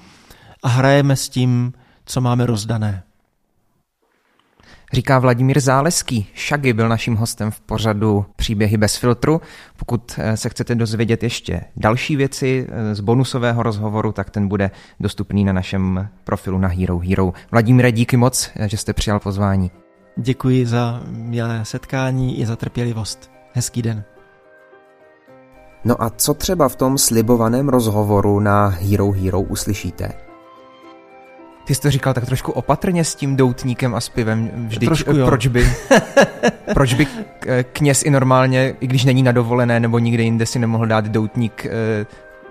a 0.62 0.68
hrajeme 0.68 1.16
s 1.16 1.28
tím 1.28 1.72
co 2.04 2.20
máme 2.20 2.46
rozdané. 2.46 3.02
Říká 4.92 5.18
Vladimír 5.18 5.60
Záleský. 5.60 6.26
Šagy 6.34 6.72
byl 6.72 6.88
naším 6.88 7.16
hostem 7.16 7.50
v 7.50 7.60
pořadu 7.60 8.26
Příběhy 8.36 8.76
bez 8.76 8.96
filtru. 8.96 9.40
Pokud 9.76 10.12
eh, 10.18 10.36
se 10.36 10.48
chcete 10.48 10.74
dozvědět 10.74 11.22
ještě 11.22 11.60
další 11.76 12.16
věci 12.16 12.66
eh, 12.68 12.94
z 12.94 13.00
bonusového 13.00 13.62
rozhovoru, 13.62 14.12
tak 14.12 14.30
ten 14.30 14.48
bude 14.48 14.70
dostupný 15.00 15.44
na 15.44 15.52
našem 15.52 16.08
profilu 16.24 16.58
na 16.58 16.68
Hero 16.68 16.98
Hero. 16.98 17.32
Vladimíre, 17.50 17.92
díky 17.92 18.16
moc, 18.16 18.50
eh, 18.56 18.68
že 18.68 18.76
jste 18.76 18.92
přijal 18.92 19.20
pozvání. 19.20 19.70
Děkuji 20.16 20.66
za 20.66 21.02
milé 21.06 21.64
setkání 21.64 22.40
i 22.40 22.46
za 22.46 22.56
trpělivost. 22.56 23.30
Hezký 23.52 23.82
den. 23.82 24.04
No 25.84 26.02
a 26.02 26.10
co 26.10 26.34
třeba 26.34 26.68
v 26.68 26.76
tom 26.76 26.98
slibovaném 26.98 27.68
rozhovoru 27.68 28.40
na 28.40 28.66
Hero 28.68 29.10
Hero 29.10 29.40
uslyšíte? 29.40 30.31
Ty 31.64 31.74
jsi 31.74 31.80
to 31.80 31.90
říkal 31.90 32.14
tak 32.14 32.26
trošku 32.26 32.52
opatrně 32.52 33.04
s 33.04 33.14
tím 33.14 33.36
doutníkem 33.36 33.94
a 33.94 34.00
s 34.00 34.08
pivem. 34.08 34.50
Vždyť, 34.54 34.88
trošku, 34.88 35.16
jo. 35.16 35.26
proč 35.26 35.46
by, 35.46 35.72
proč 36.74 36.94
by 36.94 37.06
kněz 37.72 38.02
i 38.02 38.10
normálně, 38.10 38.74
i 38.80 38.86
když 38.86 39.04
není 39.04 39.22
na 39.22 39.32
dovolené 39.32 39.80
nebo 39.80 39.98
nikde 39.98 40.22
jinde 40.22 40.46
si 40.46 40.58
nemohl 40.58 40.86
dát 40.86 41.08
doutník 41.08 41.66
eh, 41.66 42.06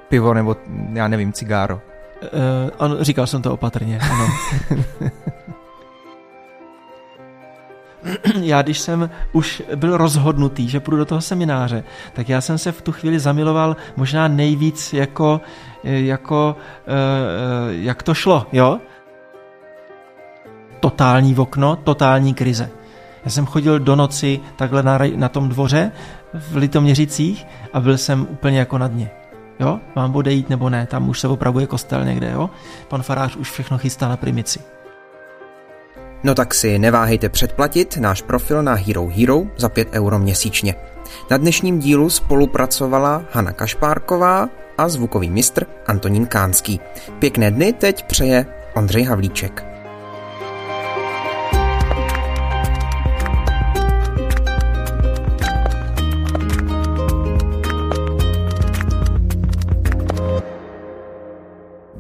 pivo 0.10 0.34
nebo 0.34 0.56
já 0.94 1.08
nevím, 1.08 1.34
cigáro? 1.34 1.82
Uh, 2.22 2.70
ano, 2.80 3.04
říkal 3.04 3.28
jsem 3.28 3.42
to 3.42 3.54
opatrně, 3.54 4.00
ano. 4.12 4.28
já 8.42 8.62
když 8.62 8.80
jsem 8.80 9.10
už 9.32 9.64
byl 9.76 9.98
rozhodnutý, 9.98 10.70
že 10.70 10.80
půjdu 10.80 10.98
do 10.98 11.06
toho 11.06 11.22
semináře, 11.22 11.84
tak 12.14 12.30
já 12.30 12.42
jsem 12.42 12.58
se 12.58 12.72
v 12.72 12.82
tu 12.82 12.92
chvíli 12.92 13.20
zamiloval 13.20 13.76
možná 13.96 14.28
nejvíc 14.28 14.94
jako, 14.94 15.42
jako 15.84 16.56
jak 17.70 18.04
to 18.04 18.14
šlo, 18.14 18.48
jo? 18.52 18.80
Totální 20.82 21.36
okno, 21.36 21.76
totální 21.76 22.34
krize. 22.34 22.70
Já 23.26 23.32
jsem 23.32 23.46
chodil 23.46 23.80
do 23.80 23.96
noci 23.96 24.40
takhle 24.56 24.84
na, 24.84 25.00
na 25.16 25.30
tom 25.30 25.50
dvoře 25.50 25.92
v 26.34 26.56
Litoměřicích 26.56 27.48
a 27.74 27.80
byl 27.80 27.98
jsem 27.98 28.28
úplně 28.30 28.60
jako 28.60 28.78
na 28.78 28.88
dně. 28.88 29.12
Jo, 29.60 29.80
mám 29.96 30.16
odejít 30.16 30.50
nebo 30.50 30.70
ne, 30.70 30.86
tam 30.86 31.10
už 31.10 31.20
se 31.20 31.28
opravuje 31.28 31.68
kostel 31.68 32.06
někde, 32.06 32.32
jo. 32.32 32.50
Pan 32.88 33.04
farář 33.04 33.36
už 33.36 33.52
všechno 33.52 33.78
chystá 33.78 34.10
na 34.10 34.18
primici. 34.18 34.60
No 36.24 36.36
tak 36.36 36.54
si 36.54 36.80
neváhejte 36.80 37.30
předplatit 37.30 37.98
náš 37.98 38.22
profil 38.22 38.64
na 38.64 38.74
Hero 38.74 39.08
Hero 39.08 39.44
za 39.58 39.70
5 39.70 39.88
euro 39.92 40.20
měsíčně. 40.20 40.76
Na 41.32 41.38
dnešním 41.38 41.80
dílu 41.80 42.10
spolupracovala 42.10 43.24
Hana 43.32 43.52
Kašpárková 43.52 44.50
a 44.78 44.90
zvukový 44.90 45.30
mistr 45.30 45.66
Antonín 45.88 46.26
Kánský. 46.26 46.80
Pěkné 47.20 47.52
dny 47.52 47.74
teď 47.74 48.06
přeje 48.06 48.46
Ondřej 48.76 49.04
Havlíček. 49.04 49.71